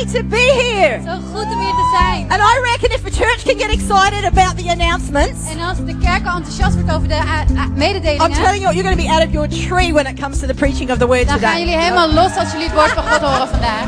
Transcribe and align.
great 0.00 0.14
to 0.14 0.22
be 0.28 0.46
here. 0.62 1.00
Zo 1.04 1.12
goed 1.32 1.44
om 1.52 1.58
hier 1.58 1.74
te 1.74 1.96
zijn. 1.98 2.30
And 2.30 2.40
I 2.40 2.60
reckon 2.70 2.90
if 2.90 3.06
a 3.06 3.24
church 3.24 3.44
can 3.44 3.58
get 3.58 3.70
excited 3.70 4.24
about 4.24 4.56
the 4.56 4.70
announcements, 4.70 5.50
En 5.50 5.60
als 5.60 5.78
de 5.78 5.96
kerk 5.98 6.26
enthousiast 6.26 6.74
wordt 6.74 6.92
over 6.92 7.08
de 7.08 7.14
uh, 7.14 7.40
uh, 7.50 8.24
I'm 8.24 8.32
telling 8.32 8.62
you, 8.62 8.74
you're 8.74 8.82
going 8.82 8.96
to 8.96 9.02
be 9.02 9.10
out 9.10 9.24
of 9.26 9.32
your 9.32 9.48
tree 9.48 9.92
when 9.92 10.06
it 10.06 10.20
comes 10.20 10.38
to 10.38 10.46
the 10.46 10.54
preaching 10.54 10.90
of 10.90 10.98
the 10.98 11.06
word 11.06 11.26
dan 11.26 11.38
gaan 11.38 11.50
today. 11.50 11.58
jullie 11.58 11.78
helemaal 11.78 12.12
los 12.12 12.36
als 12.36 12.50
jullie 12.52 12.66
het 12.66 12.74
woord 12.74 12.90
van 12.92 13.02
God 13.04 13.20
horen 13.20 13.48
vandaag. 13.48 13.84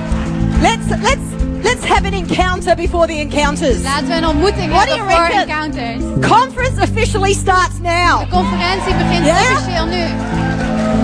Let's 0.61 0.87
let's 0.89 1.27
let's 1.63 1.85
have 1.87 2.05
an 2.07 2.13
encounter 2.13 2.77
before 2.77 3.07
the 3.07 3.19
encounters. 3.19 3.83
Laten 3.83 4.07
we 4.09 4.15
een 4.15 4.27
ontmoeting 4.27 4.73
What 4.73 4.87
do 4.87 4.95
hebben 4.95 5.15
you 5.15 5.27
voor 5.27 5.37
reckon? 5.37 5.49
encounters. 5.49 6.29
Conference 6.29 6.81
officially 6.83 7.33
starts 7.33 7.79
now. 7.83 8.21
De 8.21 8.27
conferentie 8.31 8.95
begint 8.95 9.25
Ja? 9.27 9.33
officieel 9.33 9.87
nu. 9.87 10.05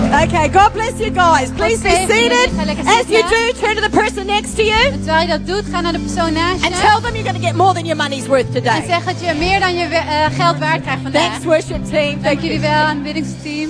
Okay, 0.09 0.47
God 0.49 0.73
bless 0.73 0.99
you 0.99 1.11
guys. 1.11 1.51
Please 1.51 1.83
be 1.83 1.91
seated. 1.91 2.49
As 2.87 3.07
you 3.11 3.21
do, 3.29 3.53
turn 3.53 3.75
to 3.75 3.81
the 3.81 3.91
person 3.91 4.25
next 4.25 4.55
to 4.55 4.63
you 4.63 4.73
En 4.73 4.91
terwijl 4.91 5.21
je 5.21 5.27
dat 5.27 5.47
doet, 5.47 5.65
ga 5.65 5.81
naar 5.81 5.91
de 5.91 5.99
persoon 5.99 6.33
naast 6.33 6.65
and 6.65 6.75
tell 6.75 6.99
them 7.01 7.15
you're 7.15 7.29
going 7.29 7.41
to 7.41 7.47
get 7.47 7.55
more 7.55 7.73
than 7.73 7.85
your 7.85 7.95
money's 7.95 8.27
worth 8.27 8.45
En 8.45 8.53
today. 8.53 8.85
zeg 8.85 9.03
dat 9.03 9.21
je 9.21 9.33
meer 9.33 9.59
dan 9.59 9.75
je 9.75 9.85
eh, 9.85 10.25
geld 10.25 10.57
waard 10.57 10.81
krijgt 10.81 11.01
vandaag. 11.01 11.21
Thanks, 11.21 11.45
worship 11.45 11.85
team. 11.85 12.21
Dank 12.21 12.39
jullie 12.39 12.59
you. 12.59 12.61
wel, 12.61 12.85
aanbiddingsteam. 12.85 13.69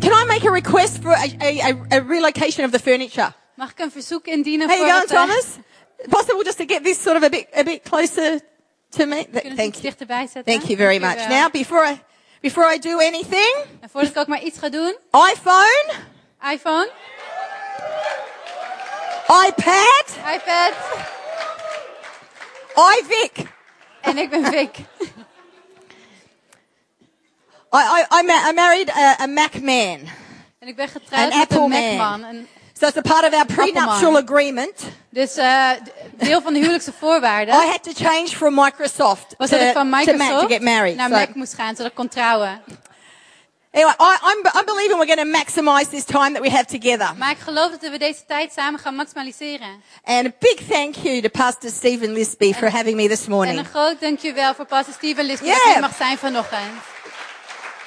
Can 0.00 0.12
I 0.12 0.24
make 0.26 0.48
a 0.48 0.52
request 0.52 0.98
for 1.02 1.12
a, 1.12 1.26
a, 1.40 1.72
a, 1.90 2.00
relocation 2.08 2.64
of 2.64 2.70
the 2.70 2.78
furniture? 2.78 3.32
Mag 3.54 3.70
ik 3.70 3.78
een 3.78 3.90
verzoek 3.90 4.26
indienen 4.26 4.68
How 4.68 4.76
voor 4.76 4.86
you 4.86 4.98
going, 4.98 5.10
het, 5.10 5.28
Thomas? 5.28 5.46
Possible 6.08 6.44
just 6.44 6.56
to 6.56 6.64
get 6.66 6.84
this 6.84 7.02
sort 7.02 7.16
of 7.16 7.22
a 7.22 7.28
bit 7.28 7.46
a 7.56 7.62
bit 7.62 7.82
closer 7.82 8.40
to 8.90 9.06
me. 9.06 9.14
Th- 9.14 9.30
kunnen 9.30 9.56
we 9.56 9.70
Thank 9.70 9.74
you. 9.74 10.42
Thank 10.44 10.62
you 10.62 10.76
very 10.76 10.98
much. 10.98 11.28
Now, 11.28 11.48
before 11.50 11.90
I 11.92 12.00
before 12.44 12.66
I 12.74 12.78
do 12.78 12.98
anything, 12.98 13.54
En 13.80 13.88
voordat 13.90 14.10
ik 14.10 14.16
ook 14.16 14.26
maar 14.26 14.42
iets 14.42 14.58
ga 14.58 14.68
doen, 14.68 14.96
iPhone, 15.32 15.92
iPhone, 16.52 16.90
iPad, 19.46 20.06
iPad 20.34 20.72
iVic. 22.98 23.46
en 24.00 24.18
ik 24.18 24.30
ben 24.30 24.44
Vic. 24.44 24.76
I, 27.72 27.76
I, 27.76 28.04
I, 28.20 28.22
ma- 28.26 28.48
I 28.48 28.52
married 28.54 28.90
a, 28.90 29.16
a 29.20 29.26
Mac 29.26 29.54
man. 29.60 30.08
En 30.58 30.68
ik 30.68 30.76
ben 30.76 30.88
getrouwd 30.88 31.22
An 31.32 31.38
met 31.38 31.50
een 31.50 31.62
Apple 31.72 31.96
man. 31.96 32.24
En 32.24 32.48
So 32.78 32.86
it's 32.86 32.96
a 32.96 33.02
part 33.02 33.24
of 33.24 33.32
our 33.34 33.46
prenuptial 33.46 34.16
agreement. 34.16 34.80
dus 35.10 35.36
eh, 35.36 35.70
d- 35.70 36.24
deel 36.24 36.40
van 36.42 36.52
de 36.52 36.58
huwelijkse 36.58 36.92
voorwaarden 36.98 37.54
I 37.54 37.66
had 37.66 37.82
to 37.82 37.90
change 37.94 38.28
from 38.28 38.54
Microsoft 38.54 39.28
to, 39.30 39.34
was 39.38 39.50
dat 39.50 39.60
ik 39.60 39.72
van 39.72 39.82
to 39.84 39.96
Mac 39.96 40.04
to 40.04 40.12
Microsoft 40.12 40.52
get 40.52 40.62
married. 40.62 40.96
naar 40.96 41.08
So- 41.08 41.14
Mac 41.16 41.34
moest 41.34 41.54
gaan, 41.54 41.76
zodat 41.76 41.86
ik 41.90 41.94
kon 41.96 42.08
trouwen. 42.08 42.62
anyway, 43.72 43.94
I, 44.00 44.16
I'm, 44.30 44.46
I'm 44.58 44.64
believing 44.66 44.98
we're 44.98 45.06
going 45.14 45.32
to 45.32 45.38
maximize 45.38 45.88
this 45.90 46.04
time 46.04 46.32
that 46.32 46.42
we 46.42 46.50
have 46.50 46.64
together. 46.78 47.14
Maar 47.18 47.30
ik 47.30 47.38
geloof 47.38 47.70
dat 47.70 47.90
we 47.90 47.98
deze 47.98 48.24
tijd 48.26 48.52
samen 48.52 48.80
gaan 48.80 48.94
maximaliseren. 48.94 49.82
And 50.04 50.26
a 50.26 50.30
big 50.38 50.58
thank 50.68 50.94
you 50.94 51.20
to 51.20 51.28
Pastor 51.28 51.70
Stephen 51.70 52.12
Lisby 52.12 52.52
for 52.54 52.70
having 52.70 52.96
me 52.96 53.08
this 53.08 53.24
En 53.24 53.30
morning. 53.30 53.58
een 53.58 53.64
groot 53.64 54.00
dankjewel 54.00 54.54
voor 54.54 54.64
pastor 54.66 54.94
Steven 54.94 55.24
Lisby 55.24 55.44
Yeah. 55.44 55.56
dat 55.56 55.72
hier 55.72 55.80
mag 55.80 55.96
zijn 55.96 56.18
vanochtend. 56.18 56.72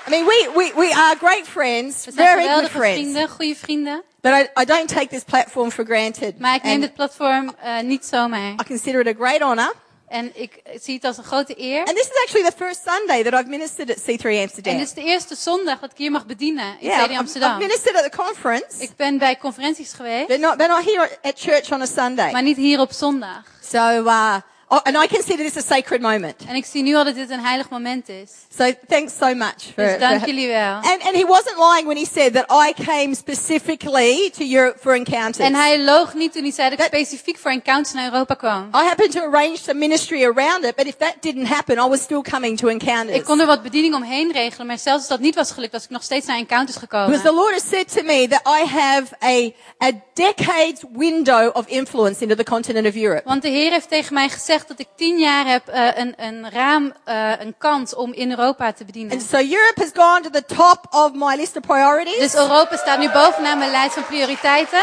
I 0.08 0.10
mean, 0.10 0.26
we, 0.26 0.50
we, 0.56 0.72
we 0.76 0.94
are 0.96 1.16
great 1.18 1.48
friends, 1.48 2.06
We 2.06 2.12
zijn 2.12 2.28
very 2.28 2.54
good 2.54 2.70
friends. 2.70 3.00
vrienden, 3.00 3.30
goede 3.30 3.56
vrienden. 3.56 4.04
But 4.22 4.32
I, 4.34 4.62
I 4.62 4.66
don't 4.66 4.90
take 4.90 5.08
this 5.08 5.24
platform 5.24 5.72
for 5.72 5.86
granted. 5.86 6.40
Maar 6.40 6.56
ik 6.56 6.64
neem 6.64 6.74
And 6.74 6.82
dit 6.82 6.94
platform 6.94 7.56
eh, 7.62 7.80
niet 7.82 8.06
zomaar. 8.06 8.52
I 8.52 8.64
consider 8.68 9.00
it 9.08 9.08
a 9.08 9.24
great 9.24 9.42
honor. 9.42 9.74
En 10.08 10.32
ik 10.42 10.62
zie 10.82 10.96
het 10.96 11.04
als 11.04 11.18
een 11.18 11.24
grote 11.24 11.62
eer. 11.62 11.80
And 11.86 11.96
this 11.96 12.06
is 12.06 12.22
actually 12.24 12.50
the 12.50 12.56
first 12.58 12.82
Sunday 12.86 13.24
that 13.24 13.34
I've 13.34 13.50
ministered 13.50 13.90
at 13.90 14.02
C3 14.02 14.24
En 14.26 14.42
Amsterdam. 14.42 14.78
dit 14.78 14.88
is 14.88 14.94
de 14.94 15.02
eerste 15.04 15.36
zondag 15.36 15.80
dat 15.80 15.92
ik 15.92 15.98
hier 15.98 16.12
mag 16.12 16.26
bedienen 16.26 16.66
in 16.80 16.88
yeah, 16.88 16.98
CD 16.98 17.02
I've, 17.04 17.12
I've 17.12 17.20
Amsterdam. 17.20 17.58
ministered 17.58 17.96
at 18.04 18.12
the 18.12 18.18
conference, 18.18 18.84
Ik 18.84 18.96
ben 18.96 19.18
bij 19.18 19.38
conferenties 19.38 19.94
geweest, 19.94 20.28
but 20.28 20.40
not, 20.40 20.58
but 20.58 20.68
not 20.68 20.84
here 20.86 21.10
at 21.22 21.34
church 21.40 21.72
on 21.72 21.82
a 21.82 21.86
Sunday. 21.86 22.32
maar 22.32 22.44
niet 22.44 22.58
hier 22.58 22.80
op 22.80 22.92
zondag. 22.92 23.44
So, 23.64 24.04
uh, 24.04 24.36
oh, 24.70 24.80
and 24.84 24.96
I 25.04 25.08
consider 25.08 25.44
this 25.46 25.58
a 25.58 25.62
sacred 25.76 26.02
moment. 26.02 26.36
En 26.48 26.56
ik 26.56 26.66
zie 26.66 26.84
nu 26.84 26.96
al 26.96 27.04
dat 27.04 27.16
dit 27.16 27.30
een 27.30 27.40
heilig 27.46 27.70
moment 27.70 28.10
is. 28.10 28.30
So 28.58 28.72
thanks 28.88 29.14
so 29.20 29.34
much 29.36 29.54
for, 29.74 29.84
Dus 29.84 30.00
dank 30.00 30.20
for- 30.20 30.28
jullie 30.28 30.48
wel. 30.48 30.74
and, 30.76 31.02
and 31.04 31.16
he 31.16 31.26
wasn't 31.26 31.58
lying 31.58 31.86
when 31.86 31.98
he 31.98 32.06
said 32.14 32.34
that 32.34 32.46
I 32.68 32.84
came 32.84 33.16
specifically 33.16 34.30
to 34.38 34.44
Europe 34.44 34.78
for 34.80 34.94
encounters. 34.96 35.38
En 35.48 35.56
hij 35.56 35.80
loog 35.84 36.14
niet 36.14 36.34
toen 36.34 36.42
hij 36.44 36.52
zei 36.52 36.70
dat 36.70 36.80
ik 36.80 36.86
specifiek 36.86 37.38
voor 37.38 37.52
encounters 37.52 37.94
naar 37.94 38.06
Europa 38.12 38.34
kwam. 38.34 38.68
I 38.76 38.78
happened 38.88 39.12
to 39.12 39.20
arrange 39.22 39.58
some 39.58 39.80
ministry 39.80 40.24
around 40.26 40.64
it, 40.66 40.76
but 40.76 40.86
if 40.86 40.96
that 40.98 41.14
didn't 41.22 41.48
happen, 41.48 41.76
I 41.78 41.88
was 41.90 42.02
still 42.02 42.22
coming 42.22 42.58
to 42.58 42.68
encounters. 42.68 43.18
Ik 43.18 43.24
kon 43.24 43.40
er 43.40 43.46
wat 43.46 43.62
bediening 43.64 43.96
omheen 43.96 44.32
regelen, 44.32 44.68
maar 44.68 44.78
zelfs 44.78 45.00
als 45.00 45.08
dat 45.08 45.20
niet 45.20 45.36
was 45.36 45.52
gelukt, 45.52 45.72
was 45.72 45.84
ik 45.84 45.90
nog 45.90 46.04
steeds 46.04 46.26
naar 46.26 46.38
encounters 46.38 46.80
Because 46.80 47.06
gekomen. 47.08 47.22
the 47.22 47.34
Lord 47.34 47.52
has 47.54 47.70
said 47.70 47.94
to 47.96 48.04
me 48.04 48.28
that 48.28 48.42
I 48.62 48.66
have 48.68 49.06
a, 49.24 49.52
a 49.88 49.92
decade's 50.14 50.82
window 50.94 51.56
of 51.56 51.68
influence 51.68 52.22
into 52.22 52.36
the 52.36 52.44
continent 52.44 52.88
of 52.88 52.96
Europe. 52.96 53.22
Want 53.26 53.42
de 53.42 53.50
Heer 53.50 53.72
heeft 53.72 53.90
tegen 53.90 54.14
mij 54.14 54.30
gezegd 54.30 54.57
dat 54.66 54.80
ik 54.80 54.88
tien 54.96 55.18
jaar 55.18 55.46
heb 55.46 55.68
eh, 55.68 55.88
een, 55.96 56.14
een 56.18 56.50
raam, 56.52 56.94
eh, 57.04 57.32
een 57.40 57.56
kans 57.58 57.96
om 57.96 58.14
in 58.14 58.30
Europa 58.30 58.72
te 58.74 58.86
bedienen. 58.86 59.12
And 59.12 59.22
so 59.22 59.38
Europe 59.38 59.74
has 59.82 59.90
gone 59.94 60.22
to 60.22 60.30
the 60.30 60.46
top 60.56 60.86
of 60.90 61.12
my 61.14 61.36
list 61.36 61.56
of 61.56 61.62
priorities. 61.62 62.18
Dus 62.18 62.36
Europa 62.36 62.78
staat 62.78 63.00
nu 63.00 63.10
bovenaan 63.12 63.58
mijn 63.58 63.72
lijst 63.72 63.94
van 63.94 64.06
prioriteiten. 64.06 64.82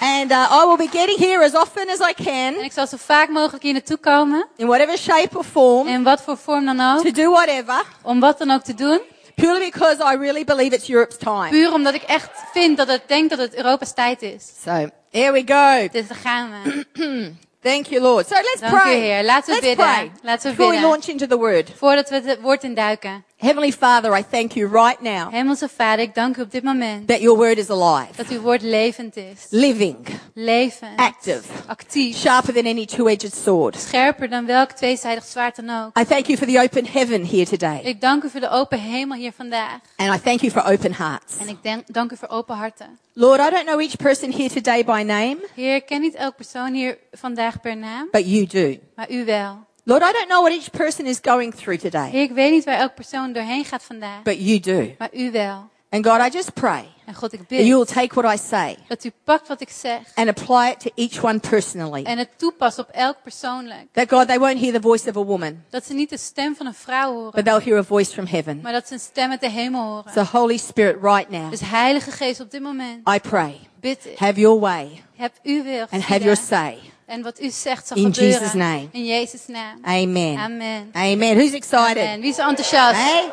And 0.00 0.30
uh, 0.30 0.60
I 0.62 0.66
will 0.66 0.76
be 0.90 0.98
getting 0.98 1.18
here 1.18 1.44
as 1.44 1.54
often 1.54 1.88
as 1.88 1.98
I 1.98 2.12
En 2.16 2.24
can, 2.54 2.64
ik 2.64 2.72
zal 2.72 2.86
zo 2.86 2.96
vaak 3.00 3.28
mogelijk 3.28 3.62
hier 3.62 3.72
naartoe 3.72 3.96
komen. 3.96 4.46
in 4.56 4.66
whatever 4.66 4.98
shape 4.98 5.38
or 5.38 5.44
form, 5.44 5.86
In 5.88 6.02
wat 6.02 6.22
voor 6.22 6.36
vorm 6.36 6.64
dan 6.64 6.80
ook. 6.80 7.04
to 7.04 7.10
do 7.10 7.30
whatever, 7.30 7.82
Om 8.02 8.20
wat 8.20 8.38
dan 8.38 8.50
ook 8.50 8.62
te 8.62 8.74
doen. 8.74 9.00
purely 9.34 9.70
because 9.70 9.96
I 10.12 10.16
really 10.16 10.44
believe 10.44 10.74
it's 10.74 10.88
Europe's 10.88 11.16
time. 11.18 11.48
Puur 11.48 11.72
omdat 11.72 11.94
ik 11.94 12.02
echt 12.02 12.30
vind 12.52 12.76
dat 12.76 12.88
het 12.88 13.02
denk 13.06 13.30
dat 13.30 13.38
het 13.38 13.54
Europa's 13.54 13.94
tijd 13.94 14.22
is. 14.22 14.52
So, 14.64 14.88
here 15.10 15.32
we 15.32 15.42
go. 15.46 15.88
Dus 15.92 16.08
daar 16.08 16.18
gaan 16.22 16.50
we. 16.62 16.84
Thank 17.64 17.90
you, 17.90 18.00
Lord. 18.02 18.26
So 18.26 18.34
let's 18.34 18.60
Dank 18.60 18.72
u, 18.72 18.78
pray. 18.78 19.00
Heer. 19.00 19.22
Laten 19.24 19.54
we 19.54 19.60
let's 19.60 19.66
bidden. 19.66 19.84
pray. 19.84 20.10
Laten 20.22 20.50
we 20.50 20.56
Before 20.56 20.70
we 20.70 20.76
bidden. 20.76 20.90
launch 20.90 21.08
into 21.08 21.26
the 21.26 21.36
word. 21.38 21.70
Voordat 21.76 22.08
we 22.10 22.20
het 22.24 22.40
woord 22.40 22.62
induiken. 22.62 23.24
Heavenly 23.44 23.72
Father, 23.72 24.14
I 24.14 24.22
thank 24.22 24.56
you 24.56 24.66
right 24.66 25.02
now 25.02 25.30
Hemelse 25.30 25.68
Vader, 25.68 26.04
ik 26.04 26.14
dank 26.14 26.36
u 26.36 26.40
op 26.42 26.50
dit 26.50 26.62
moment. 26.62 27.06
that 27.08 27.20
your 27.20 27.36
word 27.38 27.58
is 27.58 27.70
alive, 27.70 28.08
Dat 28.16 28.28
uw 28.28 28.40
woord 28.40 28.62
levend 28.62 29.16
is. 29.16 29.46
living, 29.50 29.96
Levend. 30.34 30.98
active, 30.98 31.42
Actief. 31.66 32.16
sharper 32.16 32.54
than 32.54 32.66
any 32.66 32.86
two-edged 32.86 33.34
sword. 33.34 33.76
Scherper 33.76 34.28
dan 34.30 34.46
welk 34.46 34.70
tweezijdig 34.70 35.24
zwaard 35.24 35.56
dan 35.56 35.70
ook. 35.70 35.98
I 35.98 36.04
thank 36.04 36.26
you 36.26 36.38
for 36.38 36.46
the 36.46 36.60
open 36.60 36.86
heaven 36.86 37.26
here 37.26 37.44
today. 37.44 37.80
Ik 37.82 38.00
dank 38.00 38.22
u 38.22 38.30
voor 38.30 38.40
de 38.40 38.50
open 38.50 38.78
hemel 38.80 39.16
hier 39.18 39.32
vandaag. 39.36 39.78
And 39.96 40.14
I 40.18 40.20
thank 40.22 40.40
you 40.40 40.52
for 40.52 40.64
open 40.72 40.94
hearts. 40.94 41.36
En 41.38 41.48
ik 41.48 41.62
denk, 41.62 41.82
dank 41.92 42.12
u 42.12 42.16
voor 42.16 42.28
open 42.28 42.56
harten. 42.56 42.98
Lord, 43.12 43.40
I 43.40 43.50
don't 43.50 43.66
know 43.66 43.80
each 43.80 43.96
person 43.96 44.32
here 44.32 44.48
today 44.50 44.84
by 44.84 45.02
name, 45.06 45.36
Heer, 45.54 45.74
ik 45.74 45.86
ken 45.86 46.00
niet 46.00 46.14
elk 46.14 46.36
persoon 46.36 46.72
hier 46.72 46.98
vandaag 47.12 47.60
per 47.60 47.76
naam, 47.76 48.08
but 48.10 48.26
you 48.30 48.46
do. 48.46 48.76
maar 48.96 49.10
u 49.10 49.24
wel. 49.24 49.58
Lord, 49.86 50.02
I 50.02 50.12
don't 50.12 50.28
know 50.28 50.40
what 50.42 50.52
each 50.52 50.70
person 50.70 51.06
is 51.06 51.18
going 51.22 51.52
through 51.54 51.78
today, 51.80 52.10
Heer, 52.10 52.22
ik 52.22 52.30
weet 52.32 52.50
niet 52.50 52.64
waar 52.64 52.78
elk 52.78 52.94
persoon 52.94 53.32
doorheen 53.32 53.64
gaat 53.64 53.82
vandaag, 53.82 54.22
but 54.22 54.36
you 54.38 54.60
do. 54.60 54.94
maar 54.98 55.08
u 55.12 55.30
wel. 55.30 55.72
And 55.90 56.06
God, 56.06 56.20
I 56.20 56.28
just 56.36 56.54
pray 56.54 56.84
En 57.06 57.14
God, 57.14 57.32
ik 57.32 57.38
that 57.38 57.58
you 57.58 57.64
will 57.68 57.78
bid 57.84 57.88
take 57.94 58.14
what 58.20 58.34
I 58.34 58.38
say 58.48 58.76
dat 58.88 59.04
u 59.04 59.10
pakt 59.24 59.48
wat 59.48 59.60
ik 59.60 59.68
zeg 59.70 59.98
and 60.14 60.28
apply 60.28 60.70
it 60.70 60.80
to 60.80 60.90
each 60.94 61.22
one 61.24 61.38
personally. 61.38 62.02
en 62.02 62.18
het 62.18 62.28
toepast 62.36 62.78
op 62.78 62.88
elk 62.88 63.16
persoonlijk. 63.22 63.86
That 63.92 64.08
God, 64.10 64.26
they 64.28 64.38
won't 64.38 64.58
hear 64.58 64.72
the 64.72 64.80
voice 64.80 65.08
of 65.10 65.16
a 65.16 65.24
woman, 65.24 65.62
Dat 65.70 65.84
ze 65.86 65.94
niet 65.94 66.10
de 66.10 66.16
stem 66.18 66.56
van 66.56 66.66
een 66.66 66.74
vrouw 66.74 67.12
but 67.12 67.22
horen, 67.22 67.44
they'll 67.44 67.60
hear 67.64 67.78
a 67.78 67.82
voice 67.84 68.12
from 68.12 68.26
heaven. 68.26 68.60
maar 68.62 68.72
dat 68.72 68.86
ze 68.86 68.92
een 68.94 69.00
stem 69.00 69.30
uit 69.30 69.40
de 69.40 69.50
hemel 69.50 69.82
horen. 69.82 70.12
So 70.12 70.38
Holy 70.38 70.56
Spirit, 70.56 70.96
right 71.02 71.30
now, 71.30 71.50
Dus 71.50 71.60
Heilige 71.60 72.10
Geest, 72.10 72.40
op 72.40 72.50
dit 72.50 72.62
moment 72.62 73.08
I 73.08 73.20
pray, 73.20 73.60
bid 73.80 73.98
ik. 74.06 74.18
have 74.18 74.40
your 74.40 74.60
way 74.60 75.02
Heb 75.16 75.32
u 75.42 75.62
wil 75.62 75.86
and 75.90 76.02
have 76.02 76.20
your 76.22 76.36
say. 76.36 76.78
En 77.06 77.22
wat 77.22 77.40
u 77.40 77.50
zegt 77.50 77.86
zal 77.86 77.96
In 77.96 78.14
gebeuren. 78.14 78.38
Jesus' 78.40 78.52
name. 78.54 78.88
In 78.92 79.04
Jezus' 79.04 79.46
naam. 79.46 79.78
Amen. 79.84 80.38
Amen. 80.38 80.90
Amen. 80.92 81.36
Who's 81.36 81.52
excited? 81.52 81.96
Amen. 81.96 82.20
Wie 82.20 82.30
is 82.30 82.38
enthousiast? 82.38 82.94
Hey? 83.00 83.30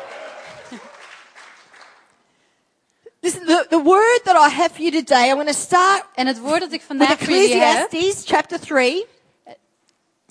Listen, 3.20 3.46
the, 3.46 3.66
the 3.68 3.82
word 3.82 4.20
that 4.24 4.36
I 4.36 4.48
have 4.54 4.74
for 4.74 4.82
you 4.82 4.90
today, 4.90 5.28
I'm 5.30 5.34
going 5.36 5.46
to 5.46 5.52
start 5.60 6.04
En 6.14 6.26
het 6.26 6.38
woord 6.40 6.60
dat 6.60 6.72
ik 6.72 6.82
vandaag 6.82 7.18
voor 7.18 7.28
jullie 7.28 7.54
heb. 7.56 7.84
Ecclesiastes 7.92 8.26
chapter 8.26 8.60
3, 8.60 9.06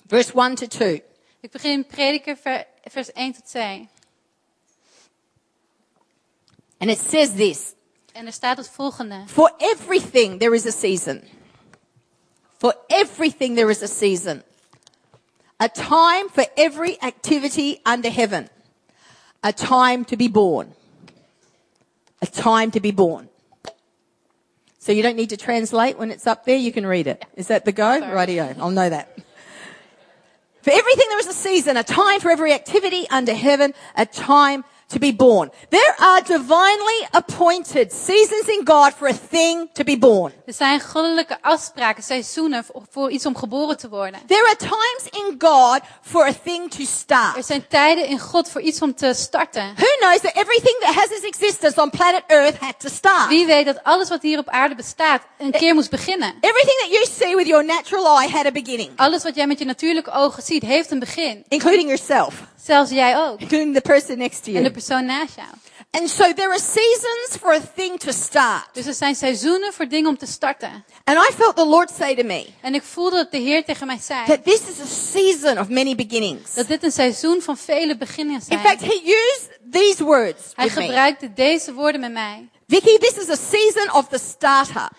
verse 0.06 0.32
1 0.34 0.54
to 0.54 0.66
2. 0.66 1.02
Ik 1.40 1.50
begin 1.50 1.70
in 1.70 1.86
prediker 1.86 2.36
ver- 2.36 2.64
vers 2.90 3.12
1 3.12 3.32
tot 3.32 3.48
2. 3.50 3.88
And 6.78 6.90
it 6.90 6.98
says 7.10 7.30
this 7.36 7.74
En 8.12 8.26
er 8.26 8.32
staat 8.32 8.56
het 8.56 8.68
volgende. 8.70 9.24
For 9.26 9.52
everything 9.58 10.38
there 10.40 10.54
is 10.54 10.66
a 10.66 10.70
season. 10.70 11.22
For 12.62 12.74
everything 12.90 13.56
there 13.56 13.68
is 13.72 13.82
a 13.82 13.88
season. 13.88 14.44
A 15.58 15.68
time 15.68 16.28
for 16.28 16.44
every 16.56 17.02
activity 17.02 17.80
under 17.84 18.08
heaven. 18.08 18.48
A 19.42 19.52
time 19.52 20.04
to 20.04 20.16
be 20.16 20.28
born. 20.28 20.72
A 22.22 22.26
time 22.26 22.70
to 22.70 22.78
be 22.78 22.92
born. 22.92 23.28
So 24.78 24.92
you 24.92 25.02
don't 25.02 25.16
need 25.16 25.30
to 25.30 25.36
translate 25.36 25.98
when 25.98 26.12
it's 26.12 26.28
up 26.28 26.44
there, 26.44 26.56
you 26.56 26.70
can 26.70 26.86
read 26.86 27.08
it. 27.08 27.24
Is 27.34 27.48
that 27.48 27.64
the 27.64 27.72
go? 27.72 27.98
Sorry. 27.98 28.14
Rightio, 28.14 28.56
I'll 28.60 28.70
know 28.70 28.88
that. 28.88 29.18
For 30.62 30.70
everything 30.70 31.06
there 31.08 31.18
is 31.18 31.26
a 31.26 31.32
season, 31.32 31.76
a 31.76 31.82
time 31.82 32.20
for 32.20 32.30
every 32.30 32.52
activity 32.52 33.08
under 33.10 33.34
heaven, 33.34 33.74
a 33.96 34.06
time 34.06 34.64
to 34.92 34.98
be 34.98 35.14
born. 35.14 35.50
There 35.68 35.94
are 35.98 36.22
divinely 36.22 37.06
appointed 37.10 37.92
seasons 37.92 38.46
in 38.48 38.60
God 38.64 38.92
for 38.94 39.08
a 39.08 39.14
thing 39.30 39.68
to 39.72 39.84
be 39.84 39.98
born. 39.98 40.32
Er 40.46 40.52
zijn 40.52 40.80
goddelijke 40.80 41.38
afspraken, 41.40 42.02
seizoenen 42.02 42.64
voor, 42.90 43.10
iets 43.10 43.26
om 43.26 43.36
geboren 43.36 43.76
te 43.76 43.88
worden. 43.88 44.20
There 44.26 44.46
are 44.46 44.56
times 44.56 45.22
in 45.22 45.34
God 45.38 45.80
for 46.02 46.26
a 46.26 46.32
thing 46.44 46.70
to 46.70 46.78
Er 46.80 46.86
start. 46.86 47.44
zijn 47.46 47.66
tijden 47.68 48.06
in 48.06 48.18
God 48.18 48.48
voor 48.50 48.60
iets 48.60 48.82
om 48.82 48.94
te 48.94 49.12
starten. 49.14 49.72
Who 49.76 49.96
knows 50.00 50.20
that 50.20 50.34
everything 50.36 50.76
that 50.80 50.94
has 50.94 51.06
its 51.10 51.26
existence 51.26 51.80
on 51.82 51.90
planet 51.90 52.22
Earth 52.26 52.58
had 52.58 52.80
to 52.80 52.88
start? 52.88 53.28
Wie 53.28 53.46
weet 53.46 53.66
dat 53.66 53.82
alles 53.84 54.08
wat 54.08 54.22
hier 54.22 54.38
op 54.38 54.48
aarde 54.48 54.74
bestaat 54.74 55.22
een 55.38 55.50
keer 55.50 55.74
moest 55.74 55.90
beginnen. 55.90 56.34
Everything 56.40 56.78
that 56.80 56.90
you 56.90 57.06
see 57.06 57.36
with 57.36 57.46
your 57.46 57.64
natural 57.64 58.18
eye 58.20 58.28
had 58.30 58.46
a 58.46 58.50
beginning, 58.50 58.90
Alles 58.96 59.22
wat 59.22 59.34
jij 59.34 59.46
met 59.46 59.58
je 59.58 59.64
natuurlijke 59.64 60.10
ogen 60.10 60.42
ziet, 60.42 60.62
heeft 60.62 60.90
een 60.90 60.98
begin. 60.98 61.44
including 61.48 61.82
yourself, 61.86 62.34
Zelfs 62.64 62.90
jij 62.90 63.16
ook. 63.16 63.40
including 63.44 63.74
the 63.74 63.80
person 63.80 64.18
next 64.18 64.44
to 64.44 64.48
En 64.48 64.54
de 64.54 64.60
you. 64.60 64.70
persoon 64.72 65.04
naast 65.04 65.36
jou. 65.36 65.48
And 65.90 66.10
so 66.10 66.32
there 66.32 66.48
are 66.48 66.58
seasons 66.60 67.36
for 67.40 67.52
a 67.52 67.60
thing 67.76 67.98
to 67.98 68.12
start. 68.12 68.64
Dus 68.72 68.86
er 68.86 68.94
zijn 68.94 69.14
seizoenen 69.14 69.72
voor 69.72 69.88
dingen 69.88 70.08
om 70.10 70.16
te 70.18 70.26
starten. 70.26 70.84
And 71.04 71.18
I 71.30 71.32
felt 71.36 71.56
the 71.56 71.66
Lord 71.66 71.90
say 71.98 72.14
to 72.14 72.22
me 72.22 72.46
En 72.60 72.74
ik 72.74 72.82
voelde 72.82 73.16
dat 73.16 73.30
de 73.30 73.38
Heer 73.38 73.64
tegen 73.64 73.86
mij 73.86 73.98
zei 74.02 74.26
that 74.26 74.44
this 74.44 74.60
is 74.60 74.80
a 74.82 74.86
season 75.12 75.58
of 75.58 75.68
many 75.68 75.94
beginnings. 75.94 76.54
dat 76.54 76.66
dit 76.66 76.82
een 76.82 76.92
seizoen 76.92 77.42
van 77.42 77.56
vele 77.56 77.96
beginnen 77.96 78.34
In 78.34 78.40
zijn. 78.42 78.58
fact, 78.60 78.80
he 78.80 79.00
used 79.04 79.58
these 79.70 80.04
words 80.04 80.42
Hij 80.54 80.64
with 80.66 80.74
me. 80.76 80.82
gebruikte 80.82 81.32
deze 81.32 81.72
woorden 81.72 82.00
met 82.00 82.12
mij. 82.12 82.48
Vicky, 82.68 82.98
this 82.98 83.16
is 83.16 83.28
a 83.28 83.36
season 83.50 83.92
of 83.94 84.08
the 84.08 84.18
startup. 84.28 84.90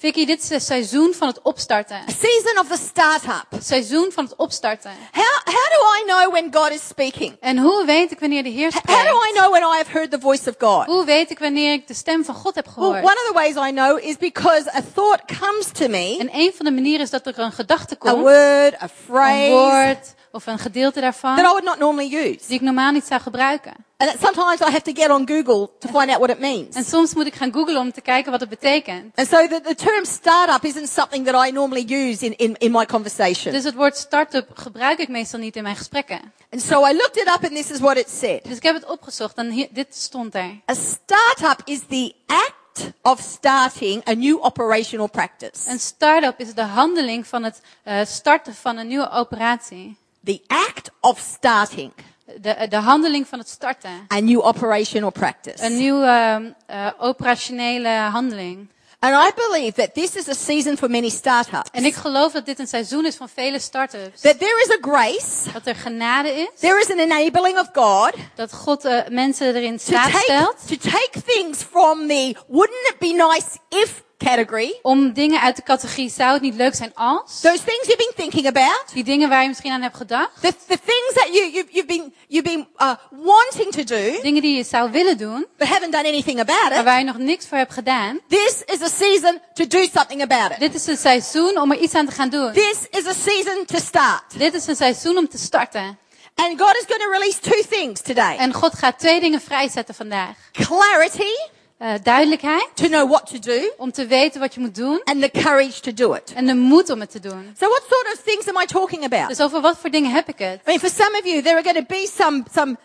Vicky, 0.00 0.24
dit 0.26 0.42
is 0.42 0.48
het 0.48 0.62
seizoen 0.62 1.14
van 1.14 1.28
het 1.28 1.42
opstarten. 1.42 1.96
A 1.96 2.12
season 2.20 2.58
of 2.58 2.68
the 2.68 2.86
startup. 2.90 3.62
Seizoen 3.62 4.12
van 4.12 4.24
het 4.24 4.36
opstarten. 4.36 4.90
How, 5.12 5.24
how 5.44 5.54
do 5.70 5.78
I 5.98 6.02
know 6.06 6.32
when 6.32 6.54
God 6.54 6.70
is 6.70 6.86
speaking? 6.88 7.36
En 7.40 7.58
hoe 7.58 7.84
weet 7.86 8.10
ik 8.10 8.20
wanneer 8.20 8.42
de 8.42 8.48
Heer 8.48 8.72
How 8.72 8.84
do 8.86 8.92
I 8.92 9.02
spreekt? 9.02 9.36
know 9.38 9.50
when 9.50 9.62
I 9.62 9.76
have 9.76 9.90
heard 9.90 10.10
the 10.10 10.20
voice 10.20 10.48
of 10.50 10.54
God? 10.58 10.86
Hoe 10.86 11.04
weet 11.04 11.30
ik 11.30 11.38
wanneer 11.38 11.72
ik 11.72 11.86
de 11.86 11.94
stem 11.94 12.24
van 12.24 12.34
God 12.34 12.54
heb 12.54 12.64
Well, 12.64 12.74
gehoord? 12.74 13.02
one 13.04 13.14
of 13.14 13.26
the 13.26 13.32
ways 13.34 13.68
I 13.68 13.72
know 13.72 13.98
is 14.04 14.16
because 14.16 14.70
a 14.76 14.82
thought 14.94 15.22
comes 15.40 15.66
to 15.72 15.88
me, 15.88 16.16
En 16.18 16.28
een 16.32 16.52
van 16.56 16.66
de 16.66 16.72
manieren 16.72 17.00
is 17.00 17.10
dat 17.10 17.26
er 17.26 17.38
een 17.38 17.52
gedachte 17.52 17.94
a 17.94 17.96
komt, 17.98 18.22
word, 18.22 18.74
a 18.74 18.82
een 18.82 18.90
phrase 19.06 19.50
woord 19.50 20.14
of 20.32 20.46
een 20.46 20.58
gedeelte 20.58 21.00
that 21.00 21.14
I 21.14 21.20
daarvan, 21.20 21.42
would 21.42 21.64
not 21.64 21.78
normally 21.78 22.14
use. 22.14 22.46
die 22.46 22.56
ik 22.56 22.60
normaal 22.60 22.92
niet 22.92 23.06
zou 23.06 23.20
gebruiken. 23.20 23.72
And 23.96 24.10
sometimes 24.20 24.60
I 24.60 24.70
have 24.70 24.82
to 24.82 24.92
get 24.92 25.10
on 25.10 25.26
Google 25.28 25.68
to 25.78 25.88
find 25.88 26.10
out 26.10 26.18
what 26.18 26.30
it 26.30 26.38
means. 26.38 26.76
En 26.76 26.84
soms 26.84 27.14
moet 27.14 27.26
ik 27.26 27.34
gaan 27.34 27.52
googlen 27.52 27.80
om 27.80 27.92
te 27.92 28.00
kijken 28.00 28.30
wat 28.30 28.40
het 28.40 28.48
betekent. 28.48 29.16
And 29.16 29.28
so 29.28 29.46
the, 29.46 29.60
the 29.60 29.74
term 29.74 30.04
startup 30.04 30.64
isn't 30.64 30.88
something 30.88 31.26
that 31.26 31.46
I 31.46 31.50
normally 31.50 31.84
use 31.84 32.26
in, 32.26 32.36
in, 32.36 32.56
in 32.58 32.70
my 32.72 32.86
conversation. 32.86 33.52
Dus 33.52 33.64
het 33.64 33.74
woord 33.74 33.96
start-up 33.96 34.48
gebruik 34.54 34.98
ik 34.98 35.08
meestal 35.08 35.38
niet 35.38 35.56
in 35.56 35.62
mijn 35.62 35.76
gesprekken. 35.76 36.20
And 36.50 36.62
so 36.62 36.86
I 36.86 36.92
looked 36.92 37.16
it 37.16 37.26
up 37.26 37.44
and 37.44 37.54
this 37.54 37.70
is 37.70 37.78
what 37.78 37.96
it 37.96 38.10
said. 38.10 38.44
Dus 38.44 38.56
ik 38.56 38.62
heb 38.62 38.74
het 38.74 38.86
opgezocht 38.86 39.36
en 39.36 39.50
hier, 39.50 39.68
dit 39.70 39.96
stond 39.96 40.34
er. 40.34 40.60
A 40.70 40.74
startup 40.74 41.60
is 41.64 41.80
the 41.88 42.14
act 42.26 42.92
of 43.02 43.20
starting 43.20 44.08
a 44.08 44.12
new 44.12 44.44
operational 44.44 45.08
practice. 45.08 45.70
Een 45.70 45.80
start-up 45.80 46.38
is 46.38 46.54
de 46.54 46.62
handeling 46.62 47.26
van 47.26 47.42
het 47.42 47.60
eh, 47.82 48.04
starten 48.04 48.54
van 48.54 48.76
een 48.76 48.86
nieuwe 48.86 49.10
operatie. 49.10 49.96
The 50.24 50.40
act 50.46 50.90
of 51.00 51.18
starting 51.18 51.92
De, 52.40 52.66
de 52.68 52.76
handeling 52.76 53.26
van 53.28 53.38
het 53.38 53.48
starten. 53.48 54.06
a 54.12 54.20
new 54.20 54.40
operational 54.44 55.10
practice. 55.10 55.64
Een 55.64 55.76
nieuwe 55.76 56.54
eh, 56.66 56.86
operationele 56.98 57.88
handeling. 57.88 58.68
And 58.98 59.14
I 59.14 59.30
believe 59.34 59.72
that 59.72 59.94
this 59.94 60.14
is 60.16 60.28
a 60.28 60.34
season 60.34 60.76
for 60.76 60.90
many 60.90 61.08
startups. 61.08 61.70
En 61.72 61.84
ik 61.84 61.94
geloof 61.94 62.32
dat 62.32 62.46
dit 62.46 62.58
een 62.58 62.66
seizoen 62.66 63.06
is 63.06 63.16
van 63.16 63.28
vele 63.28 63.58
start-ups. 63.58 64.20
That 64.20 64.38
there 64.38 64.60
is 64.66 64.70
a 64.70 64.78
grace, 64.90 65.52
Dat 65.52 65.66
er 65.66 65.74
genade 65.74 66.28
is. 66.28 66.48
there 66.60 66.80
is 66.80 66.90
an 66.90 66.98
enabling 66.98 67.58
of 67.58 67.68
God 67.72 68.12
Dat 68.34 68.52
God 68.52 68.84
eh, 68.84 68.98
mensen 69.08 69.54
erin 69.54 69.78
staat 69.78 70.10
stelt. 70.10 70.56
to 70.68 70.76
take 70.76 71.10
things 71.26 71.58
from 71.62 72.08
the 72.08 72.36
wouldn't 72.46 72.88
it 72.92 72.96
be 72.98 73.12
nice 73.12 73.46
if 73.68 74.02
category, 74.24 74.78
Om 74.82 75.12
dingen 75.12 75.40
uit 75.40 75.56
de 75.56 75.62
categorie 75.62 76.10
zou 76.10 76.32
het 76.32 76.42
niet 76.42 76.54
leuk 76.54 76.74
zijn 76.74 76.94
als. 76.94 77.40
those 77.40 77.64
things 77.64 77.86
you've 77.86 77.96
been 77.96 78.12
thinking 78.16 78.46
about, 78.46 78.84
Die 78.92 79.04
dingen 79.04 79.28
waar 79.28 79.42
je 79.42 79.48
misschien 79.48 79.72
aan 79.72 79.82
hebt 79.82 79.96
gedacht. 79.96 80.30
the, 80.40 80.52
the 80.66 80.78
things 80.84 81.12
that 81.14 81.28
you, 81.32 81.50
you've, 81.52 81.68
you've 81.72 81.86
been, 81.86 82.14
you've 82.28 82.48
been 82.48 82.66
uh, 82.78 82.92
wanting 83.10 83.72
to 83.72 83.84
do, 83.84 84.20
Dingen 84.22 84.42
die 84.42 84.56
je 84.56 84.64
zou 84.64 84.90
willen 84.90 85.18
doen. 85.18 85.46
but 85.58 85.68
haven't 85.68 85.92
done 85.92 86.08
anything 86.08 86.40
about 86.40 86.68
Maar 86.68 86.78
it. 86.78 86.84
waar 86.84 86.98
je 86.98 87.04
nog 87.04 87.18
niks 87.18 87.46
voor 87.46 87.58
hebt 87.58 87.72
gedaan. 87.72 88.20
This 88.28 88.62
is 88.66 88.82
a 88.82 88.88
season 88.88 89.40
to 89.54 89.66
do 89.66 89.86
something 89.94 90.22
about 90.22 90.50
it. 90.50 90.58
Dit 90.58 90.74
is 90.74 90.86
een 90.86 90.96
seizoen 90.96 91.58
om 91.60 91.72
er 91.72 91.78
iets 91.78 91.94
aan 91.94 92.06
te 92.06 92.12
gaan 92.12 92.28
doen. 92.28 92.52
This 92.52 92.86
is 92.90 93.06
a 93.06 93.12
season 93.12 93.64
to 93.66 93.78
start. 93.78 94.22
Dit 94.38 94.54
is 94.54 94.66
een 94.66 94.76
seizoen 94.76 95.16
om 95.18 95.28
te 95.28 95.38
starten. 95.38 95.98
And 96.34 96.60
God 96.60 96.74
is 96.76 96.84
going 96.86 97.02
to 97.02 97.10
release 97.10 97.38
two 97.40 97.62
things 97.78 98.00
today. 98.02 98.36
En 98.36 98.52
God 98.54 98.74
gaat 98.74 98.98
twee 98.98 99.20
dingen 99.20 99.40
vrijzetten 99.40 99.94
vandaag. 99.94 100.36
Clarity 100.52 101.32
Eh, 101.80 101.94
duidelijkheid. 102.02 102.68
to 102.74 102.86
know 102.88 103.08
what 103.08 103.26
to 103.26 103.38
do 103.38 103.72
Om 103.76 103.92
te 103.92 104.06
weten 104.06 104.40
wat 104.40 104.54
je 104.54 104.60
moet 104.60 104.74
doen. 104.74 105.00
and 105.04 105.22
the 105.22 105.30
courage 105.30 105.80
to 105.80 105.92
do 105.94 106.12
it. 106.14 106.32
En 106.34 106.46
de 106.46 106.54
moed 106.54 106.90
om 106.90 107.00
het 107.00 107.10
te 107.10 107.20
doen. 107.20 107.54
So 107.60 107.68
what 107.68 107.82
sort 107.88 108.12
of 108.14 108.22
things 108.24 108.48
am 108.48 108.62
I 108.62 108.66
talking 108.66 109.04
about? 109.04 109.28
Dus 109.28 109.40
over 109.40 109.60
wat 109.60 109.76
voor 109.78 109.90
dingen 109.90 110.10
heb 110.10 110.28
ik 110.28 110.38
het? 110.38 110.54
I 110.56 110.60
mean, 110.64 110.78
for 110.78 110.88
some 110.90 111.18
of 111.18 111.24
you, 111.24 111.42
there 111.42 111.54
are 111.54 111.62
going 111.62 111.86
to 111.86 111.94
be 111.94 112.10
some, 112.16 112.42
some 112.54 112.76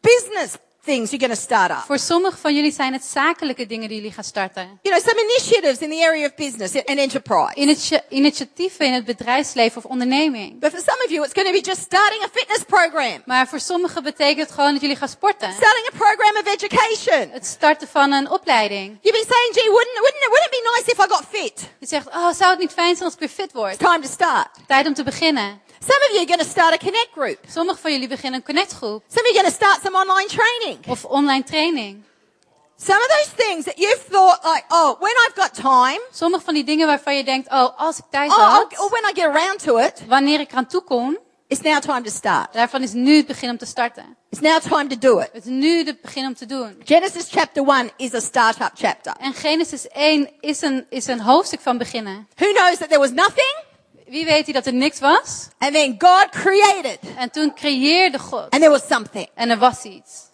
business 0.00 0.54
things 0.84 1.10
you're 1.10 1.26
going 1.26 1.38
to 1.38 1.44
start 1.44 1.70
up. 1.70 1.84
Voor 1.86 1.98
sommigen 1.98 2.38
van 2.38 2.54
jullie 2.54 2.72
zijn 2.72 2.92
het 2.92 3.04
zakelijke 3.04 3.66
dingen 3.66 3.88
die 3.88 3.96
jullie 3.96 4.12
gaan 4.12 4.24
starten. 4.24 4.78
You 4.82 4.94
know, 4.96 5.08
some 5.08 5.22
initiatives 5.22 5.78
in 5.78 5.90
the 5.90 6.06
area 6.06 6.26
of 6.26 6.34
business 6.34 6.74
and 6.74 6.98
enterprise. 6.98 7.54
Initi- 7.54 8.00
initiatieven 8.08 8.86
in 8.86 8.92
het 8.92 9.04
bedrijfsleven 9.04 9.76
of 9.84 9.90
onderneming. 9.90 10.58
But 10.60 10.70
for 10.70 10.80
some 10.80 11.04
of 11.04 11.10
you, 11.10 11.24
it's 11.24 11.34
going 11.34 11.48
to 11.48 11.60
be 11.60 11.66
just 11.70 11.80
starting 11.82 12.22
a 12.22 12.28
fitness 12.32 12.62
program, 12.64 13.22
Maar 13.26 13.48
voor 13.48 13.60
sommigen 13.60 14.02
betekent 14.02 14.38
het 14.46 14.50
gewoon 14.52 14.72
dat 14.72 14.80
jullie 14.80 14.96
gaan 14.96 15.08
sporten. 15.08 15.52
starting 15.52 15.86
a 15.94 15.96
program 15.96 16.34
of 16.40 16.46
education. 16.54 17.30
Het 17.30 17.46
starten 17.46 17.88
van 17.88 18.12
een 18.12 18.30
opleiding. 18.30 18.98
You've 19.02 19.18
been 19.18 19.30
saying, 19.34 19.54
gee, 19.54 19.70
wouldn't, 19.70 19.98
wouldn't, 20.04 20.22
it, 20.22 20.28
wouldn't 20.28 20.54
it 20.54 20.62
be 20.62 20.70
nice 20.74 20.90
if 20.92 20.98
I 20.98 21.08
got 21.14 21.24
fit? 21.30 21.68
Je 21.80 21.86
zegt, 21.86 22.06
oh, 22.06 22.32
zou 22.32 22.50
het 22.50 22.58
niet 22.58 22.72
fijn 22.72 22.92
zijn 22.96 23.04
als 23.04 23.12
ik 23.14 23.18
weer 23.18 23.28
fit 23.28 23.52
word? 23.52 23.72
It's 23.74 23.82
time 23.84 24.00
to 24.00 24.08
start. 24.08 24.48
Tijd 24.66 24.86
om 24.86 24.94
te 24.94 25.02
beginnen. 25.02 25.60
Some 25.82 26.02
of 26.08 26.14
you 26.14 26.22
are 26.22 26.26
going 26.26 26.40
to 26.40 26.50
start 26.50 26.74
a 26.74 26.78
connect 26.78 27.12
group. 27.14 27.38
Sommigen 27.48 27.80
van 27.80 27.92
jullie 27.92 28.08
beginnen 28.08 28.40
een 28.40 28.46
connectgroep 28.46 29.02
Some 29.08 29.28
of 29.28 29.34
you 29.34 29.38
are 29.38 29.40
going 29.40 29.58
to 29.58 29.64
start 29.64 29.82
some 29.82 29.96
online 29.96 30.28
training. 30.28 30.78
of 30.88 31.04
online 31.04 31.42
training. 31.42 32.04
Some 32.76 32.98
of 32.98 33.08
those 33.08 33.30
things 33.36 33.64
that 33.64 33.78
you've 33.78 34.04
thought 34.10 34.44
like, 34.44 34.64
oh, 34.70 34.96
when 35.00 35.12
I've 35.26 35.34
got 35.34 35.54
time, 35.54 36.00
Sommige 36.12 36.44
van 36.44 36.54
die 36.54 36.64
dingen 36.64 36.86
waarvan 36.86 37.16
je 37.16 37.24
denkt, 37.24 37.50
oh, 37.50 37.78
als 37.78 37.98
ik 37.98 38.04
tijd 38.10 38.30
oh, 38.30 38.36
had, 38.36 38.78
or 38.78 38.90
when 38.90 39.04
I 39.10 39.12
get 39.14 39.24
around 39.24 39.58
to 39.62 39.78
it, 39.78 40.02
wanneer 40.06 40.40
ik 40.40 40.50
eraan 40.50 40.66
toe 40.66 40.82
kom, 40.82 41.18
it's 41.46 41.60
now 41.60 41.80
time 41.80 42.02
to 42.02 42.10
start. 42.10 42.52
daarvan 42.52 42.82
is 42.82 42.92
nu 42.92 43.16
het 43.16 43.26
begin 43.26 43.50
om 43.50 43.58
te 43.58 43.66
starten. 43.66 44.16
It's 44.30 44.40
now 44.40 44.60
time 44.60 44.86
to 44.86 44.98
do 44.98 45.18
it. 45.18 45.28
Het 45.32 45.44
is 45.44 45.50
nu 45.50 45.84
het 45.84 46.00
begin 46.00 46.26
om 46.26 46.34
te 46.34 46.46
doen. 46.46 46.82
Genesis 46.84 47.26
chapter 47.30 47.68
1 47.68 47.90
is 47.96 48.14
a 48.14 48.20
startup 48.20 48.70
chapter. 48.74 49.12
En 49.18 49.34
Genesis 49.34 49.88
1 49.88 50.30
is 50.40 50.62
een, 50.62 50.86
is 50.88 51.06
een 51.06 51.20
hoofdstuk 51.20 51.60
van 51.60 51.78
beginnen. 51.78 52.28
Who 52.36 52.52
knows 52.52 52.78
that 52.78 52.88
there 52.88 53.00
was 53.00 53.10
nothing 53.10 53.68
Wie 54.10 54.24
weet 54.24 54.44
hij 54.44 54.52
dat 54.54 54.66
er 54.66 54.72
niks 54.72 54.98
was? 55.00 55.48
and 55.58 55.72
then 55.74 55.94
God 55.98 56.28
created 56.30 56.98
En 57.16 57.30
toen 57.30 57.54
creëerde 57.54 58.18
God. 58.18 58.50
and 58.50 58.60
there 58.62 58.70
was 58.70 58.86
something. 58.88 59.28
En 59.34 59.50
er 59.50 59.58
was 59.58 59.82
iets. 59.84 60.28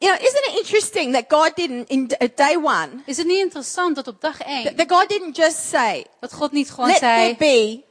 You 0.00 0.12
know, 0.16 0.26
isn't 0.28 0.44
it 0.46 0.58
interesting 0.58 1.12
that 1.12 1.24
God 1.28 1.56
didn't, 1.56 1.88
in 1.88 2.10
at 2.18 2.36
day 2.36 2.56
one, 2.56 2.88
Is 3.06 3.16
het 3.16 3.26
niet 3.26 3.38
interessant 3.40 3.96
dat 3.96 4.06
op 4.08 4.20
dag 4.20 4.40
1, 4.40 4.76
that 4.76 4.90
God 4.92 5.08
didn't 5.08 5.36
just 5.36 5.68
say, 5.68 6.06
dat 6.20 6.32
God 6.32 6.52
niet 6.52 6.70
gewoon 6.70 6.88
let 6.88 6.98
there 6.98 7.16
zei, 7.16 7.36
be 7.36 7.84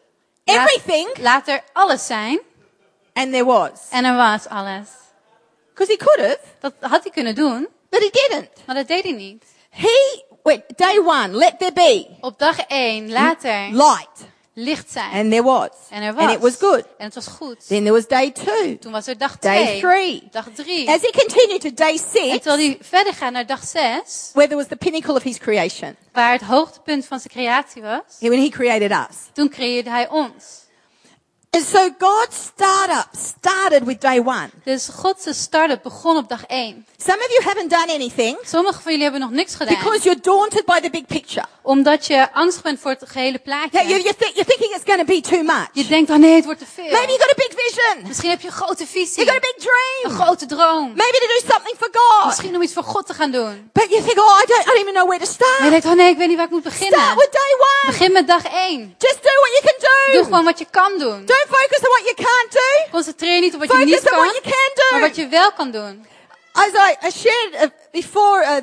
laat, 0.46 0.58
everything 0.70 1.18
laat 1.20 1.48
er 1.48 1.64
alles 1.74 2.06
zijn. 2.06 2.40
and 3.14 3.32
there 3.32 3.46
was. 3.46 3.72
En 3.90 4.06
er 4.06 4.16
was 4.16 4.48
alles. 4.48 4.88
Because 5.74 5.92
he 5.92 5.98
could 5.98 6.20
have, 6.20 6.40
Dat 6.60 6.74
had 6.80 7.04
hij 7.04 7.12
kunnen 7.12 7.36
doen, 7.36 7.68
but 7.90 8.00
he 8.00 8.10
didn't. 8.12 8.50
maar 8.66 8.76
dat 8.76 8.88
deed 8.88 9.04
hij 9.04 9.12
niet. 9.12 9.44
He 9.70 10.24
went, 10.44 10.64
day 10.78 10.98
one, 11.00 11.28
let 11.28 11.60
there 11.60 11.74
be 11.74 12.08
Op 12.22 12.40
dag 12.40 12.60
1, 12.68 13.12
laat 13.12 13.44
er 13.44 13.70
light. 13.72 14.20
Licht 14.60 14.92
zijn. 14.92 15.12
And 15.12 15.32
there 15.32 15.44
was. 15.44 15.70
En 15.90 16.02
er 16.04 16.14
was. 16.14 16.24
And 16.24 16.34
it 16.34 16.40
was 16.40 16.56
good. 16.56 16.84
En 16.98 17.06
het 17.06 17.16
was 17.16 17.28
goed. 17.28 17.68
Then 17.68 17.82
there 17.84 17.92
was 17.92 18.08
day 18.08 18.32
two, 18.32 18.78
Toen 18.80 18.92
was 18.92 19.08
er 19.08 19.18
dag 19.18 19.40
day 19.40 19.66
2. 19.66 19.80
three. 19.80 20.28
Dag 20.32 20.48
3. 20.56 20.90
As 20.90 21.02
he 21.02 21.12
continued 21.12 21.62
to 21.62 21.70
day 21.74 21.92
En 21.92 21.98
six, 21.98 22.42
terwijl 22.44 22.58
hij 22.58 22.78
verder 22.82 23.14
gaat 23.14 23.32
naar 23.32 23.46
dag 23.46 23.64
6, 23.64 24.30
where 24.34 24.48
there 24.50 24.56
was 24.56 24.68
the 24.68 24.76
pinnacle 24.76 25.16
of 25.16 25.24
his 25.24 25.38
creation, 25.38 25.96
waar 26.12 26.32
het 26.32 26.42
hoogtepunt 26.42 27.06
van 27.06 27.20
zijn 27.20 27.34
creatie 27.34 27.82
was, 27.82 28.02
when 28.20 28.40
he 28.42 28.50
created 28.50 28.92
us. 28.92 29.18
toen 29.34 29.50
creëerde 29.50 29.90
hij 29.90 30.10
ons. 30.10 30.66
And 31.50 31.66
so 31.66 31.90
God's 31.98 32.36
startup 32.54 33.08
started 33.16 33.86
with 33.86 34.02
day 34.02 34.20
one. 34.20 34.50
Dus 34.64 34.88
Godse 34.94 35.34
start-up 35.34 35.84
begon 35.84 36.18
op 36.18 36.30
dag 36.30 36.44
1. 36.48 36.86
Some 36.98 37.18
of 37.18 37.28
you 37.30 37.42
haven't 37.44 37.70
done 37.70 37.94
anything 37.94 38.38
Sommigen 38.46 38.82
van 38.82 38.92
jullie 38.92 39.04
hebben 39.04 39.22
nog 39.22 39.32
niks 39.32 39.56
gedaan. 39.56 39.76
because 39.76 40.04
you're 40.04 40.20
daunted 40.22 40.66
by 40.66 40.80
the 40.80 40.90
big 40.90 41.06
picture. 41.06 41.46
Omdat 41.62 42.06
je 42.08 42.34
angstig 42.34 42.62
bent 42.64 42.80
voor 42.80 42.92
het 42.92 43.04
gehele 43.06 43.40
Yeah, 43.44 43.62
you, 43.62 43.70
plaatje. 43.70 43.88
you 44.04 44.14
think, 44.16 44.32
you're 44.36 44.46
thinking 44.52 44.72
it's 44.76 44.84
going 44.86 45.00
to 45.00 45.06
be 45.14 45.22
too 45.22 45.44
much. 45.44 45.68
Je 45.74 45.86
denkt, 45.88 46.10
oh 46.10 46.18
nee, 46.18 46.36
het 46.36 46.46
wordt 46.46 46.60
te 46.60 46.66
Maybe 46.76 46.96
veel. 46.98 47.08
you 47.08 47.20
got 47.20 47.32
a 47.32 47.40
big 47.46 47.52
vision. 47.64 48.08
Misschien 48.08 48.30
heb 48.30 48.42
je 48.42 48.48
een 48.48 48.54
grote 48.54 48.86
visie. 48.88 49.24
You 49.26 49.28
got 49.28 49.36
a 49.36 49.40
big 49.40 49.56
Een 49.56 49.64
dream. 49.68 50.20
grote 50.22 50.46
droom. 50.46 50.88
Maybe 50.96 51.18
to 51.24 51.28
do 51.36 51.40
something 51.54 51.76
for 51.78 51.90
God. 51.92 52.26
Misschien 52.26 52.56
om 52.56 52.62
iets 52.62 52.74
voor 52.74 52.84
God 52.84 53.06
te 53.08 53.14
gaan 53.14 53.32
doen. 53.32 53.70
But 53.74 53.90
you 53.90 54.02
think, 54.04 54.18
oh, 54.20 54.40
I 54.44 54.46
don't, 54.46 54.62
I 54.62 54.66
don't 54.66 54.80
even 54.84 54.94
know 54.94 55.08
where 55.10 55.26
to 55.26 55.32
Maar 55.40 55.48
je 55.48 55.56
start. 55.58 55.70
denkt, 55.72 55.86
oh 55.86 55.94
nee, 55.94 56.10
ik 56.12 56.18
weet 56.18 56.28
niet 56.28 56.38
waar 56.38 56.46
ik 56.46 56.52
moet 56.52 56.62
Start 56.66 56.78
beginnen. 56.80 57.16
with 57.16 57.32
day 57.32 57.52
one. 57.70 57.92
Begin 57.92 58.12
met 58.12 58.28
dag 58.28 58.44
1. 58.44 58.96
Just 58.98 59.20
do 59.28 59.32
what 59.44 59.52
you 59.56 59.62
can 59.68 59.76
Doe 60.12 60.22
do. 60.22 60.24
gewoon 60.24 60.44
wat 60.44 60.60
je 60.60 60.66
kan 60.72 60.92
doen. 60.98 61.26
Don't 61.26 61.37
focus 61.48 61.80
on 61.86 61.90
what 61.90 62.04
you 62.04 62.16
can't 62.16 62.52
do. 62.52 62.92
Concentreer 62.92 63.40
niet 63.40 63.54
op 63.54 63.60
wat 63.60 63.70
je 63.70 63.76
Focus 63.78 63.92
niet 63.92 64.12
on 64.12 64.18
what 64.18 64.42
kan, 64.42 64.42
you 64.42 64.42
can 64.42 64.92
maar 64.92 65.00
do. 65.00 65.08
wat 65.08 65.16
je 65.16 65.28
wel 65.28 65.52
kan 65.52 65.72
doen. 65.72 66.06
as 66.54 66.74
I, 66.74 66.96
I 67.08 67.10
shared 67.12 67.54
uh, 67.64 67.70
before 67.92 68.42
uh, 68.44 68.62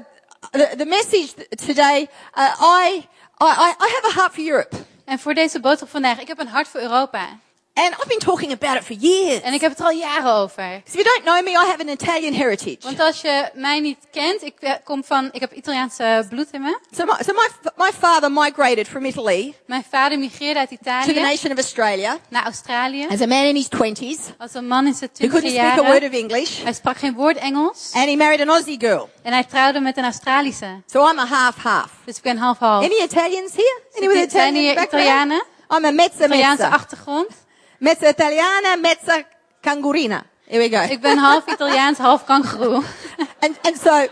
the, 0.52 0.74
the 0.76 0.84
message 0.86 1.34
today, 1.56 2.08
uh, 2.36 2.54
I, 2.58 3.06
I, 3.40 3.74
I 3.80 3.88
have 3.88 4.04
a 4.12 4.20
heart 4.20 4.32
for 4.34 4.42
Europe. 4.42 4.76
En 5.04 5.18
voor 5.18 5.34
deze 5.34 5.60
boodschap 5.60 5.90
vandaag, 5.90 6.20
ik 6.20 6.28
heb 6.28 6.38
een 6.38 6.48
hart 6.48 6.68
voor 6.68 6.80
Europa. 6.80 7.38
And 7.76 7.92
I've 7.94 8.08
been 8.08 8.20
talking 8.20 8.52
about 8.52 8.76
it 8.76 8.84
for 8.84 8.96
years. 8.96 9.40
En 9.40 9.52
ik 9.52 9.60
heb 9.60 9.70
het 9.70 9.80
er 9.80 9.86
al 9.86 9.90
jaren 9.90 10.32
over. 10.32 10.82
So 10.84 10.98
if 10.98 11.04
you 11.04 11.04
don't 11.04 11.24
know 11.24 11.42
me, 11.42 11.50
I 11.50 11.66
have 11.66 11.80
an 11.80 11.88
Italian 11.88 12.32
heritage. 12.32 12.78
Want 12.80 13.00
als 13.00 13.20
je 13.20 13.50
mij 13.54 13.80
niet 13.80 13.98
kent, 14.10 14.42
ik 14.42 14.54
eh, 14.60 14.72
kom 14.84 15.04
van, 15.04 15.28
ik 15.32 15.40
heb 15.40 15.52
Italiaanse 15.52 16.26
bloed 16.28 16.46
in 16.50 16.62
me. 16.62 16.78
So 16.96 17.04
my, 17.04 17.12
so 17.26 17.32
my, 17.32 17.70
my 17.76 17.90
father 17.98 18.32
migrated 18.32 18.88
from 18.88 19.04
Italy 19.04 19.54
Mijn 19.66 19.84
vader 19.90 20.18
migreerde 20.18 20.58
uit 20.58 20.68
to 20.68 20.76
the 20.76 20.90
Italië 20.90 21.20
nation 21.20 21.52
of 21.52 21.58
Australia 21.58 22.16
naar 22.28 22.44
Australië. 22.44 23.06
as 23.10 23.20
a 23.20 23.26
man 23.26 23.44
in 23.44 23.54
his 23.54 23.68
20s 23.68 24.36
Als 24.38 24.54
een 24.54 24.66
man 24.66 24.86
in 24.86 24.94
zijn 24.94 25.10
who 25.12 25.28
couldn't 25.28 25.50
twintig 25.50 25.72
speak 25.72 25.86
a 25.86 25.90
word 25.90 26.04
of 26.04 26.12
English. 26.12 26.62
Hij 26.62 26.72
sprak 26.72 26.96
geen 26.96 27.14
woord 27.14 27.36
Engels. 27.36 27.90
And 27.92 28.04
he 28.04 28.16
married 28.16 28.40
an 28.40 28.48
Aussie 28.48 28.80
girl. 28.80 29.08
En 29.22 29.32
hij 29.32 29.44
trouwde 29.44 29.80
met 29.80 29.96
een 29.96 30.04
Australische. 30.04 30.82
So 30.86 31.10
I'm 31.10 31.18
a 31.18 31.26
half-half. 31.26 31.90
Dus 32.04 32.16
ik 32.16 32.22
ben 32.22 32.36
half-half. 32.36 32.84
Any 32.84 33.02
Italians 33.02 33.52
here? 33.56 33.80
Any 33.96 34.06
with 34.06 34.24
Italian? 34.24 34.82
Italianen? 34.84 35.42
I'm 35.70 35.84
a 35.84 35.90
mezza 35.90 36.24
Italiaanse 36.24 36.62
mezza. 36.62 36.76
achtergrond. 36.76 37.42
Mezza 37.84 38.08
Italiana, 38.08 38.76
mezza 38.76 39.24
cangurina. 39.60 40.24
Here 40.46 40.58
we 40.58 40.68
go. 40.70 40.80
Ik 40.80 41.00
ben 41.00 41.18
half 41.18 41.46
Italiaans, 41.46 41.98
half 41.98 42.24
kangeroe. 42.24 42.82
And, 43.40 43.58
and 43.62 43.76
so, 43.76 44.08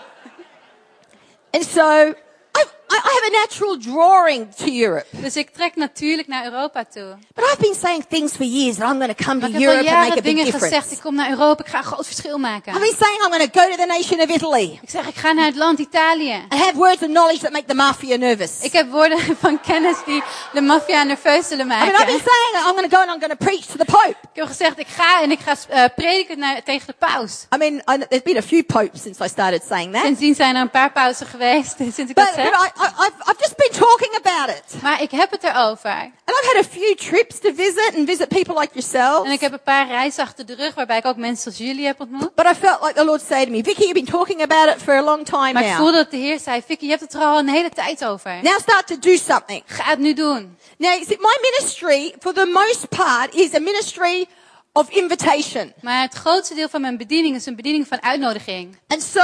and 1.54 1.64
so, 1.64 2.14
I, 2.54 2.64
I 2.92 2.98
I 3.08 3.12
have 3.16 3.26
a 3.30 3.38
natural 3.40 3.76
drawing 3.78 4.54
to 4.54 4.66
Europe. 4.66 5.06
Dus 5.10 5.36
ik 5.36 5.50
trek 5.50 5.76
natuurlijk 5.76 6.28
naar 6.28 6.44
Europa 6.44 6.84
toe. 6.84 7.16
But 7.34 7.44
I've 7.44 7.60
been 7.60 7.74
saying 7.74 8.04
things 8.08 8.32
for 8.32 8.44
years 8.46 8.76
that 8.76 8.90
I'm 8.90 8.98
going 9.00 9.16
to 9.16 9.24
come 9.24 9.40
to 9.40 9.46
ik 9.46 9.52
heb 9.52 9.62
Europe 9.62 9.88
and 9.90 9.98
make 9.98 10.10
a 10.10 10.14
big 10.14 10.22
dingen 10.22 10.44
gezegd. 10.44 10.62
difference. 10.62 10.94
Ik 10.94 11.00
kom 11.00 11.14
naar 11.14 11.30
Europa, 11.30 11.64
ik 11.64 11.70
ga 11.70 11.78
een 11.78 11.84
groot 11.84 12.06
verschil 12.06 12.38
maken. 12.38 12.72
I've 12.72 12.80
been 12.80 12.96
saying 12.98 13.18
I'm 13.24 13.30
going 13.32 13.50
to 13.52 13.60
go 13.60 13.70
to 13.70 13.76
the 13.76 13.86
nation 13.86 14.20
of 14.20 14.28
Italy 14.28 14.78
Ik 14.82 14.90
zeg, 14.90 15.06
ik 15.08 15.14
ga 15.16 15.32
naar 15.32 15.44
het 15.46 15.56
land 15.56 15.78
Italië. 15.78 16.46
and 16.48 16.60
have 16.60 16.74
words 16.74 17.02
of 17.02 17.08
knowledge 17.08 17.38
that 17.40 17.52
make 17.52 17.64
the 17.66 17.74
mafia 17.74 18.16
nervous. 18.16 18.52
Ik 18.60 18.72
heb 18.72 18.90
woorden 18.90 19.18
van 19.44 19.60
kennis 19.60 19.96
die 20.06 20.22
de 20.52 20.60
maffia 20.60 21.02
nerveus 21.02 21.48
zullen 21.48 21.64
I 21.66 21.68
mean, 21.68 21.82
I've 21.82 21.92
maken. 21.92 22.06
been 22.06 22.24
saying 22.32 22.52
that 22.52 22.62
I'm 22.66 22.74
going 22.76 22.90
to 22.90 22.96
go 22.96 23.02
and 23.02 23.10
I'm 23.10 23.20
going 23.20 23.38
to 23.38 23.44
preach 23.44 23.64
to 23.66 23.76
the 23.78 23.84
Pope. 23.84 24.14
Ik 24.32 24.38
heb 24.40 24.46
gezegd, 24.46 24.78
ik 24.78 24.86
ga 24.88 25.22
en 25.22 25.30
ik 25.30 25.38
ga 25.40 25.54
eh, 25.68 25.84
prediken 25.96 26.38
naar, 26.38 26.62
tegen 26.62 26.86
de 26.86 26.94
paus. 26.98 27.46
I 27.54 27.56
mean, 27.58 27.74
I, 27.74 28.04
there's 28.08 28.22
been 28.22 28.36
a 28.36 28.42
few 28.42 28.62
popes 28.62 29.02
since 29.02 29.24
I 29.24 29.28
started 29.28 29.62
saying 29.68 29.92
that. 29.92 30.02
Sindsdien 30.04 30.34
zijn 30.34 30.54
er 30.54 30.60
een 30.60 30.70
paar 30.70 30.92
pausen 30.92 31.26
geweest 31.26 31.74
sinds 31.76 31.98
ik 31.98 32.06
But, 32.06 32.16
dat 32.16 32.34
zeg. 32.34 32.44
I've, 32.82 33.30
I've 33.30 33.38
just 33.38 33.56
been 33.56 33.72
talking 33.80 34.14
about 34.22 34.48
it. 34.56 34.82
Maar 34.82 35.02
ik 35.02 35.10
heb 35.10 35.30
het 35.30 35.44
erover. 35.44 35.90
And 36.24 36.36
I've 36.38 36.46
had 36.54 36.64
a 36.64 36.68
few 36.68 36.94
trips 36.94 37.38
to 37.38 37.52
visit 37.54 37.92
and 37.96 38.06
visit 38.06 38.28
people 38.28 38.54
like 38.60 38.70
yourselves. 38.72 39.26
En 39.26 39.32
ik 39.32 39.40
heb 39.40 39.52
een 39.52 39.62
paar 39.64 39.86
reizen 39.86 40.22
achter 40.22 40.46
de 40.46 40.54
rug 40.54 40.74
waarbij 40.74 40.98
ik 40.98 41.06
ook 41.06 41.16
mensen 41.16 41.42
zoals 41.52 41.68
jullie 41.70 41.86
heb 41.86 42.00
ontmoet. 42.00 42.34
But 42.34 42.46
I 42.46 42.54
felt 42.54 42.80
like 42.82 42.94
the 42.94 43.04
Lord 43.04 43.22
said 43.22 43.44
to 43.46 43.50
me, 43.50 43.62
Vicky, 43.62 43.80
you've 43.80 43.94
been 43.94 44.12
talking 44.18 44.42
about 44.42 44.76
it 44.76 44.82
for 44.82 44.94
a 44.94 45.02
long 45.02 45.24
time 45.24 45.52
Maar 45.52 45.62
ik 45.62 45.68
now. 45.68 45.76
voelde 45.76 45.96
dat 45.96 46.10
de 46.10 46.16
Heer 46.16 46.38
zei, 46.38 46.62
Vicky, 46.66 46.84
je 46.84 46.90
hebt 46.90 47.02
het 47.02 47.14
er 47.14 47.20
al 47.20 47.38
een 47.38 47.48
hele 47.48 47.70
tijd 47.70 48.04
over. 48.04 48.38
Now 48.42 48.58
start 48.58 48.86
to 48.86 48.98
do 48.98 49.16
something. 49.16 49.62
Ga 49.66 49.84
het 49.84 49.98
nu 49.98 50.14
doen. 50.14 50.56
Now, 50.78 50.92
see, 51.04 51.16
my 51.20 51.38
ministry, 51.50 52.14
for 52.20 52.32
the 52.32 52.46
most 52.46 52.88
part, 52.88 53.34
is 53.34 53.54
a 53.54 53.58
ministry 53.58 54.26
of 54.72 54.90
invitation. 54.90 55.72
Maar 55.80 56.00
het 56.02 56.14
grootste 56.14 56.54
deel 56.54 56.68
van 56.68 56.80
mijn 56.80 56.96
bediening 56.96 57.36
is 57.36 57.46
een 57.46 57.56
bediening 57.56 57.86
van 57.88 58.02
uitnodiging. 58.02 58.78
And 58.88 59.02
so 59.02 59.20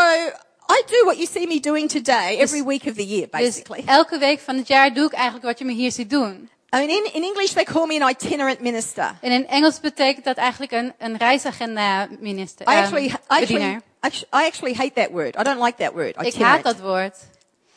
I 0.70 0.82
do 0.86 1.04
what 1.04 1.16
you 1.16 1.26
see 1.26 1.46
me 1.46 1.60
doing 1.60 1.88
today 1.90 2.36
every 2.38 2.62
week 2.62 2.84
of 2.86 2.94
the 2.94 3.06
year, 3.06 3.28
Dus 3.30 3.40
basically. 3.40 3.82
elke 3.86 4.18
week 4.18 4.40
van 4.40 4.56
het 4.56 4.68
jaar 4.68 4.94
doe 4.94 5.04
ik 5.06 5.12
eigenlijk 5.12 5.44
wat 5.44 5.58
je 5.58 5.64
me 5.64 5.72
hier 5.72 5.92
ziet 5.92 6.10
doen. 6.10 6.48
I 6.74 6.76
mean, 6.76 6.88
in, 6.88 7.08
in 7.12 7.22
English, 7.22 7.52
they 7.52 7.64
call 7.64 7.86
me 7.86 8.02
an 8.02 8.08
itinerant 8.10 8.60
minister. 8.60 9.14
En 9.20 9.30
in 9.32 9.46
Engels 9.48 9.80
betekent 9.80 10.24
dat 10.24 10.36
eigenlijk 10.36 10.72
een, 10.72 10.92
een 10.98 11.16
reisagenda 11.16 12.08
minister. 12.20 12.66
I 12.68 12.70
ehm, 12.70 12.82
actually, 12.82 13.06
I 13.06 13.14
actually, 13.28 13.80
I 14.12 14.46
actually 14.46 14.74
hate 14.74 14.92
that 14.94 15.10
word. 15.10 15.36
I 15.40 15.42
don't 15.42 15.62
like 15.62 15.76
that 15.84 15.92
word. 15.92 16.08
Ik 16.08 16.16
haat 16.16 16.26
Itinerant. 16.26 16.64
dat 16.64 16.78
woord. 16.80 17.16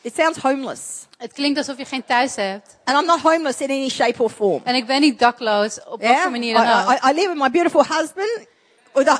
It 0.00 0.14
sounds 0.16 0.38
homeless. 0.38 0.82
Het 1.18 1.32
klinkt 1.32 1.58
alsof 1.58 1.78
je 1.78 1.84
geen 1.84 2.04
thuis 2.04 2.34
hebt. 2.36 2.76
And 2.84 2.98
I'm 3.00 3.06
not 3.06 3.20
homeless 3.20 3.60
in 3.60 3.70
any 3.70 3.88
shape 3.88 4.22
or 4.22 4.30
form. 4.30 4.60
En 4.64 4.74
ik 4.74 4.86
ben 4.86 5.00
niet 5.00 5.18
dakloos, 5.18 5.78
op 5.78 6.00
wat 6.00 6.00
Yeah? 6.00 6.20
voor 6.22 6.30
manier 6.30 6.50
I, 6.50 6.56
dan 6.56 6.66
ook. 6.82 6.90
I, 6.90 7.10
I 7.10 7.14
live 7.14 7.28
with 7.28 7.38
my 7.42 7.50
beautiful 7.50 7.84
husband 7.84 8.46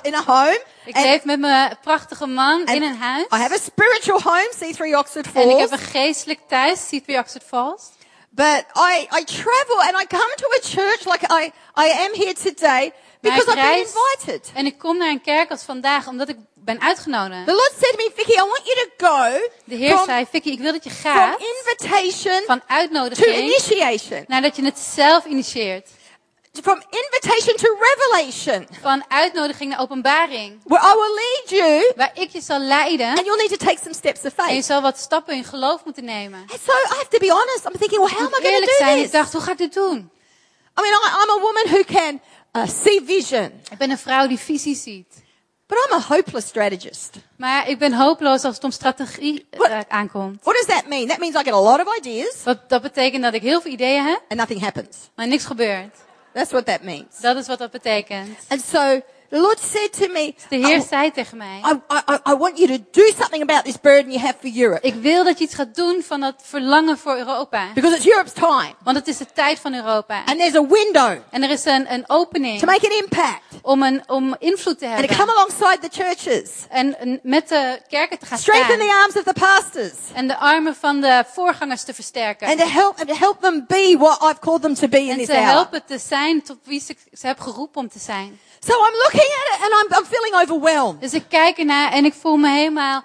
in 0.03 0.15
a 0.15 0.23
home. 0.27 0.61
Ik 0.85 0.95
and- 0.97 1.05
leef 1.05 1.25
met 1.25 1.39
mijn 1.41 1.77
prachtige 1.83 2.27
man 2.27 2.65
in 2.67 2.83
een 2.83 2.97
huis. 2.97 3.25
I 3.25 3.37
have 3.37 3.55
a 3.55 3.59
spiritual 3.59 4.21
home, 4.23 4.51
C3 4.59 4.99
Oxford 4.99 5.27
En 5.35 5.43
ik 5.43 5.49
Falls. 5.49 5.61
heb 5.61 5.71
een 5.71 5.87
geestelijk 5.87 6.41
thuis, 6.49 6.81
C3 6.91 7.15
Oxford 7.19 7.45
Falls. 7.47 7.83
But 8.31 8.65
I, 8.77 9.09
I 9.21 9.25
travel 9.25 9.81
and 9.81 10.03
I 10.03 10.07
come 10.07 10.33
to 10.37 10.47
a 10.49 10.61
church 10.63 11.05
like 11.05 11.27
I, 11.31 11.53
I 11.77 11.91
am 11.91 12.13
here 12.15 12.33
today 12.35 12.93
because 13.21 13.47
I've 13.51 13.61
been 13.61 13.87
invited. 13.87 14.51
en 14.55 14.67
ik 14.67 14.79
kom 14.79 14.97
naar 14.99 15.09
een 15.11 15.21
kerk 15.21 15.51
als 15.51 15.63
vandaag 15.63 16.07
omdat 16.09 16.29
ik 16.29 16.37
ben 16.55 16.81
uitgenodigd. 16.81 17.47
The 17.47 17.53
Lord 17.53 17.73
said 17.81 17.91
to 17.91 17.97
me, 17.97 18.11
Vicky, 18.15 18.33
I 18.33 18.37
want 18.37 18.61
you 18.65 18.77
to 18.77 19.07
go 19.07 19.49
De 19.65 19.75
Heer 19.75 19.95
from, 19.97 20.05
zei, 20.07 20.27
Vicky, 20.31 20.49
ik 20.49 20.59
wil 20.59 20.73
dat 20.73 20.85
je 20.85 20.91
from 20.91 21.13
gaat 21.13 21.41
invitation 21.41 22.43
van 22.47 22.59
to 22.59 22.65
uitnodiging 22.67 23.37
initiation. 23.37 24.25
naar 24.29 24.43
dat 24.43 24.57
je 24.57 24.65
het 24.65 24.79
zelf 24.79 25.25
initieert. 25.25 25.89
From 26.61 26.83
invitation 26.91 27.57
to 27.57 27.77
revelation. 27.81 28.67
Van 28.81 29.05
uitnodiging 29.09 29.71
naar 29.71 29.81
openbaring. 29.81 30.61
Where 30.65 30.83
I 30.85 30.95
will 30.95 31.15
lead 31.15 31.51
you 31.51 31.93
Waar 31.97 32.11
ik 32.15 32.31
je 32.31 32.41
zal 32.41 32.59
leiden 32.59 33.07
and 33.09 33.25
you'll 33.25 33.37
need 33.37 33.49
to 33.59 33.67
take 33.67 33.79
some 33.83 33.95
steps 33.95 34.19
of 34.25 34.37
en 34.37 34.45
je 34.47 34.51
faith. 34.53 34.65
zal 34.65 34.81
wat 34.83 34.99
stappen 34.99 35.35
in 35.35 35.45
geloof 35.45 35.85
moeten 35.85 36.05
nemen. 36.05 36.41
And 36.41 36.61
so 36.67 36.73
I 36.73 36.87
have 36.89 37.09
to 37.09 37.19
be 37.19 37.31
honest. 37.33 37.65
I'm 37.67 37.79
thinking, 37.79 38.01
well, 38.01 38.11
how 38.19 38.27
am 38.35 38.43
I 38.45 38.49
going 38.49 38.65
to 38.65 38.75
zijn, 38.79 38.91
do 38.91 38.97
ik 38.97 39.03
this? 39.03 39.11
dacht, 39.13 39.33
hoe 39.33 39.43
ga 39.43 39.51
ik 39.51 39.59
dit 39.59 39.75
doen? 39.75 40.11
I 40.79 40.83
mean, 40.83 40.93
I'm 41.23 41.31
a 41.31 41.41
woman 41.41 41.65
who 41.69 41.83
can 41.85 42.21
uh, 42.53 42.69
see 42.83 43.03
vision, 43.05 43.53
Ik 43.71 43.79
ben 43.79 43.91
een 43.91 43.99
vrouw 43.99 44.27
die 44.27 44.39
visie 44.39 44.77
ziet. 44.77 45.21
but 45.67 45.79
I'm 45.89 45.97
a 45.99 46.01
hopeless 46.15 46.47
strategist. 46.49 47.11
Maar 47.37 47.69
ik 47.69 47.79
ben 47.79 47.93
hopeloos 47.93 48.45
als 48.45 48.55
het 48.55 48.65
om 48.65 48.71
strategie 48.71 49.47
eh, 49.51 49.59
What? 49.59 49.89
aankomt. 49.89 50.39
What 50.43 50.55
does 50.55 50.67
that 50.77 50.87
mean? 50.87 51.07
That 51.09 51.19
means 51.19 51.35
I 51.35 51.39
get 51.43 51.53
a 51.53 51.61
lot 51.61 51.87
of 51.87 51.97
ideas 51.97 52.35
Wat, 52.45 52.69
dat 52.69 52.83
betekent 52.83 53.23
dat 53.23 53.35
ik 53.35 53.43
heel 53.43 53.61
veel 53.61 53.71
ideeën 53.73 54.05
heb, 54.05 54.21
and 54.29 54.39
nothing 54.41 54.61
happens. 54.61 54.97
maar 55.15 55.27
niks 55.27 55.45
gebeurt. 55.45 55.97
That's 56.33 56.53
what 56.53 56.67
that 56.67 56.83
means. 56.83 57.21
Dat 57.21 57.37
is 57.37 57.47
wat 57.47 57.59
dat 57.59 57.71
betekent. 57.71 58.39
And 58.49 58.61
so 58.61 59.01
the 59.33 59.39
Lord 59.41 59.59
said 59.73 59.93
to 59.93 60.07
me, 60.13 60.35
De 60.49 60.57
Heer 60.57 60.77
I, 60.77 60.83
zei 60.89 61.11
tegen 61.13 61.37
mij, 61.37 61.61
I, 61.65 61.95
I, 61.95 62.31
I 62.33 62.37
want 62.37 62.59
you 62.59 62.69
to 62.69 62.85
do 62.91 63.03
something 63.19 63.43
about 63.43 63.65
this 63.65 63.81
burden 63.81 64.11
you 64.13 64.19
have 64.25 64.35
for 64.41 64.51
Europe. 64.57 64.87
ik 64.87 64.95
wil 64.95 65.25
dat 65.25 65.39
je 65.39 65.45
iets 65.45 65.55
gaat 65.55 65.75
doen 65.75 66.03
van 66.07 66.21
dat 66.21 66.35
verlangen 66.43 66.99
voor 66.99 67.17
Europa. 67.17 67.67
Because 67.75 67.97
it's 67.97 68.07
Europe's 68.07 68.33
time. 68.33 68.75
Want 68.85 68.97
het 68.97 69.09
is 69.09 69.17
de 69.17 69.27
tijd 69.35 69.59
van 69.59 69.75
Europa. 69.75 70.23
And 70.25 70.39
there's 70.39 70.55
a 70.55 70.67
window 70.67 71.17
En 71.31 71.43
er 71.43 71.51
is 71.51 71.65
een, 71.65 71.93
een 71.93 72.05
to 72.07 72.15
opening 72.15 72.61
make 72.65 72.87
an 72.91 72.97
impact 73.03 73.41
om, 73.63 73.83
een, 73.83 74.03
om 74.07 74.37
invloed 74.39 74.79
te 74.79 74.87
and 74.87 74.97
to 74.97 75.07
come 75.07 75.17
hebben. 75.17 75.35
alongside 75.37 75.79
the 75.89 76.03
churches. 76.03 76.51
En 76.69 76.97
een- 77.01 77.21
met 77.23 77.49
de 77.49 77.81
kerken 77.89 78.19
te 78.19 78.27
gaan 78.27 78.39
Strengthen 78.39 78.75
staan. 78.75 78.87
the 78.87 78.95
arms 78.95 79.17
of 79.17 79.23
the 79.35 79.41
pastors. 79.41 79.93
En 80.15 80.29
de 80.29 80.37
armen 80.37 80.75
van 80.77 81.01
de 81.01 81.25
voorgangers 81.33 81.83
te 81.85 81.95
versterken. 81.95 82.49
And 82.49 82.59
to 82.59 82.67
help, 82.67 82.99
and 82.99 83.09
to 83.09 83.15
help 83.15 83.41
them 83.41 83.65
be 83.69 83.97
what 83.99 84.23
I've 84.23 84.39
called 84.41 84.63
them 84.63 84.75
to 84.75 84.89
be 84.89 85.01
in 85.01 85.11
En 85.11 85.17
this 85.17 85.27
te 85.27 85.33
hour. 85.33 85.47
helpen 85.49 85.85
te 85.87 85.99
zijn 86.09 86.43
tot 86.43 86.59
wie 86.65 86.81
ze, 86.81 86.97
ze 87.13 87.27
heb 87.27 87.41
geroepen 87.41 87.81
om 87.81 87.89
te 87.89 87.99
zijn. 87.99 88.41
So 88.67 88.73
I'm 88.73 88.95
looking 89.03 89.22
at 89.27 89.55
it 89.55 89.63
and 89.65 89.73
I'm, 89.73 89.99
I'm 89.99 90.05
feeling 90.07 90.35
overwhelmed. 90.43 91.01
Dus 91.01 91.15
ik 91.15 91.25
kijk 91.29 91.59
ernaar 91.59 91.93
en 91.93 92.05
ik 92.05 92.15
voel 92.15 92.37
me 92.37 92.49
helemaal 92.51 93.03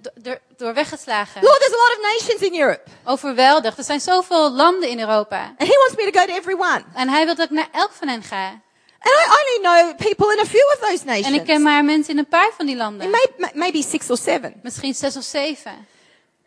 do- 0.00 0.10
door, 0.14 0.38
door 0.56 0.74
weggeslagen. 0.74 1.42
Lord, 1.42 1.58
there's 1.58 1.72
a 1.72 1.76
lot 1.76 1.98
of 1.98 2.12
nations 2.12 2.40
in 2.52 2.60
Europe. 2.60 2.82
Overweldigd. 3.04 3.78
Er 3.78 3.84
zijn 3.84 4.00
zoveel 4.00 4.50
landen 4.50 4.88
in 4.88 5.00
Europa. 5.00 5.54
And 5.58 5.68
He 5.68 5.74
wants 5.78 5.94
me 6.04 6.10
to 6.10 6.20
go 6.20 6.26
to 6.26 6.32
every 6.38 6.54
one. 6.54 6.84
En 6.94 7.08
hij 7.08 7.24
wil 7.24 7.34
dat 7.34 7.44
ik 7.44 7.50
naar 7.50 7.68
elk 7.72 7.90
van 7.92 8.08
hen 8.08 8.22
ga. 8.22 8.60
And 9.00 9.14
I 9.14 9.30
only 9.38 9.58
know 9.62 9.96
people 9.96 10.32
in 10.32 10.40
a 10.40 10.44
few 10.46 10.66
of 10.72 10.78
those 10.88 11.02
En 11.06 11.16
ik 11.16 11.24
nations. 11.24 11.46
ken 11.46 11.62
maar 11.62 11.84
mensen 11.84 12.12
in 12.12 12.18
een 12.18 12.28
paar 12.28 12.50
van 12.56 12.66
die 12.66 12.76
landen. 12.76 13.06
And 13.06 13.10
may, 13.38 13.50
maybe 13.54 13.82
six 13.82 14.10
or 14.10 14.16
seven. 14.16 14.54
Misschien 14.62 14.94
zes 14.94 15.16
of 15.16 15.22
zeven. 15.24 15.86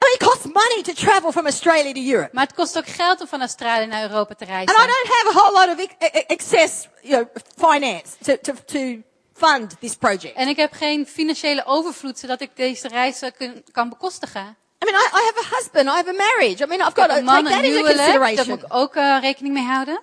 I 0.01 0.05
mean, 0.05 0.13
it 0.13 0.20
costs 0.29 0.46
money 0.46 0.81
to 0.84 0.93
travel 0.93 1.31
from 1.31 1.46
Australia 1.46 1.93
to 1.93 2.00
Europe. 2.15 2.29
Maar 2.34 2.46
het 2.46 2.55
kost 2.55 2.77
ook 2.77 2.88
geld 2.88 3.22
om 3.22 3.27
van 3.27 3.39
Australië 3.39 3.86
naar 3.86 4.01
Europa 4.10 4.34
te 4.34 4.46
reizen. 4.46 4.75
And 4.75 4.86
I 4.86 4.91
don't 4.91 5.08
have 5.15 5.27
a 5.29 5.31
whole 5.41 5.51
lot 5.67 5.77
of 5.77 5.86
ex- 5.86 6.15
e- 6.17 6.24
excess, 6.27 6.88
you 7.01 7.15
know, 7.24 7.43
finance 7.70 8.08
to, 8.24 8.36
to, 8.41 8.53
to 8.65 9.01
fund 9.34 9.75
this 9.79 9.96
project. 9.96 10.36
En 10.36 10.48
ik 10.48 10.58
heb 10.58 10.74
geen 10.74 11.08
financiële 11.08 11.65
overvloed 11.65 12.20
zodat 12.20 12.41
ik 12.41 12.50
deze 12.55 12.88
reizen 12.88 13.34
kun- 13.34 13.63
kan 13.72 13.89
bekostigen. 13.89 14.41
I 14.84 14.86
mean, 14.86 14.96
I, 15.01 15.05
I 15.17 15.22
have 15.25 15.39
a 15.39 15.55
husband, 15.55 15.86
I 15.88 15.91
have 15.91 16.10
a 16.10 16.13
marriage. 16.13 16.63
I 16.63 16.67
mean, 16.67 16.79
I've 16.81 16.96
got 17.01 17.10
to 17.10 17.15
take 17.25 17.25
that 17.25 17.63
into 17.63 17.84
daar 17.84 17.93
consideration. 17.96 18.48
moet 18.50 18.63
ik 18.63 18.65
ook 18.74 18.96
eh, 18.96 19.17
rekening 19.22 19.53
mee 19.53 19.63
houden. 19.63 20.00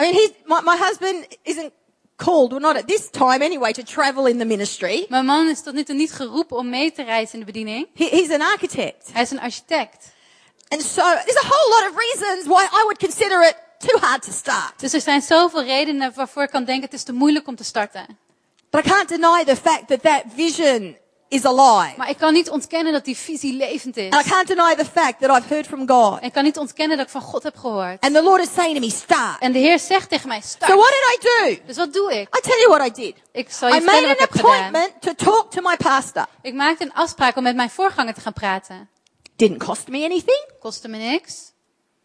I 0.00 0.02
mean, 0.02 0.12
he's, 0.14 0.30
my, 0.44 0.60
my 0.64 0.76
husband 0.76 1.26
isn't 1.42 1.70
called, 2.16 2.50
well, 2.50 2.60
not 2.60 2.76
at 2.76 2.86
this 2.86 3.10
time 3.10 3.42
anyway, 3.42 3.72
to 3.72 3.82
travel 3.82 4.26
in 4.26 4.38
the 4.38 4.44
ministry. 4.44 5.06
Mijn 5.08 5.24
man 5.24 5.48
is 5.48 5.62
tot 5.62 5.74
nu 5.74 5.82
toe 5.82 5.94
niet 5.94 6.12
geroepen 6.12 6.56
om 6.56 6.68
mee 6.68 6.92
te 6.92 7.02
reizen 7.02 7.32
in 7.32 7.40
de 7.40 7.52
bediening. 7.52 7.88
He, 7.94 8.08
he's 8.08 8.30
an 8.30 8.40
architect. 8.40 9.08
Hij 9.12 9.22
is 9.22 9.30
een 9.30 9.40
architect. 9.40 10.14
And 10.68 10.82
so 10.82 11.02
there's 11.02 11.44
a 11.44 11.48
whole 11.48 11.70
lot 11.70 11.90
of 11.90 11.96
reasons 11.96 12.46
why 12.46 12.64
I 12.64 12.82
would 12.82 12.98
consider 12.98 13.42
it 13.42 13.56
too 13.78 13.98
hard 13.98 14.22
to 14.22 14.32
start. 14.32 14.72
Dus 14.76 14.92
er 14.92 15.00
zijn 15.00 15.22
zoveel 15.22 15.62
redenen 15.62 16.12
waarvoor 16.14 16.42
ik 16.42 16.50
kan 16.50 16.64
denken 16.64 16.84
het 16.84 16.92
is 16.92 17.02
te 17.02 17.12
moeilijk 17.12 17.46
om 17.46 17.56
te 17.56 17.64
starten. 17.64 18.18
But 18.70 18.86
I 18.86 18.88
can't 18.88 19.08
deny 19.08 19.44
the 19.44 19.56
fact 19.56 19.88
that 19.88 20.02
that 20.02 20.22
vision 20.34 20.96
is 21.28 21.44
alive. 21.44 21.94
Maar 21.96 22.10
ik 22.10 22.16
kan 22.16 22.32
niet 22.32 22.50
ontkennen 22.50 22.92
dat 22.92 23.04
die 23.04 23.16
visie 23.16 23.56
levend 23.56 23.96
is. 23.96 24.10
And 24.12 24.26
I 24.26 24.28
can't 24.30 24.46
deny 24.48 24.74
the 24.74 24.84
fact 24.84 25.20
that 25.20 25.38
I've 25.38 25.48
heard 25.54 25.66
from 25.66 25.88
God. 25.88 26.18
En 26.20 26.26
ik 26.26 26.32
kan 26.32 26.44
niet 26.44 26.56
ontkennen 26.58 26.96
dat 26.96 27.06
ik 27.06 27.12
van 27.12 27.20
God 27.20 27.42
heb 27.42 27.56
gehoord. 27.56 28.00
And 28.00 28.14
the 28.14 28.22
Lord 28.22 28.42
is 28.42 28.52
saying 28.54 28.74
to 28.74 28.80
me, 28.80 28.90
start. 28.90 29.38
En 29.40 29.52
de 29.52 29.58
Heer 29.58 29.78
zegt 29.78 30.08
tegen 30.08 30.28
mij, 30.28 30.40
So 30.40 30.46
start. 30.48 30.72
what 30.72 30.88
did 30.88 31.18
I 31.18 31.18
do? 31.56 31.62
Dus 31.66 31.76
wat 31.76 31.92
doe 31.92 32.12
ik? 32.20 32.36
I 32.36 32.40
tell 32.40 32.58
you 32.58 32.68
what 32.68 32.86
I 32.88 32.92
did. 33.02 33.14
Ik 33.32 33.50
zal 33.50 33.68
je 33.68 33.74
I 33.74 33.80
vertellen 33.80 34.02
made 34.02 34.06
wat 34.06 34.08
an 34.08 34.12
ik 34.12 34.18
heb 34.18 34.30
gedaan. 34.30 34.64
appointment 34.64 35.02
to 35.02 35.30
talk 35.32 35.50
to 35.50 35.60
my 35.62 35.76
pastor. 35.76 36.26
Ik 36.42 36.54
maakte 36.54 36.84
een 36.84 36.92
afspraak 36.92 37.36
om 37.36 37.42
met 37.42 37.56
mijn 37.56 37.70
voorganger 37.70 38.14
te 38.14 38.20
gaan 38.20 38.32
praten. 38.32 38.88
Didn't 39.36 39.64
cost 39.64 39.88
me 39.88 40.04
anything. 40.04 40.44
Kostte 40.60 40.88
me 40.88 40.96
niks. 40.98 41.54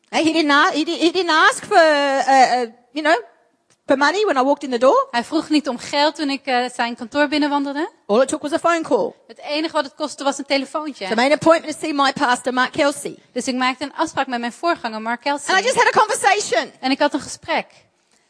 He 0.10 0.24
didn't 0.24 0.51
ask, 0.51 0.74
he 0.74 0.84
didn't 0.84 1.30
ask 1.30 1.63
for, 1.66 1.78
uh, 1.78 2.62
uh, 2.62 2.70
you 2.92 3.01
know, 3.06 3.22
for 3.92 3.98
money 4.00 4.26
when 4.26 4.38
I 4.38 4.42
walked 4.42 4.64
in 4.64 4.70
the 4.72 4.78
door. 4.78 5.08
Hij 5.12 5.24
vroeg 5.24 5.50
niet 5.50 5.68
om 5.68 5.78
geld 5.78 6.16
toen 6.16 6.30
ik 6.30 6.46
eh, 6.46 6.66
zijn 6.76 6.96
kantoor 6.96 7.28
binnenwandelde. 7.28 7.90
All 8.08 8.22
it 8.22 8.28
took 8.28 8.42
was 8.42 8.52
a 8.52 8.60
phone 8.60 8.82
call. 8.82 9.14
Het 9.28 9.40
enige 9.40 9.74
wat 9.74 9.84
het 9.84 9.96
kostte 9.96 10.24
was 10.24 10.38
een 10.38 10.46
So 10.48 10.54
I 10.54 10.58
telefoontje. 10.58 11.08
made 11.16 11.22
an 11.28 11.32
appointment 11.32 11.74
to 11.74 11.80
see 11.88 11.94
my 11.94 12.14
pastor, 12.14 12.54
Mark 12.54 12.72
Kelsey. 12.72 13.16
Dus 13.34 13.48
ik 13.48 13.56
maakte 13.56 13.84
een 13.84 13.94
afspraak 13.96 14.28
met 14.28 14.40
mijn 14.40 14.54
voorganger, 14.54 15.02
Mark 15.02 15.28
And 15.28 15.42
I 15.42 15.46
Kelsey. 15.46 15.64
just 15.64 15.76
had 15.76 15.96
a 15.96 16.00
conversation. 16.00 16.72
En 16.80 16.92
ik 16.92 17.00
had 17.00 17.14
een 17.14 17.20
gesprek. 17.22 17.66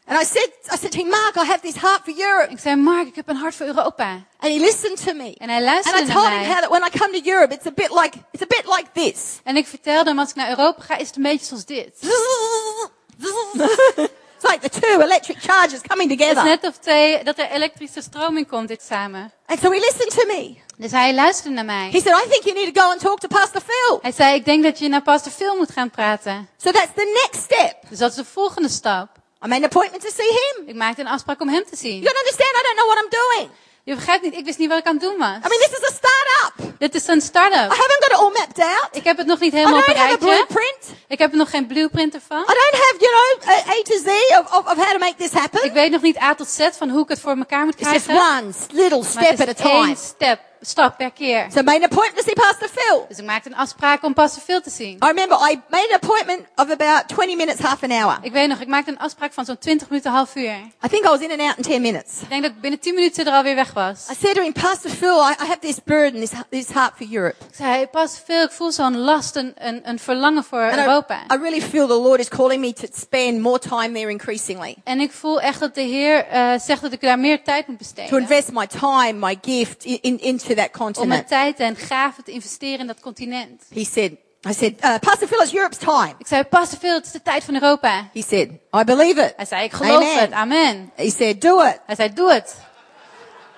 And 0.06 0.22
I 0.22 0.24
said, 0.24 0.50
I 0.72 0.76
said 0.76 0.90
to 0.90 0.98
him, 0.98 1.08
Mark, 1.08 1.34
I 1.36 1.46
have 1.46 1.60
this 1.60 1.74
heart 1.74 2.00
for 2.04 2.14
Europe. 2.18 2.52
Ik 2.52 2.58
zei, 2.58 2.76
Mark, 2.76 3.06
ik 3.06 3.14
heb 3.14 3.28
een 3.28 3.36
hart 3.36 3.54
voor 3.54 3.66
Europa. 3.66 4.10
And 4.38 4.52
he 4.52 4.58
listened 4.58 5.04
to 5.06 5.12
me. 5.12 5.34
En 5.38 5.48
hij 5.48 5.56
And 5.56 5.64
luisterde 5.64 5.98
I 5.98 6.04
naar 6.06 6.14
told 6.16 6.28
him 6.28 6.38
mij. 6.38 6.46
how 6.48 6.60
that 6.60 6.70
when 6.70 6.82
I 6.86 6.98
come 6.98 7.20
to 7.20 7.30
Europe, 7.30 7.54
it's 7.54 7.66
a 7.66 7.70
bit 7.74 7.90
like, 7.90 8.18
it's 8.32 8.42
a 8.42 8.46
bit 8.48 8.64
like 8.76 8.86
this. 8.92 9.40
En 9.44 9.56
ik 9.56 9.66
vertelde 9.66 10.08
hem, 10.10 10.18
als 10.18 10.28
ik 10.30 10.34
naar 10.34 10.48
Europa 10.48 10.82
ga, 10.82 10.96
is 10.96 11.06
het 11.06 11.16
een 11.16 11.22
beetje 11.22 11.46
zoals 11.46 11.64
dit. 11.64 11.94
it's 14.42 14.50
like 14.50 14.60
the 14.70 14.80
two 14.80 15.00
electric 15.00 15.38
charges 15.40 15.80
coming 15.82 16.10
Het 16.10 16.20
is 16.20 16.26
together. 16.26 16.44
net 16.44 16.64
of 16.64 16.76
twee, 16.78 17.24
dat 17.24 17.38
er 17.38 17.50
elektrische 17.50 18.02
stroom 18.02 18.36
in 18.36 18.46
komt, 18.46 18.68
dit 18.68 18.82
samen. 18.82 19.32
And 19.46 19.60
so 19.60 19.70
he 19.70 19.78
listened 19.78 20.10
to 20.10 20.26
me. 20.26 20.56
Dus 20.76 20.90
hij 20.90 21.14
luisterde 21.14 21.54
naar 21.54 21.64
mij. 21.64 21.88
He 21.92 22.00
said, 22.00 22.26
I 22.26 22.28
think 22.30 22.44
you 22.44 22.54
need 22.54 22.74
to 22.74 22.80
go 22.82 22.90
and 22.90 23.00
talk 23.00 23.18
to 23.20 23.28
Pastor 23.28 23.60
Phil. 23.60 23.98
Hij 24.02 24.12
zei, 24.12 24.34
ik 24.34 24.44
denk 24.44 24.62
dat 24.62 24.78
je 24.78 24.88
naar 24.88 25.02
Pastor 25.02 25.32
Phil 25.32 25.56
moet 25.56 25.70
gaan 25.70 25.90
praten. 25.90 26.48
So 26.56 26.70
that's 26.70 26.92
the 26.94 27.20
next 27.30 27.44
step. 27.44 27.76
Dus 27.88 27.98
dat 27.98 28.10
is 28.10 28.16
de 28.16 28.24
volgende 28.24 28.68
stap. 28.68 29.08
I 29.44 29.48
made 29.48 29.60
an 29.60 29.64
appointment 29.64 30.02
to 30.02 30.10
see 30.10 30.30
him. 30.32 30.68
Ik 30.68 30.74
maakte 30.74 31.00
een 31.00 31.06
afspraak 31.06 31.40
om 31.40 31.48
hem 31.48 31.64
te 31.70 31.76
zien. 31.76 32.00
You 32.00 32.06
gotta 32.06 32.18
understand, 32.20 32.50
I 32.50 32.62
don't 32.62 32.76
know 32.76 32.86
what 32.88 33.04
I'm 33.04 33.10
doing. 33.10 33.50
Je 33.84 33.94
begrijpt 33.94 34.22
niet, 34.22 34.34
ik 34.34 34.44
wist 34.44 34.58
niet 34.58 34.68
wat 34.68 34.78
ik 34.78 34.86
aan 34.86 34.92
het 34.94 35.02
doen 35.02 35.16
was. 35.18 35.28
I 35.28 35.48
mean, 35.48 35.60
this 35.60 35.78
is 35.78 35.88
a 35.90 35.92
start-up. 36.00 36.72
Dit 36.78 36.94
is 36.94 37.06
een 37.06 37.16
I 37.16 37.20
start-up. 37.20 37.70
haven't 37.70 38.04
got 38.04 38.10
it 38.10 38.16
all 38.16 38.30
mapped 38.32 38.58
out. 38.58 38.88
Ik 38.92 39.04
heb 39.04 39.16
het 39.16 39.26
nog 39.26 39.40
niet 39.40 39.52
I 39.52 39.56
helemaal 39.56 39.78
op 39.78 39.84
don't 39.86 39.98
een 39.98 40.04
have 40.04 40.14
a 40.14 40.26
blueprint. 40.26 40.78
Ik 41.08 41.18
heb 41.18 41.30
er 41.30 41.36
nog 41.36 41.50
geen 41.50 41.66
blueprint 41.66 42.14
ervan. 42.14 42.40
I 42.42 42.44
don't 42.46 42.82
have, 42.84 42.94
you 42.98 43.12
know, 43.12 43.48
a, 43.78 43.82
to 43.82 43.96
Z 43.98 44.38
of, 44.38 44.58
of, 44.58 44.70
of 44.70 44.76
how 44.76 44.90
to 44.92 44.98
make 44.98 45.14
this 45.18 45.30
happen. 45.32 45.64
Ik 45.64 45.72
weet 45.72 45.90
nog 45.90 46.02
niet 46.02 46.18
A 46.20 46.34
tot 46.34 46.48
Z 46.48 46.68
van 46.78 46.88
hoe 46.90 47.02
ik 47.02 47.08
het 47.08 47.20
voor 47.20 47.36
elkaar 47.36 47.64
moet 47.64 47.80
It's 47.80 47.90
just 47.90 48.04
krijgen. 48.04 48.26
one 48.38 48.52
little 48.72 49.04
step 49.04 49.40
at 49.40 49.48
a 49.48 49.52
time. 49.54 49.86
één 49.86 49.96
step, 49.96 50.40
stap 50.62 50.96
per 50.96 51.10
keer. 51.10 51.46
So 51.52 51.60
I 51.60 51.62
made 51.62 51.76
an 51.76 51.84
appointment 51.84 52.16
to 52.16 52.22
see 52.22 52.34
Pastor 52.34 52.68
Phil. 52.68 53.04
Dus 53.08 53.18
ik 53.18 53.24
maakte 53.24 53.48
een 53.48 53.56
afspraak 53.56 54.02
om 54.04 54.14
Pastor 54.14 54.42
Phil 54.42 54.60
te 54.60 54.70
zien. 54.70 54.96
I 54.96 55.06
remember 55.06 55.36
I 55.50 55.60
made 55.68 55.88
an 55.90 55.94
appointment 56.02 56.40
of 56.56 56.70
about 56.70 57.08
20 57.08 57.36
minutes, 57.36 57.60
half 57.60 57.82
an 57.82 57.90
hour. 57.90 58.18
Ik 58.22 58.32
weet 58.32 58.48
nog, 58.48 58.60
ik 58.60 58.68
maakte 58.68 58.90
een 58.90 58.98
afspraak 58.98 59.32
van 59.32 59.44
zo'n 59.44 59.58
20 59.58 59.88
minuten, 59.88 60.10
half 60.10 60.34
uur. 60.36 60.50
I 60.84 60.88
think 60.88 61.04
I 61.04 61.08
was 61.08 61.20
in 61.20 61.30
and 61.30 61.40
out 61.40 61.56
in 61.56 61.62
10 61.62 61.82
minutes. 61.82 62.20
Ik 62.22 62.28
denk 62.28 62.42
dat 62.42 62.50
ik 62.50 62.60
binnen 62.60 62.80
10 62.80 62.94
minuten 62.94 63.26
er 63.26 63.32
alweer 63.32 63.54
weg 63.54 63.72
was. 63.72 64.06
I 64.10 64.14
said 64.20 64.34
to 64.34 64.42
him, 64.42 64.52
Pastor 64.52 64.90
Phil, 64.90 65.16
I, 65.30 65.34
I 65.42 65.46
have 65.46 65.58
this 65.60 65.78
burden, 65.84 66.20
this, 66.20 66.30
this 66.50 66.68
heart 66.68 66.92
for 66.96 67.06
Europe. 67.10 67.36
Ik 67.48 67.54
zei, 67.56 67.86
Pastor 67.86 68.22
Phil, 68.24 68.42
ik 68.42 68.50
voel 68.50 68.72
zo'n 68.72 68.98
last, 68.98 69.36
een, 69.36 69.52
een, 69.58 69.80
een 69.84 69.98
verlangen 69.98 70.44
voor 70.44 70.62
And 70.62 70.76
I, 70.76 70.78
Europa. 70.78 71.14
I 71.34 71.36
really 71.40 71.60
feel 71.62 71.86
the 71.86 71.94
Lord 72.00 72.20
is 72.20 72.28
calling 72.28 72.60
me 72.60 72.72
to 72.72 72.86
spend 72.92 73.40
more 73.40 73.58
time 73.58 73.92
there 73.92 74.10
increasingly. 74.10 74.76
En 74.84 75.00
ik 75.00 75.12
voel 75.12 75.40
echt 75.40 75.60
dat 75.60 75.74
de 75.74 75.80
Heer 75.80 76.26
eh, 76.26 76.52
zegt 76.60 76.82
dat 76.82 76.92
ik 76.92 77.00
daar 77.00 77.18
meer 77.18 77.42
tijd 77.42 77.66
moet 77.66 77.78
To 77.78 77.84
besteden. 77.84 78.20
invest 78.20 78.52
my 78.52 78.66
time, 78.66 79.12
my 79.12 79.38
gift 79.42 79.84
in, 79.84 79.98
in, 80.00 80.20
into 80.20 80.51
that 80.56 80.68
Om 80.72 80.78
mijn 80.80 80.92
continent. 80.94 81.28
tijd 81.28 81.58
en 81.60 81.76
gaven 81.76 82.24
te 82.24 82.30
investeren 82.30 82.78
in 82.80 82.86
dat 82.86 83.00
continent. 83.00 83.62
He 83.74 83.84
said, 83.84 84.12
I 84.48 84.52
said, 84.52 84.72
uh, 84.84 84.94
Pastor 85.00 85.28
Phil, 85.28 85.40
it's 85.40 85.54
Europe's 85.54 85.78
time. 85.78 86.14
Ik 86.18 86.26
zei, 86.26 86.42
Pastor 86.44 86.78
Phil, 86.78 86.94
het 86.94 87.06
is 87.06 87.12
de 87.12 87.22
tijd 87.22 87.44
van 87.44 87.54
Europa. 87.54 88.08
He 88.12 88.22
said, 88.22 88.48
I 88.76 88.84
believe 88.84 89.20
it. 89.20 89.32
Hij 89.36 89.46
zei, 89.46 89.64
ik 89.64 89.72
geloof 89.72 90.02
Amen. 90.02 90.18
het. 90.20 90.32
Amen. 90.32 90.90
He 90.94 91.10
said, 91.10 91.40
do 91.40 91.60
it. 91.60 91.80
Hij 91.86 91.94
zei, 91.94 92.12
doe 92.12 92.32
het. 92.32 92.56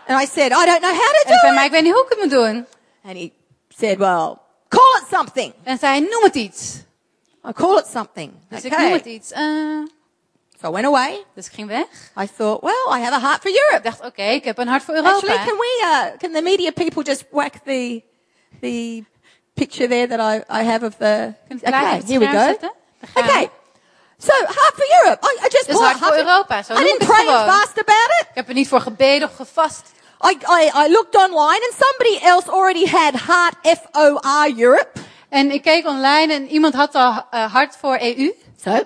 And 0.07 0.23
I 0.23 0.27
said, 0.27 0.51
I 0.53 0.65
don't 0.67 0.81
know 0.81 0.93
how 0.93 1.01
to 1.01 1.15
En 1.15 1.21
ik 1.23 1.27
do 1.29 1.35
zei, 1.35 1.49
it. 1.49 1.55
maar 1.55 1.65
ik 1.65 1.71
weet 1.71 1.83
niet 1.83 1.93
hoe 1.93 2.03
ik 2.03 2.09
het 2.09 2.19
moet 2.21 2.31
doen. 2.31 2.67
And 3.05 3.17
he 3.17 3.33
said, 3.69 3.99
well, 3.99 4.37
call 4.69 5.01
it 5.01 5.07
something. 5.11 5.53
En 5.63 5.79
zei, 5.79 6.01
noem 6.01 6.23
het 6.23 6.35
iets. 6.35 6.75
I 7.49 7.53
call 7.53 7.79
it 7.79 7.87
something. 7.93 8.33
Dus 8.49 8.65
ik 8.65 8.79
noem 8.79 8.93
het 8.93 9.01
Okay. 9.01 9.13
iets. 9.13 9.31
Eh, 9.33 9.43
So 10.65 10.71
I 10.71 10.73
went 10.73 10.87
away. 10.87 11.25
dus 11.35 11.47
ik 11.47 11.53
ging 11.53 11.69
weg. 11.69 11.87
I 12.17 12.27
thought, 12.37 12.63
well, 12.63 12.99
I 12.99 13.01
have 13.01 13.13
a 13.13 13.21
heart 13.21 13.41
for 13.41 13.51
Europe. 13.51 13.77
Ik 13.77 13.85
dacht, 13.85 14.01
oké, 14.01 14.23
ik 14.23 14.45
heb 14.45 14.59
een 14.59 14.69
hart 14.69 14.83
voor 14.83 14.97
Actually, 14.97 15.37
can 15.37 15.57
we, 15.57 15.81
uh, 15.85 16.19
can 16.19 16.33
the 16.33 16.43
media 16.43 16.71
people 16.73 17.03
just 17.03 17.25
whack 17.31 17.53
the, 17.65 18.03
the 18.61 19.05
picture 19.55 19.89
there 19.89 20.07
that 20.07 20.21
I, 20.21 20.61
I 20.61 20.65
have 20.65 20.87
of 20.87 20.95
the, 20.97 21.33
Kun 21.49 21.59
je 21.61 21.67
het 21.67 21.75
plaatje 21.75 21.87
okay, 21.87 22.03
here 22.07 22.19
we 22.19 22.27
go. 22.27 22.45
zetten? 22.45 22.73
Daar 23.01 23.11
gaan 23.15 23.25
we. 23.25 23.31
Okay. 23.31 23.51
So, 24.19 24.33
heart 24.33 24.75
for 24.75 24.87
Europe. 25.03 25.27
I, 25.27 25.47
I 25.47 25.49
just 25.49 25.67
Dus 25.67 25.77
bought 25.77 25.99
hart 25.99 26.15
voor 26.15 26.25
Europa. 26.27 26.63
Zo 26.63 26.73
I 26.75 26.77
didn't 26.77 27.07
pray 27.07 27.27
and 27.29 27.51
fast 27.53 27.79
about 27.79 28.11
it. 28.21 28.27
Ik 28.29 28.35
heb 28.35 28.49
er 28.49 28.55
niet 28.55 28.69
voor 28.69 28.81
gebeden 28.81 29.29
of 29.29 29.37
gevast. 29.37 29.83
I, 30.31 30.39
I, 30.61 30.71
I 30.85 30.91
looked 30.91 31.15
online 31.17 31.61
and 31.69 31.75
somebody 31.85 32.25
else 32.27 32.51
already 32.51 32.87
had 32.87 33.13
Heart 33.27 33.57
F-O-R 33.63 34.61
Europe. 34.61 35.01
En 35.29 35.51
ik 35.51 35.63
keek 35.63 35.87
online 35.87 36.33
en 36.33 36.49
iemand 36.49 36.75
had 36.75 36.95
al 36.95 37.23
eh, 37.31 37.53
hart 37.53 37.77
voor 37.81 37.99
EU. 38.01 38.33
So, 38.65 38.83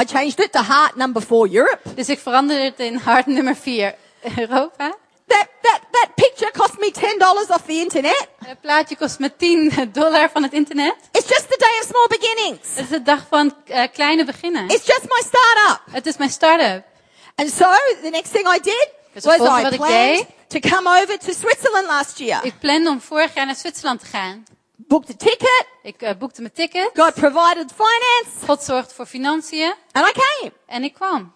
I 0.00 0.04
changed 0.04 0.38
it 0.38 0.52
to 0.52 0.62
Heart 0.62 0.96
number 0.96 1.20
four 1.20 1.48
Europe. 1.48 1.94
Dus 1.94 2.08
ik 2.08 2.18
veranderde 2.18 2.64
het 2.64 2.78
in 2.78 2.96
hart 2.96 3.26
nummer 3.26 3.56
4 3.56 3.94
Europa. 4.36 4.96
That, 5.26 5.46
that, 5.62 5.80
that 5.90 6.14
picture 6.14 6.50
cost 6.52 6.78
me 6.78 6.90
$10 6.92 7.50
off 7.50 7.66
the 7.66 7.72
internet. 7.72 8.28
Het 8.44 8.60
plaatje 8.60 8.96
kost 8.96 9.18
me 9.18 9.36
10 9.36 9.90
dollar 9.92 10.30
van 10.30 10.42
het 10.42 10.52
internet. 10.52 10.94
It's 11.12 11.28
just 11.28 11.48
the 11.48 11.56
day 11.58 11.78
of 11.80 11.86
small 11.88 12.06
beginnings. 12.08 12.68
Het 12.74 12.84
is 12.84 12.88
de 12.88 13.02
dag 13.02 13.26
van 13.28 13.54
eh, 13.66 13.82
kleine 13.92 14.24
beginnen. 14.24 14.68
It's 14.68 14.86
just 14.86 15.02
my 15.02 15.22
startup. 15.26 15.80
Het 15.90 16.06
is 16.06 16.16
mijn 16.16 16.30
start-up. 16.30 16.84
And 17.34 17.50
so, 17.50 17.64
the 18.02 18.10
next 18.10 18.32
thing 18.32 18.46
I 18.46 18.58
did 18.62 18.88
Dus 19.12 19.24
was 19.24 19.36
I 19.36 19.76
planned 19.76 20.26
to 20.48 20.58
come 20.60 21.02
over 21.02 21.18
to 21.18 21.32
Switzerland 21.32 21.86
last 21.86 22.18
year. 22.18 22.44
Ik 22.44 22.58
plande 22.58 22.90
om 22.90 23.00
vorig 23.00 23.34
jaar 23.34 23.46
naar 23.46 23.56
Zwitserland 23.56 24.00
te 24.00 24.06
gaan. 24.06 24.44
Booked 24.86 25.10
a 25.10 25.16
ticket. 25.16 25.66
Ik 25.82 26.02
eh, 26.02 26.16
boekte 26.18 26.40
mijn 26.40 26.52
ticket. 26.52 26.90
God 26.94 27.14
provided 27.14 27.72
finance. 27.72 28.46
God 28.46 28.62
zorgde 28.62 28.94
voor 28.94 29.06
financiën. 29.06 29.74
And 29.92 30.06
I 30.06 30.12
came. 30.12 30.52
En 30.66 30.84
ik 30.84 30.94
kwam. 30.94 31.32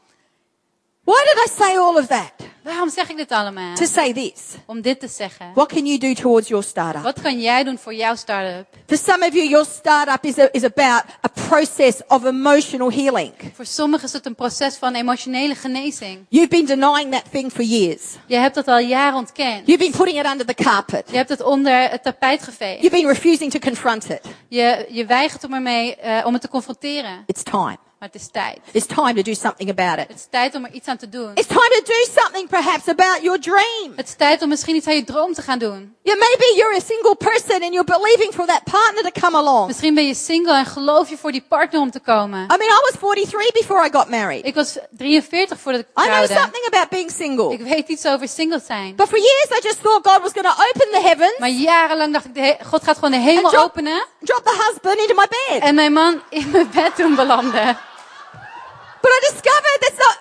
Why 1.04 1.20
did 1.24 1.38
I 1.44 1.48
say 1.48 1.76
all 1.76 1.98
of 1.98 2.06
that? 2.08 2.32
Waarom 2.62 2.90
zeg 2.90 3.10
ik 3.10 3.16
dit 3.16 3.30
allemaal? 3.30 3.74
To 3.74 3.84
say 3.84 4.12
this. 4.12 4.32
Om 4.66 4.80
dit 4.80 5.00
te 5.00 5.08
zeggen. 5.08 5.50
What 5.54 5.68
can 5.68 5.86
you 5.86 5.98
do 5.98 6.12
towards 6.12 6.48
your 6.48 6.64
startup? 6.64 7.02
Wat 7.02 7.20
kan 7.20 7.40
jij 7.40 7.64
doen 7.64 7.78
voor 7.78 7.94
jouw 7.94 8.14
start-up? 8.14 8.66
For 8.86 8.96
some 8.96 9.26
of 9.26 9.34
you, 9.34 9.48
your 9.48 9.66
startup 9.66 10.24
is, 10.24 10.38
a, 10.38 10.48
is 10.52 10.64
about 10.64 11.02
a 11.24 11.28
process 11.48 12.00
of 12.08 12.24
emotional 12.24 12.90
healing. 12.92 13.32
Voor 13.54 13.66
sommigen 13.66 14.06
is 14.06 14.12
het 14.12 14.26
een 14.26 14.34
proces 14.34 14.76
van 14.76 14.94
emotionele 14.94 15.54
genezing. 15.54 16.26
You've 16.28 16.48
been 16.48 16.66
denying 16.66 17.12
that 17.12 17.24
thing 17.30 17.52
for 17.52 17.64
years. 17.64 18.02
Je 18.26 18.36
hebt 18.36 18.54
dat 18.54 18.68
al 18.68 18.78
jaren 18.78 19.18
ontkend. 19.18 19.66
You've 19.66 19.84
been 19.84 19.96
putting 19.96 20.18
it 20.18 20.26
under 20.26 20.46
the 20.46 20.54
carpet. 20.54 21.04
Je 21.10 21.16
hebt 21.16 21.28
het 21.28 21.42
onder 21.42 21.90
het 21.90 22.02
tapijt 22.02 22.42
geveegd. 22.42 22.80
You've 22.82 22.96
been 22.96 23.08
refusing 23.08 23.50
to 23.50 23.58
confront 23.58 24.10
it. 24.10 24.20
Je, 24.48 24.86
je 24.88 25.06
weigert 25.06 25.44
om 25.44 25.54
ermee, 25.54 25.96
eh, 25.96 26.26
om 26.26 26.32
het 26.32 26.42
te 26.42 26.48
confronteren. 26.48 27.22
It's 27.26 27.42
time. 27.42 27.78
Maar 28.02 28.10
het 28.12 28.20
is 28.20 28.28
tijd. 28.32 28.58
It's 28.72 28.86
time 28.86 29.14
to 29.14 29.22
do 29.22 29.34
something 29.34 29.70
about 29.70 29.98
it. 29.98 30.08
Het 30.08 30.16
is 30.16 30.26
tijd 30.30 30.54
om 30.54 30.64
er 30.64 30.72
iets 30.72 30.88
aan 30.88 30.96
te 30.96 31.08
doen. 31.08 31.30
It's 31.34 31.46
time 31.46 31.70
to 31.78 31.82
do 31.84 32.20
something 32.20 32.48
perhaps 32.48 32.88
about 32.88 33.18
your 33.22 33.40
dream. 33.40 33.92
Het 33.96 34.06
is 34.08 34.14
tijd 34.14 34.42
om 34.42 34.48
misschien 34.48 34.76
iets 34.76 34.86
aan 34.86 34.94
je 34.94 35.04
droom 35.04 35.34
te 35.34 35.42
gaan 35.42 35.58
doen. 35.58 35.96
Yeah, 36.02 36.18
maybe 36.18 36.52
you're 36.56 36.76
a 36.76 36.80
single 36.80 37.14
person 37.16 37.62
and 37.62 37.72
you're 37.74 37.84
believing 37.98 38.32
for 38.34 38.46
that 38.46 38.62
partner 38.64 39.02
to 39.12 39.20
come 39.20 39.36
along. 39.36 39.66
Misschien 39.66 39.94
ben 39.94 40.06
je 40.06 40.14
single 40.14 40.56
en 40.56 40.66
geloof 40.66 41.08
je 41.10 41.16
voor 41.16 41.32
die 41.32 41.44
partner 41.48 41.80
om 41.80 41.90
te 41.90 42.00
komen. 42.00 42.38
I 42.42 42.56
mean, 42.56 42.70
I 42.78 42.80
was 42.90 42.98
43 43.00 43.52
before 43.52 43.86
I 43.86 43.90
got 43.92 44.08
married. 44.08 44.46
Ik 44.46 44.54
was 44.54 44.78
43 44.90 45.58
voordat 45.60 45.80
ik 45.80 45.86
I 45.88 45.92
know 45.92 46.04
trouwde. 46.06 46.34
something 46.34 46.64
about 46.66 46.88
being 46.88 47.10
single. 47.10 47.52
Ik 47.52 47.60
weet 47.60 47.88
iets 47.88 48.06
over 48.06 48.28
single 48.28 48.62
zijn. 48.66 48.96
But 48.96 49.08
for 49.08 49.18
years 49.18 49.46
I 49.50 49.60
just 49.68 49.82
thought 49.82 50.08
God 50.08 50.22
was 50.22 50.32
going 50.32 50.46
to 50.54 50.62
open 50.68 50.90
the 50.92 51.00
heavens, 51.08 51.38
Maar 51.38 51.48
jarenlang 51.50 52.12
dacht 52.12 52.26
ik, 52.32 52.56
God 52.66 52.82
gaat 52.84 52.94
gewoon 52.94 53.10
de 53.10 53.16
hemel 53.16 53.50
drop- 53.50 53.64
openen. 53.64 54.04
drop 54.20 54.44
the 54.44 54.64
husband 54.68 54.98
into 54.98 55.14
my 55.14 55.26
bed. 55.28 55.62
En 55.62 55.74
mijn 55.74 55.92
man 55.92 56.22
in 56.28 56.50
mijn 56.50 56.70
bed 56.74 56.96
doen 56.96 57.14
belanden. 57.14 57.78
But 59.02 59.10
I 59.10 59.18
discovered 59.30 59.78
that's 59.84 59.98
not, 60.04 60.16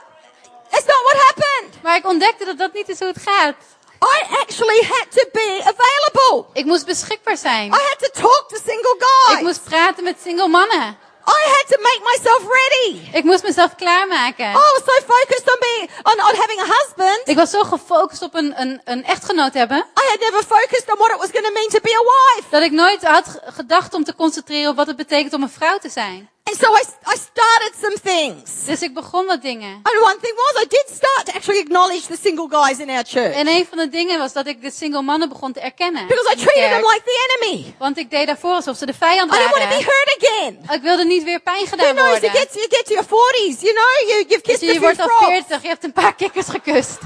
that's 0.72 0.88
not 0.94 1.02
what 1.08 1.18
happened. 1.28 1.84
Maar 1.84 1.96
ik 1.96 2.06
ontdekte 2.06 2.46
dat 2.46 2.58
dat 2.58 2.74
niet 2.74 2.90
is 2.90 3.00
hoe 3.00 3.08
het 3.08 3.22
gaat. 3.24 3.56
I 4.04 4.18
actually 4.42 4.82
had 4.94 5.08
to 5.12 5.24
be 5.32 5.62
available. 5.74 6.46
Ik 6.54 6.66
moest 6.66 6.86
beschikbaar 6.86 7.38
zijn. 7.38 7.68
I 7.68 7.82
had 7.90 8.00
to 8.00 8.22
talk 8.22 8.46
to 8.50 8.58
single 8.66 8.96
Ik 8.98 9.06
guys. 9.06 9.42
moest 9.42 9.64
praten 9.64 10.04
met 10.04 10.18
single 10.24 10.48
mannen. 10.48 10.98
I 11.28 11.42
had 11.56 11.66
to 11.68 11.78
make 11.82 12.02
myself 12.04 12.42
ready. 12.60 13.18
Ik 13.18 13.24
moest 13.24 13.44
mezelf 13.44 13.76
klaarmaken. 13.76 14.50
I 14.50 14.54
was 14.54 14.84
so 14.86 15.14
focused 15.14 15.50
on 15.50 15.58
being, 15.60 15.90
on, 16.04 16.14
on 16.28 16.36
having 16.36 16.60
a 16.60 16.66
husband. 16.66 17.22
Ik 17.26 17.36
was 17.36 17.50
zo 17.50 17.64
gefocust 17.64 18.22
op 18.22 18.34
een, 18.34 18.62
een, 18.62 18.82
een 18.84 19.04
echtgenoot 19.04 19.54
hebben. 19.54 19.78
I 19.78 20.08
had 20.10 20.20
never 20.20 20.44
focused 20.44 20.92
on 20.92 20.98
what 20.98 21.12
it 21.12 21.18
was 21.18 21.30
going 21.32 21.46
to 21.46 21.54
mean 21.54 21.70
to 21.70 21.80
be 21.82 21.94
a 22.02 22.04
wife. 22.04 22.50
Dat 22.50 22.62
ik 22.62 22.72
nooit 22.72 23.04
had 23.04 23.40
gedacht 23.46 23.94
om 23.94 24.04
te 24.04 24.16
concentreren 24.16 24.70
op 24.70 24.76
wat 24.76 24.88
het 24.88 24.96
betekent 24.96 25.34
om 25.34 25.42
een 25.44 25.50
vrouw 25.50 25.78
te 25.78 25.90
zijn. 25.90 26.30
And 26.44 26.58
so 26.60 26.68
I, 26.76 26.84
I 27.14 27.16
started 27.18 27.74
some 27.82 27.98
things. 28.04 28.66
Dus 28.66 28.82
ik 28.82 28.94
begon 28.94 29.26
wat 29.26 29.42
dingen. 29.42 29.80
And 29.84 29.96
one 30.02 30.18
thing 30.22 30.36
was 30.36 30.64
I 30.64 30.68
did 30.68 30.86
start 30.96 31.26
to 31.26 31.32
actually 31.34 31.60
acknowledge 31.60 32.08
the 32.08 32.18
single 32.22 32.48
guys 32.50 32.80
in 32.80 32.90
our 32.90 33.04
church. 33.08 33.34
En 33.36 33.48
een 33.48 33.66
van 33.70 33.78
de 33.78 33.90
dingen 33.90 34.20
was 34.20 34.34
dat 34.34 34.48
ik 34.48 34.62
de 34.62 34.72
single 34.72 35.02
mannen 35.02 35.30
begon 35.30 35.54
te 35.54 35.60
erkennen. 35.60 36.08
Because 36.08 36.32
I 36.34 36.36
treated 36.36 36.70
them 36.70 36.82
like 36.92 37.02
the 37.06 37.18
enemy. 37.28 37.76
Want 37.80 37.98
ik 37.98 38.10
deed 38.10 38.28
daarvoor 38.28 38.54
alsof 38.54 38.78
ze 38.78 38.86
de 38.86 38.94
vijand 38.94 39.34
I 39.34 39.38
didn't 39.38 39.52
want 39.52 39.62
to 39.64 39.78
be 39.78 39.84
waren. 39.86 39.94
hurt 39.94 40.18
again. 40.24 40.76
Ik 40.76 40.82
wilde 40.82 41.04
niet 41.06 41.24
weer 41.24 41.40
pijn 41.40 41.66
Who 41.66 41.70
gedaan 41.70 41.96
knows? 41.96 42.20
You 42.20 42.20
worden. 42.22 42.40
get, 42.40 42.54
you 42.54 42.68
get 42.70 42.86
to 42.86 42.94
your 42.94 43.06
40s, 43.08 43.62
you 43.62 43.74
know, 43.74 44.10
you, 44.10 44.26
you've 44.28 44.28
Dus 44.28 44.42
kissed 44.42 44.64
a 44.64 44.66
je 44.66 44.72
few 44.72 44.82
wordt 44.82 45.00
al 45.00 45.08
frogs 45.08 45.26
40, 45.26 45.62
je 45.62 45.68
hebt 45.68 45.84
een 45.84 45.94
paar 45.94 46.16
kikkers 46.16 46.48
gekust. 46.48 47.00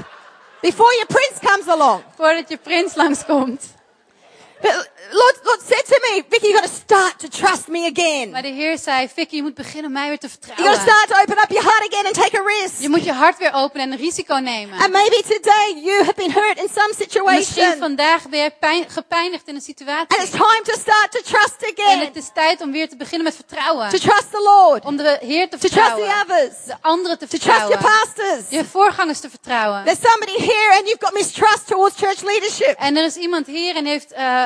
before 0.61 0.91
your 0.93 1.05
prince 1.05 1.39
comes 1.45 1.67
along. 1.67 2.03
Voordat 2.15 2.49
je 2.49 2.57
prins 2.57 2.95
langskomt. 2.95 3.73
But 4.61 4.89
Lord, 5.11 5.35
Lord 5.43 5.59
said 5.67 5.85
to 5.85 5.99
me, 6.01 6.23
Vicky, 6.29 6.47
you've 6.47 6.61
got 6.61 6.69
to 6.69 6.75
start 6.85 7.19
to 7.19 7.27
trust 7.27 7.67
me 7.67 7.85
again. 7.95 8.29
Maar 8.29 8.41
de 8.41 8.47
Heer 8.47 8.77
zei, 8.77 9.09
Vicky, 9.15 9.35
je 9.35 9.41
moet 9.41 9.53
beginnen 9.53 9.91
mij 9.91 10.07
weer 10.07 10.17
te 10.17 10.27
You've 10.27 10.45
got 10.47 10.55
to 10.55 10.63
vertrouwen. 10.63 10.81
start 10.81 11.07
to 11.09 11.15
open 11.21 11.37
up 11.43 11.49
your 11.49 11.63
heart 11.69 11.83
again 11.93 12.05
and 12.05 12.13
take 12.15 12.37
a 12.39 12.43
risk. 12.43 12.81
Je 12.81 12.89
moet 12.89 13.03
je 13.03 13.11
hart 13.11 13.37
weer 13.37 13.53
openen 13.53 13.85
en 13.85 13.91
een 13.91 13.97
risico 13.97 14.33
And 14.33 14.43
nemen. 14.43 14.91
maybe 14.91 15.21
today 15.27 15.81
you 15.83 15.97
have 16.03 16.13
been 16.15 16.31
hurt 16.31 16.57
in 16.57 16.69
some 16.73 16.87
Misschien 16.97 17.09
situation. 17.11 17.77
vandaag 17.79 18.29
ben 18.29 18.39
je 18.39 18.51
pijn, 18.59 18.85
gepijnigd 18.89 19.47
in 19.47 19.55
een 19.55 19.61
And 19.61 19.69
it's 19.69 19.79
situatie. 19.79 20.29
time 20.29 20.61
to 20.63 20.73
start 20.79 21.11
to 21.11 21.21
trust 21.21 21.55
En 21.61 21.73
again. 21.77 21.99
het 21.99 22.15
is 22.15 22.29
tijd 22.33 22.61
om 22.61 22.71
weer 22.71 22.89
te 22.89 22.95
beginnen 22.97 23.23
met 23.23 23.35
vertrouwen. 23.35 23.89
To 23.89 23.97
trust 23.97 24.31
the 24.31 24.41
Lord. 24.41 24.85
Om 24.85 24.97
de 24.97 25.17
Heer 25.21 25.49
te 25.49 25.57
To 25.57 25.67
trust 25.67 25.73
the 25.73 26.01
vertrouwen. 26.01 26.21
others. 26.21 26.55
De 26.65 26.75
anderen 26.81 27.17
te 27.17 27.27
To 27.27 27.37
trust 27.37 27.59
your 27.59 27.71
vertrouwen. 27.71 28.03
pastors. 28.05 28.43
Je 28.49 28.65
voorgangers 28.65 29.19
te 29.19 29.29
vertrouwen. 29.29 29.83
There's 29.83 30.01
somebody 30.11 30.37
here 30.51 30.71
and 30.77 30.87
you've 30.87 31.05
got 31.05 31.13
mistrust 31.13 31.67
towards 31.67 31.95
church 31.97 32.21
leadership. 32.21 32.75
En 32.77 32.97
er 32.97 33.03
is 33.05 33.15
iemand 33.15 33.47
hier 33.47 33.75
en 33.75 33.85
heeft 33.85 34.11
eh, 34.11 34.43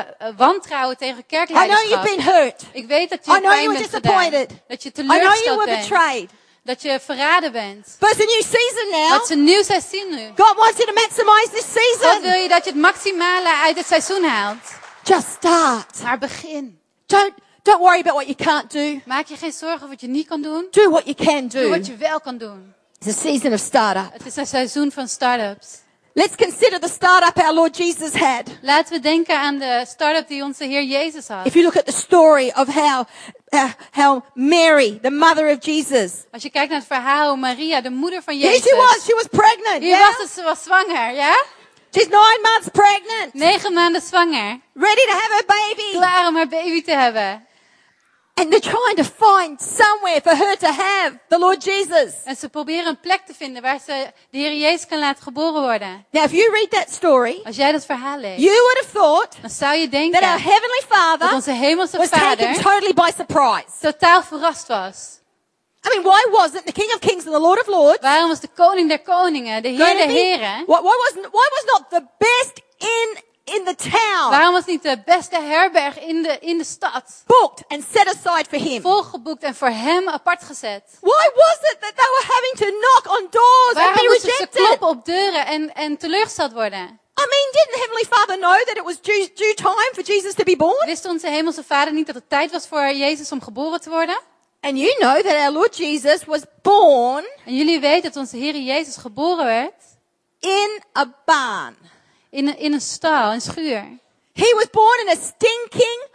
wantrouwen 0.52 0.96
tegen 0.96 1.24
I 1.30 1.44
know 1.44 1.82
you've 1.88 2.02
been 2.14 2.22
hurt. 2.22 2.62
Ik 2.72 2.86
weet 2.86 3.10
dat 3.10 3.26
I 3.26 3.30
je 3.32 3.38
know 3.38 3.50
pijn 3.50 3.62
you 3.62 3.72
bent 3.78 3.90
gedaan. 3.94 4.30
disappointed. 4.30 4.50
Dat 4.68 4.82
je 4.82 4.88
I 4.88 4.92
know 4.92 5.06
you 5.06 5.18
teleurgesteld 5.20 5.56
were 5.58 5.70
bent. 5.70 5.88
betrayed. 5.88 6.30
Dat 6.64 6.82
je 6.82 7.00
verraden 7.04 7.52
bent. 7.52 7.96
But 7.98 8.10
it's 8.10 8.20
a 8.20 8.24
new 8.24 8.42
season 8.42 8.90
now. 8.90 9.10
Dat 9.10 9.22
is 9.22 9.28
een 9.30 9.44
nieuw 9.44 9.62
seizoen 9.62 10.08
nu. 10.10 10.26
God 10.36 10.56
wants 10.56 10.76
you 10.78 10.86
to 10.86 10.92
maximize 10.92 11.48
this 11.52 11.64
God 11.64 11.82
season. 11.82 12.22
wil 12.22 12.40
je 12.42 12.48
dat 12.48 12.64
je 12.64 12.70
het 12.70 12.80
maximale 12.80 13.52
uit 13.64 13.76
het 13.76 13.86
seizoen 13.86 14.24
haalt. 14.24 14.64
Just 15.02 15.26
start. 15.36 16.02
Maar 16.02 16.18
begin. 16.18 16.78
Don't, 17.06 17.32
don't 17.62 17.78
worry 17.80 18.00
about 18.00 18.14
what 18.14 18.26
you 18.26 18.34
can't 18.34 18.70
do. 18.72 19.00
Maak 19.04 19.26
je 19.26 19.36
geen 19.36 19.52
zorgen 19.52 19.88
wat 19.88 20.00
je 20.00 20.08
niet 20.08 20.26
kan 20.26 20.42
doen. 20.42 20.66
Do 20.70 20.90
what 20.90 21.04
you 21.04 21.14
can 21.14 21.48
Doe 21.48 21.62
do. 21.62 21.68
wat 21.68 21.86
je 21.86 21.96
wel 21.96 22.20
kan 22.20 22.38
doen. 22.38 22.74
It's 22.98 23.16
a 23.16 23.20
season 23.20 23.52
of 23.52 23.60
startup. 23.60 24.12
Het 24.12 24.26
is 24.26 24.36
een 24.36 24.46
seizoen 24.46 24.92
van 24.92 25.08
start-ups. 25.08 25.68
Let's 26.14 26.34
consider 26.36 26.78
the 26.80 26.88
startup 26.88 27.38
our 27.38 27.54
Lord 27.54 27.76
Jesus 27.76 28.14
had. 28.14 28.46
Laten 28.62 28.92
we 28.94 29.00
denken 29.00 29.34
aan 29.38 29.58
de 29.58 29.84
start-up 29.88 30.28
die 30.28 30.42
onze 30.42 30.64
Heer 30.64 30.82
Jezus 30.82 31.28
had. 31.28 31.46
If 31.46 31.52
you 31.54 31.64
look 31.64 31.76
at 31.76 31.86
the 31.86 31.92
story 31.92 32.52
of 32.56 32.66
how, 32.68 33.04
uh, 33.54 33.64
how 33.92 34.22
Mary, 34.34 34.98
the 35.02 35.10
mother 35.10 35.48
of 35.50 35.64
Jesus, 35.64 36.12
Als 36.32 36.42
je 36.42 36.50
kijkt 36.50 36.70
naar 36.70 36.78
het 36.78 36.86
verhaal 36.88 37.36
Maria, 37.36 37.80
de 37.80 37.90
moeder 37.90 38.22
van 38.22 38.34
here 38.38 38.46
Jezus. 38.48 38.62
she 38.68 38.76
was, 38.76 39.04
she 39.04 39.14
was 39.14 39.26
pregnant. 39.30 39.78
Hier 39.82 39.96
Yeah? 39.96 40.18
was 40.18 40.34
ze 40.34 40.42
was 40.42 40.62
zwanger, 40.62 41.12
ja? 41.14 41.44
She's 41.92 42.08
nine 42.08 42.38
months 42.42 42.68
pregnant, 42.72 43.34
Negen 43.34 43.72
maanden 43.72 44.00
zwanger. 44.02 44.60
ready 44.74 45.06
to 45.06 45.12
have 45.12 45.30
her 45.32 45.44
baby. 45.46 45.90
Klaar 45.92 46.26
om 46.28 46.36
haar 46.36 46.48
baby 46.48 46.82
te 46.82 46.92
hebben. 46.92 47.46
And 48.40 48.50
they're 48.50 48.70
trying 48.74 48.96
to 48.96 49.04
find 49.04 49.60
somewhere 49.60 50.20
for 50.22 50.34
her 50.34 50.56
to 50.56 50.66
have 50.66 51.18
the 51.28 51.38
Lord 51.38 51.62
Jesus. 51.64 52.14
En 52.24 52.36
ze 52.36 52.48
proberen 52.48 52.86
een 52.86 53.00
plek 53.00 53.20
te 53.26 53.34
vinden 53.34 53.62
waar 53.62 53.80
ze 53.84 54.12
de 54.30 54.38
Heer 54.38 54.54
Jezus 54.56 54.86
kan 54.86 54.98
laten 54.98 55.22
geboren 55.22 55.62
worden. 55.62 56.06
Now, 56.10 56.24
if 56.24 56.32
you 56.32 56.50
read 56.52 56.70
that 56.70 56.90
story, 56.90 57.40
Als 57.44 57.56
jij 57.56 57.72
dat 57.72 57.84
verhaal 57.84 58.18
leest, 58.18 58.40
you 58.40 58.54
would 58.54 58.76
have 58.80 58.92
thought 58.92 59.36
dan 59.40 59.50
zou 59.50 59.76
je 59.76 59.88
denken 59.88 60.20
that 60.20 60.30
our 60.30 60.42
Heavenly 60.42 60.82
dat 60.88 60.98
Father 60.98 61.32
onze 61.34 61.52
hemelse 61.52 61.96
was 61.96 62.08
taken 62.08 62.54
totally 62.54 62.92
by 62.94 63.10
surprise. 63.16 63.66
totaal 63.80 64.22
verrast 64.22 64.66
was. 64.66 65.18
I 65.82 65.88
mean, 65.88 66.02
why 66.02 66.26
wasn't 66.30 66.66
the 66.66 66.72
King 66.72 66.92
of 66.94 67.00
Kings 67.00 67.24
and 67.24 67.34
the 67.34 67.40
Lord 67.40 67.60
of 67.60 67.66
Lords 67.66 68.00
Waarom 68.00 68.28
was 68.28 68.40
de 68.40 68.48
koning 68.54 68.88
der 68.88 68.98
koningen, 69.02 69.62
de 69.62 69.68
heer 69.68 69.96
der 69.96 70.08
heren, 70.08 70.64
why, 70.66 70.80
why, 70.80 70.96
wasn't, 71.04 71.32
why 71.32 71.48
was 71.56 71.64
not 71.66 71.90
the 71.90 72.02
best 72.18 72.60
in, 72.78 73.18
in 73.44 73.64
the 73.64 73.74
town 73.74 74.30
waarom 74.30 74.52
was 74.52 74.64
niet 74.64 74.82
de 74.82 75.02
beste 75.04 75.40
herberg 75.40 75.98
in 76.00 76.22
de, 76.22 76.38
in 76.40 76.58
de 76.58 76.64
stad 76.64 77.22
booked 77.26 77.64
and 77.68 77.84
set 77.92 78.06
aside 78.06 78.44
for 78.48 78.58
him? 78.58 78.82
volgeboekt 78.82 79.42
en 79.42 79.54
voor 79.54 79.68
hem 79.68 80.08
apart 80.08 80.42
gezet? 80.42 80.82
Why 81.00 81.30
was 81.34 81.58
it 81.72 81.76
that 81.80 81.96
they 81.96 82.08
were 82.16 82.26
having 82.34 82.54
to 82.56 82.66
knock 82.78 83.18
on 83.18 83.26
doors 83.30 83.74
and 83.74 83.74
Waarom 83.74 83.94
be 83.94 84.08
moesten 84.08 84.30
ze 84.30 84.36
rejected? 84.36 84.64
kloppen 84.64 84.88
op 84.88 85.04
deuren 85.04 85.46
en, 85.46 85.74
en 85.74 85.96
teleurgesteld 85.96 86.52
worden? 86.52 87.00
I 87.20 87.26
mean, 87.28 87.48
didn't 87.52 87.78
Heavenly 87.80 88.06
Father 88.08 88.36
know 88.36 88.64
that 88.64 88.76
it 88.76 88.84
was 88.84 89.00
due, 89.00 89.30
due 89.34 89.54
time 89.54 89.90
for 89.94 90.02
Jesus 90.02 90.34
to 90.34 90.44
be 90.44 90.56
born? 90.56 90.86
Wist 90.86 91.04
onze 91.04 91.28
hemelse 91.28 91.62
vader 91.62 91.92
niet 91.92 92.06
dat 92.06 92.14
het 92.14 92.28
tijd 92.28 92.50
was 92.50 92.66
voor 92.66 92.92
Jezus 92.92 93.32
om 93.32 93.42
geboren 93.42 93.80
te 93.80 93.90
worden? 93.90 94.18
And 94.62 94.78
you 94.78 94.94
know 94.98 95.22
that 95.22 95.34
our 95.34 95.52
Lord 95.52 95.76
Jesus 95.76 96.24
was 96.24 96.40
born 96.62 97.24
En 97.44 97.56
jullie 97.56 97.80
weten 97.80 98.02
dat 98.02 98.16
onze 98.16 98.36
Heer 98.36 98.56
Jezus 98.56 98.96
geboren 98.96 99.44
werd 99.44 99.74
in 100.38 100.82
a 100.98 101.14
barn. 101.24 101.76
In 102.30 102.48
een, 102.48 102.58
in 102.58 102.72
een 102.72 102.80
stal, 102.80 103.32
een 103.32 103.40
schuur. 103.40 103.84
He 104.32 104.54
was 104.54 104.70
born 104.70 105.00
in 105.00 105.08
a 105.08 105.20
stinking, 105.20 106.06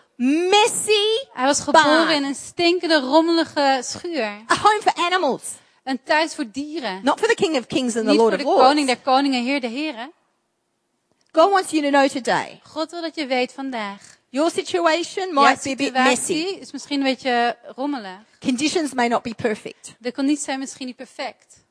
messy, 0.49 1.27
Hij 1.33 1.45
was 1.45 1.59
geboren 1.59 2.05
Baan. 2.05 2.11
in 2.11 2.23
een 2.23 2.35
stinkende, 2.35 2.99
rommelige 2.99 3.79
schuur. 3.83 4.23
a 4.23 4.55
home 4.61 4.79
for 4.81 4.93
animals. 4.95 5.43
Een 5.83 6.03
thuis 6.03 6.35
voor 6.35 6.45
dieren. 6.51 6.99
Not 7.03 7.19
for 7.19 7.27
the 7.27 7.33
King 7.35 7.57
of 7.57 7.65
Kings 7.67 7.95
and 7.95 8.05
the 8.05 8.11
Niet 8.11 8.19
Lord 8.19 8.33
voor 8.33 8.33
of 8.33 8.37
de 8.39 8.43
Lords. 8.43 8.67
koning 8.67 8.87
der 8.87 8.97
koningen, 8.97 9.43
Heer 9.43 9.59
de 9.61 9.67
heren. 9.67 10.11
God 11.31 11.51
wants 11.51 11.71
you 11.71 11.83
to 11.83 11.89
know 11.89 12.07
today. 12.09 12.59
God 12.63 12.91
wil 12.91 13.01
dat 13.01 13.15
je 13.15 13.25
weet 13.25 13.51
vandaag. 13.53 14.01
Your 14.29 14.51
situation 14.51 15.33
might 15.33 15.63
be 15.63 15.69
a 15.71 15.75
bit 15.75 15.93
messy. 15.93 16.15
situatie 16.15 16.59
is 16.59 16.71
misschien 16.71 16.97
een 16.99 17.05
beetje 17.05 17.57
rommelig. 17.75 18.17
Conditions 18.39 18.93
may 18.93 19.07
not 19.07 19.21
be 19.21 19.33
perfect. 19.33 19.95
De 19.99 20.11
condities 20.11 20.43
zijn 20.43 20.59
misschien 20.59 20.85
niet 20.85 20.95
perfect. 20.95 21.63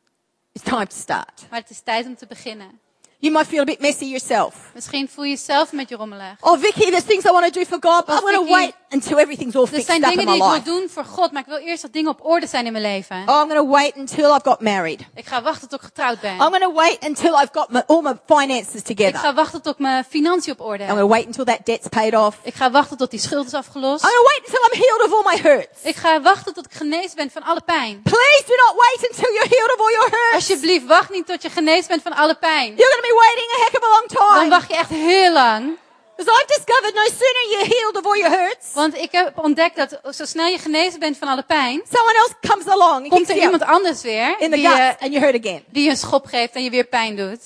It's 0.53 0.65
time 0.65 0.87
to 0.87 0.97
start. 0.97 1.47
Maar 1.51 1.61
het 1.61 1.71
is 1.71 1.81
tijd 1.85 2.07
om 2.07 2.17
te 2.17 2.27
beginnen. 2.27 2.81
You 3.19 3.33
might 3.33 3.47
feel 3.47 3.63
a 3.63 3.65
bit 3.65 3.81
messy 3.81 4.05
yourself. 4.07 4.55
Misschien 4.75 5.09
voel 5.09 5.25
je 5.25 5.31
jezelf 5.31 5.73
een 5.73 5.79
beetje 5.79 5.97
rommelig. 5.97 6.37
Oh, 6.41 6.61
Vicky, 6.61 6.91
there's 6.91 7.05
things 7.05 7.25
I 7.25 7.31
want 7.31 7.45
to 7.53 7.61
do 7.61 7.65
for 7.67 7.79
God, 7.79 8.05
but 8.07 8.15
Oh, 8.15 8.29
I'm 8.29 8.35
going 8.35 8.47
to 8.47 8.53
wait 8.53 8.75
until 8.95 9.19
everything's 9.19 9.55
all 9.55 9.63
Er 9.63 9.69
fixed 9.69 9.87
zijn 9.87 10.03
up 10.03 10.09
dingen 10.09 10.25
in 10.27 10.31
die 10.33 10.39
my 10.43 10.47
ik 10.47 10.53
life. 10.53 10.65
wil 10.65 10.79
doen 10.79 10.89
voor 10.91 11.05
God, 11.05 11.33
maar 11.33 11.43
ik 11.43 11.49
wil 11.49 11.57
eerst 11.69 11.83
dat 11.83 11.93
dingen 11.93 12.11
op 12.11 12.25
orde 12.25 12.47
zijn 12.47 12.67
in 12.67 12.73
mijn 12.73 12.85
leven. 12.85 13.17
Oh, 13.17 13.41
I'm 13.41 13.49
going 13.51 13.61
to 13.65 13.69
wait 13.69 13.97
until 13.97 14.29
I've 14.35 14.45
got 14.51 14.61
married. 14.61 15.01
Ik 15.15 15.27
ga 15.27 15.43
wachten 15.43 15.69
tot 15.69 15.79
ik 15.81 15.85
getrouwd 15.85 16.21
ben. 16.21 16.33
I'm 16.33 16.39
going 16.55 16.63
to 16.63 16.73
wait 16.73 16.99
until 17.09 17.33
I've 17.41 17.53
got 17.53 17.69
my, 17.71 17.83
all 17.87 18.01
my 18.03 18.15
finances 18.27 18.75
Ik 18.75 18.85
together. 18.97 19.19
ga 19.21 19.35
wachten 19.35 19.63
tot 19.63 19.79
mijn 19.79 20.05
financiën 20.09 20.53
op 20.53 20.59
I'm 20.61 20.67
orde. 20.67 20.85
going 20.87 21.01
to 21.01 21.09
wait 21.09 21.27
until 21.27 21.45
that 21.45 21.61
debt's 21.67 21.89
paid 21.89 22.15
off. 22.15 22.37
Ik 22.43 22.55
ga 22.55 22.71
wachten 22.71 22.97
tot 22.97 23.11
die 23.11 23.21
schuld 23.21 23.47
is 23.47 23.55
afgelost. 23.55 24.05
I'm 24.05 24.11
going 24.11 24.25
to 24.25 24.31
wait 24.33 24.43
until 24.47 24.63
I'm 24.69 24.77
healed 24.83 25.03
of 25.07 25.13
all 25.17 25.33
my 25.33 25.39
hurts. 25.51 25.79
Ik 25.83 25.97
ga 25.97 26.21
wachten 26.21 26.55
tot 26.55 26.65
ik 26.65 26.73
genezen 26.73 27.17
ben 27.17 27.31
van 27.31 27.43
alle 27.43 27.61
pijn. 27.61 28.03
Please 28.03 28.43
do 28.47 28.55
not 28.67 28.75
wait 28.85 29.11
until 29.11 29.33
you're 29.33 29.49
healed 29.49 29.73
of 29.75 29.81
all 29.81 29.93
your 29.93 30.11
hurts. 30.11 30.35
Alsjeblieft, 30.35 30.87
wacht 30.87 31.11
niet 31.11 31.27
tot 31.27 31.43
je 31.43 31.51
genezen 31.51 31.89
bent 31.89 32.03
van 32.03 32.13
alle 32.13 32.35
pijn. 32.35 32.75
You're 32.77 32.91
going 32.93 33.03
to 33.05 33.09
be 33.09 33.17
waiting 33.25 33.49
a 33.57 33.59
heck 33.65 33.75
of 33.83 33.85
a 33.89 33.93
long 33.97 34.07
Dan 34.09 34.35
time. 34.39 34.49
wacht 34.51 34.69
je 34.69 34.77
echt 34.77 34.91
heel 34.91 35.33
lang. 35.33 35.77
Because 36.17 36.41
I've 36.41 36.47
discovered 36.57 36.95
no 36.95 37.05
sooner 37.07 37.43
you're 37.51 37.67
healed 37.67 37.97
of 37.97 38.05
all 38.07 38.17
your 38.19 38.31
hurts, 38.31 38.73
Want 38.75 38.97
ik 38.97 39.13
heb 39.13 39.39
ontdekt 39.39 39.77
dat 39.77 40.01
zo 40.15 40.25
snel 40.25 40.47
je 40.47 40.59
genezen 40.59 41.01
bent 41.01 41.17
van 41.19 41.29
alle 41.29 41.43
pijn, 41.43 41.83
someone 41.91 42.19
else 42.19 42.35
comes 42.41 42.67
along 42.67 43.01
and 43.03 43.09
komt 43.09 43.29
er 43.29 43.37
iemand 43.37 43.63
anders 43.63 44.03
weer 44.03 44.41
in 44.41 44.51
the 44.51 44.57
die 44.57 44.69
je, 44.69 44.97
and 44.99 45.13
you 45.13 45.25
hurt 45.25 45.47
again. 45.47 45.65
die 45.71 45.85
je 45.85 45.91
een 45.91 45.97
schop 45.97 46.27
geeft 46.27 46.55
en 46.55 46.63
je 46.63 46.71
weer 46.71 46.85
pijn 46.87 47.17
doet. 47.17 47.41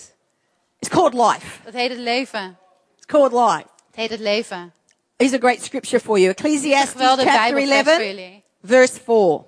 It's 0.79 0.91
called 0.91 1.15
life. 1.15 1.47
Dat 1.65 1.73
heet 1.75 1.91
het 1.91 1.99
leven. 1.99 2.59
It's 2.97 3.07
called 3.07 3.33
life. 3.33 3.67
Het 3.87 3.97
heet 3.97 4.11
het 4.11 4.21
leven. 4.21 4.73
Here's 5.17 5.35
a 5.35 5.39
great 5.39 5.63
scripture 5.65 6.01
for 6.01 6.19
you. 6.19 6.31
Ecclesiastes 6.31 7.03
chapter 7.03 7.59
11, 7.59 8.43
verse 8.65 9.01
4. 9.05 9.45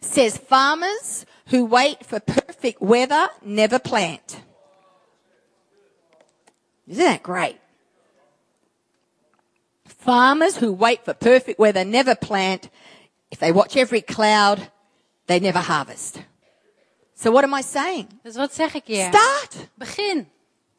Says 0.00 0.34
farmers 0.48 1.24
who 1.50 1.66
wait 1.68 1.96
for 2.06 2.20
perfect 2.20 2.76
weather 2.78 3.30
never 3.42 3.80
plant. 3.80 4.36
Isn't 6.86 7.04
that 7.04 7.22
great? 7.22 7.56
Farmers 10.04 10.56
who 10.56 10.72
wait 10.72 11.00
for 11.04 11.14
perfect 11.14 11.58
weather 11.58 11.84
never 11.84 12.16
plant. 12.16 12.68
If 13.30 13.38
they 13.38 13.52
watch 13.52 13.76
every 13.76 14.02
cloud, 14.02 14.70
they 15.26 15.38
never 15.40 15.58
harvest. 15.60 16.16
So 17.14 17.30
what 17.30 17.44
am 17.44 17.54
I 17.54 17.62
saying? 17.62 18.06
Dus 18.22 18.36
wat 18.36 18.54
zeg 18.54 18.74
ik 18.74 18.82
hier? 18.86 19.06
Start. 19.12 19.54
Begin. 19.74 20.28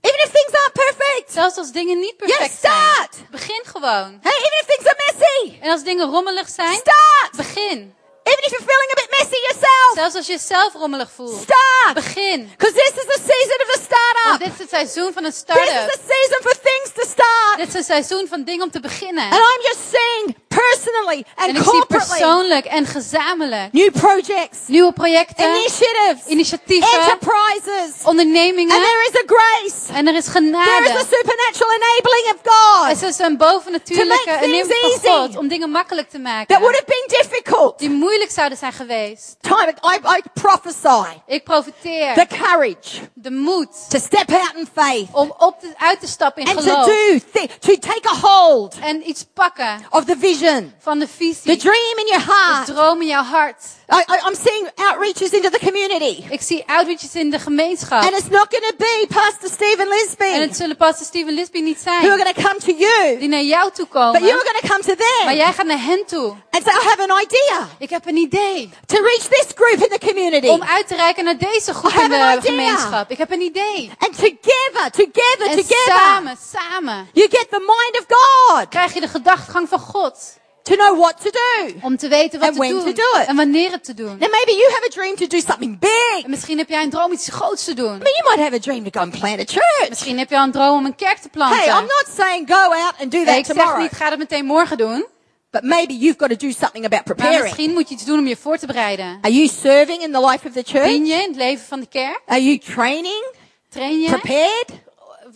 Even 0.01 0.19
if 0.23 0.31
things 0.31 0.53
aren't 0.53 0.73
perfect. 0.73 1.31
Zelfs 1.31 1.57
als 1.57 1.71
dingen 1.71 1.99
niet 1.99 2.15
Yes, 2.17 2.27
perfect 2.37 2.59
zijn. 2.59 2.73
start. 2.73 3.29
Begin 3.31 3.61
gewoon. 3.65 4.19
Hey, 4.21 4.31
even 4.37 4.57
if 4.61 4.65
things 4.65 4.85
are 4.87 4.97
messy. 5.05 5.59
En 5.61 5.71
als 5.71 5.83
dingen 5.83 6.09
rommelig 6.09 6.49
zijn, 6.49 6.75
Start. 6.75 7.35
begin. 7.37 7.93
Even 8.31 8.43
if 8.45 8.51
you're 8.53 8.67
feeling 8.71 8.89
a 8.95 8.97
bit 9.01 9.09
messy 9.17 9.39
yourself. 9.47 9.89
Zelfs 9.93 10.15
als 10.15 10.27
je 10.27 10.33
jezelf 10.33 10.73
rommelig 10.73 11.09
voelt. 11.15 11.41
Start. 11.49 11.93
Begin. 11.93 12.39
Because 12.57 12.73
this 12.81 12.93
is 13.01 13.07
the 13.15 13.19
season 13.31 13.57
of 13.63 13.67
Want 13.67 13.83
startup. 13.89 14.39
dit 14.43 14.53
is 14.53 14.59
het 14.59 14.69
seizoen 14.69 15.13
van 15.13 15.23
een 15.23 15.31
This 15.31 15.39
is 15.39 15.45
start-up. 15.55 15.89
the 15.91 15.99
season 16.13 16.39
for 16.45 16.55
things 16.69 16.89
to 16.97 17.03
start. 17.15 17.55
Dit 17.57 17.67
is 17.67 17.73
een 17.73 17.83
seizoen 17.83 18.27
van 18.27 18.43
dingen 18.43 18.63
om 18.63 18.71
te 18.71 18.79
beginnen. 18.79 19.23
And 19.23 19.41
I'm 19.51 19.61
just 19.69 19.81
seeing 19.95 20.25
personally 20.55 21.23
En 21.35 21.47
and 21.47 21.49
ik 21.57 21.63
zie 21.63 21.71
corporately 21.71 22.07
persoonlijk 22.17 22.65
en 22.65 22.85
gezamenlijk 22.85 23.73
new 23.73 23.91
projects, 23.91 24.57
nieuwe 24.67 24.93
projecten, 24.93 25.49
initiatives, 25.55 26.25
initiatieven, 26.27 26.99
enterprises. 26.99 27.91
ondernemingen. 28.03 28.75
And 28.75 28.83
there 28.83 29.09
is 29.11 29.15
a 29.23 29.23
grace. 29.35 29.93
En 29.99 30.07
er 30.07 30.15
is 30.15 30.25
There 30.25 30.39
is 30.45 30.51
a 30.55 30.61
genade. 30.61 31.05
supernatural 31.09 31.71
enabling 31.73 32.25
of 32.33 32.37
God 32.43 32.87
Het 32.87 33.01
is 33.01 33.19
een 33.19 33.37
bovennatuurlijke 33.37 34.23
To 34.23 34.31
en 34.31 34.39
things 34.51 34.67
van 34.67 34.89
easy. 34.91 35.07
God 35.07 35.37
om 35.37 35.47
dingen 35.47 35.69
makkelijk 35.71 36.09
te 36.09 36.19
maken. 36.19 36.47
that 36.47 36.59
would 36.59 36.75
have 36.75 36.85
been 36.85 37.17
difficult. 37.19 37.79
Die 37.79 37.89
moeilijk 37.89 38.31
zouden 38.31 38.57
zijn 38.57 38.73
geweest. 38.73 39.35
Time, 39.41 39.73
I, 39.93 40.17
I 40.17 40.21
prophesy 40.33 41.17
Ik 41.27 41.43
profiteer 41.43 42.13
the 42.13 42.27
courage 42.27 42.99
de 43.13 43.31
moed 43.31 43.67
to 43.89 43.99
step 43.99 44.31
out 44.31 44.53
in 44.55 44.67
faith 44.73 45.07
om 45.11 45.33
op 45.37 45.59
te, 45.59 45.67
uit 45.77 45.99
te 45.99 46.07
stappen 46.07 46.43
in 46.43 46.49
and 46.49 46.57
to 46.57 46.63
geloof. 46.63 46.85
do, 46.85 47.19
thi- 47.33 47.47
to 47.59 47.75
take 47.87 48.09
a 48.13 48.15
hold 48.27 48.75
En 48.81 49.09
iets 49.09 49.25
pakken 49.33 49.85
of 49.89 50.03
the 50.05 50.15
vision, 50.19 50.37
van 50.79 50.99
de 50.99 51.07
the 51.07 51.55
dream 51.55 51.97
in 51.97 52.07
your 52.07 52.25
De 52.25 52.31
heart. 52.31 52.65
droom 52.65 53.01
in 53.01 53.07
jouw 53.07 53.23
hart. 53.23 53.63
I, 53.91 54.03
I, 54.13 54.27
I'm 54.27 54.35
seeing 54.35 54.69
outreaches 54.75 55.31
into 55.31 55.49
the 55.49 55.59
community. 55.65 56.23
Ik 56.29 56.41
zie 56.41 56.63
outreaches 56.67 57.15
in 57.15 57.29
de 57.29 57.39
gemeenschap. 57.39 58.03
And 58.03 58.11
it's 58.11 58.29
not 58.29 58.47
going 58.49 58.65
to 58.67 58.75
be 58.77 59.05
Pastor 59.13 59.49
Stephen 59.49 59.79
En 59.79 59.87
Lisby 59.89 60.25
het 60.39 60.55
zullen 60.57 60.77
pastor 60.77 61.05
Steven 61.05 61.33
Lisby 61.33 61.59
niet 61.59 61.83
who 61.83 61.91
are 61.91 62.01
zijn. 62.07 62.19
going 62.19 62.35
to 62.35 62.41
come 62.41 62.59
to 62.59 62.71
you, 62.85 63.17
Die 63.19 63.27
naar 63.27 63.41
jou 63.41 63.71
toe 63.71 63.85
but 63.85 63.93
you're 63.93 64.13
komen. 64.21 64.45
going 64.45 64.59
to 64.61 64.67
come 64.67 64.81
to 64.83 64.95
Maar 64.95 65.25
them 65.27 65.35
jij 65.35 65.53
gaat 65.53 65.65
naar 65.65 65.83
hen 65.83 66.05
toe. 66.05 66.35
and 66.51 66.63
say, 66.63 66.73
I 66.73 66.83
have 66.87 67.01
an 67.11 67.21
idea 67.21 67.67
Ik 67.79 67.89
heb 67.89 68.05
een 68.07 68.15
idee. 68.17 68.69
to 68.85 68.97
reach 69.01 69.27
this 69.27 69.45
group 69.55 69.83
in 69.91 69.99
the 69.99 70.05
community. 70.07 70.47
Om 70.47 70.63
uit 70.63 70.87
te 70.87 70.95
reiken 70.95 71.23
naar 71.23 71.37
deze 71.37 71.73
groep 71.73 71.91
in 71.91 72.09
de 72.09 72.15
idea. 72.15 72.41
gemeenschap. 72.41 73.11
Ik 73.11 73.17
heb 73.17 73.31
een 73.31 73.41
idee. 73.41 73.91
And 73.99 74.15
together, 74.17 74.91
together, 74.91 75.47
En 75.47 75.55
together, 75.55 75.93
samen, 75.97 76.37
samen. 76.53 77.09
you 77.13 77.27
get 77.29 77.47
the 77.49 77.59
mind 77.59 77.99
of 77.99 78.17
God 78.17 78.67
Krijg 78.69 78.93
je 78.93 78.99
de 79.01 79.07
gedachtegang 79.07 79.69
van 79.69 79.79
God. 79.79 80.37
To 80.69 80.75
know 80.75 80.99
what 80.99 81.15
to 81.21 81.29
do. 81.31 81.73
Om 81.81 81.97
te 81.97 82.07
weten 82.07 82.39
wat 82.39 82.47
And 82.49 82.57
te 82.57 82.61
when 82.63 82.71
doen. 82.71 82.85
to 82.85 82.91
do 82.93 83.19
it. 83.21 83.27
En 83.27 83.35
wanneer 83.35 83.71
het 83.71 83.83
te 83.83 83.93
doen. 83.93 84.17
Now 84.19 84.31
maybe 84.31 84.51
you 84.51 84.71
have 84.71 84.85
a 84.85 84.89
dream 84.89 85.15
to 85.15 85.27
do 85.27 85.39
something 85.39 85.79
big. 85.79 86.23
En 86.23 86.29
misschien 86.29 86.57
heb 86.57 86.69
jij 86.69 86.83
een 86.83 86.89
droom 86.89 87.11
iets 87.11 87.27
groots 87.29 87.63
te 87.63 87.73
doen. 87.73 87.95
I 87.95 87.97
mean, 87.97 88.15
you 88.23 88.23
might 88.29 88.39
have 88.43 88.55
a 88.55 88.59
dream 88.59 88.83
to 88.83 88.89
go 88.99 88.99
and 88.99 89.19
plant 89.19 89.39
a 89.39 89.45
church. 89.45 89.89
Misschien 89.89 90.17
heb 90.17 90.29
je 90.29 90.37
al 90.37 90.43
een 90.43 90.51
droom 90.51 90.77
om 90.77 90.85
een 90.85 90.95
kerk 90.95 91.17
te 91.17 91.29
planten. 91.29 91.57
Hey, 91.59 91.67
I'm 91.67 91.87
not 91.97 92.05
saying 92.17 92.47
go 92.51 92.73
out 92.73 92.93
and 93.01 93.11
do 93.11 93.23
that 93.23 93.37
ik 93.37 93.45
zeg 93.45 93.55
tomorrow. 93.55 93.81
niet, 93.81 93.91
ga 93.91 94.09
dat 94.09 94.17
meteen 94.19 94.45
morgen 94.45 94.77
doen. 94.77 95.05
But 95.51 95.63
maybe 95.63 95.93
you've 95.97 96.19
got 96.19 96.29
to 96.29 96.35
do 96.47 96.51
something 96.51 96.85
about 96.85 97.05
Maar 97.05 97.15
preparing. 97.15 97.41
misschien 97.41 97.71
moet 97.73 97.87
je 97.89 97.95
iets 97.95 98.05
doen 98.05 98.19
om 98.19 98.27
je 98.27 98.37
voor 98.37 98.57
te 98.57 98.65
bereiden. 98.65 99.17
Are 99.21 99.33
you 99.33 99.47
serving 99.61 100.01
in 100.03 100.11
the 100.11 100.19
life 100.25 100.47
of 100.47 100.53
the 100.53 100.63
Dien 100.63 100.81
church? 100.81 100.87
je 101.07 101.13
in 101.23 101.27
het 101.27 101.35
leven 101.35 101.65
van 101.65 101.79
de 101.79 101.85
kerk? 101.87 102.21
Are 102.25 102.43
you 102.43 102.57
training? 102.57 103.25
Train 103.69 103.99
je? 104.01 104.09
Prepared? 104.09 104.69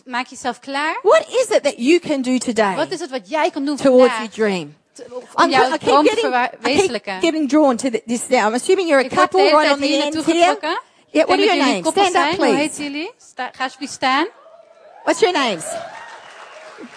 Maak 0.04 0.26
jezelf 0.26 0.58
klaar? 0.58 0.98
What 1.02 1.24
is 1.28 1.56
it 1.56 1.62
that 1.62 1.74
you 1.76 1.98
can 1.98 2.22
do 2.22 2.38
today 2.38 2.74
Wat 2.74 2.90
is 2.92 3.00
het 3.00 3.10
wat 3.10 3.28
jij 3.28 3.50
kan 3.50 3.64
doen 3.64 3.76
towards 3.76 4.14
your 4.14 4.16
vandaag 4.16 4.30
dream? 4.34 4.74
Om 5.34 5.50
I 5.50 5.78
keep 5.78 6.04
getting, 6.04 6.34
I 6.34 6.48
keep 6.76 7.20
getting 7.20 7.48
drawn 7.48 7.76
to 7.76 7.90
th- 7.90 8.04
this 8.06 8.28
now. 8.28 8.46
I'm 8.46 8.54
assuming 8.54 8.88
you're 8.88 9.00
a 9.00 9.04
Ik 9.04 9.10
word 9.10 9.30
de 9.30 9.38
couple 9.38 9.40
right 9.52 9.70
on 9.72 9.80
the 9.80 10.02
end 10.02 10.14
here. 10.24 10.56
Yeah, 11.12 11.26
what 11.26 11.38
are 11.38 11.44
your 11.44 11.56
names? 11.56 11.88
Stand 11.88 12.16
up, 12.16 12.36
please. 12.36 12.56
heet 12.56 12.76
jullie? 12.78 13.10
Sta, 13.18 13.50
ga 13.52 13.64
alsjeblieft 13.64 13.92
staan. 13.92 14.26
What's 15.04 15.20
your 15.20 15.32
names? 15.32 15.64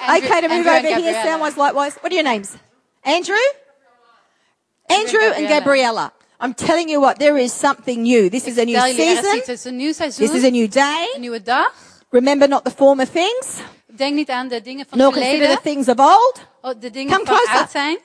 Andrew- 0.07 0.29
okay, 0.29 0.41
to 0.41 0.47
move 0.47 0.67
Andrew 0.67 0.71
over 0.71 0.87
here, 0.87 0.95
Gabriella. 0.97 1.23
someone's 1.31 1.57
likewise. 1.57 1.95
What 2.01 2.11
are 2.11 2.15
your 2.15 2.23
names? 2.23 2.55
Andrew? 3.03 3.35
Andrew 4.89 5.19
and 5.21 5.35
and 5.35 5.47
Gabriella. 5.47 6.11
I'm 6.39 6.53
telling 6.53 6.89
you 6.89 7.01
what, 7.01 7.17
there 7.19 7.37
is 7.37 7.51
something 7.51 8.03
new. 8.03 8.29
This 8.29 8.47
is 8.47 8.57
a 8.57 8.65
new 8.65 8.75
Vertel 8.77 8.87
jullie, 8.93 9.11
is 9.11 9.19
season. 9.19 9.37
iets. 9.37 9.47
Het 9.47 9.57
is 9.57 9.63
een 9.65 9.75
nieuw 9.75 9.93
seizoen. 9.93 10.27
This 10.27 10.35
is 10.35 10.43
a 10.43 10.49
new 10.49 10.67
day. 10.71 11.07
Een 11.15 11.21
nieuwe 11.21 11.41
dag. 11.41 11.73
Remember 12.11 12.47
not 12.47 12.63
the 12.63 12.71
former 12.71 13.05
things, 13.05 13.59
Denk 13.97 14.15
niet 14.15 14.29
aan 14.29 14.47
de 14.47 14.61
dingen 14.61 14.85
van 14.89 14.99
het 14.99 15.07
nor 15.07 15.11
consider 15.11 15.37
verleden. 15.47 15.55
the 15.63 15.69
things 15.69 15.87
of 15.87 15.99
old. 15.99 16.41
Oh, 16.61 16.81
de 16.81 16.89
dingen 16.89 17.13
Come 17.13 17.25
van 17.25 17.35
closer. 17.35 17.55
oud 17.59 17.71
zijn. 17.71 17.97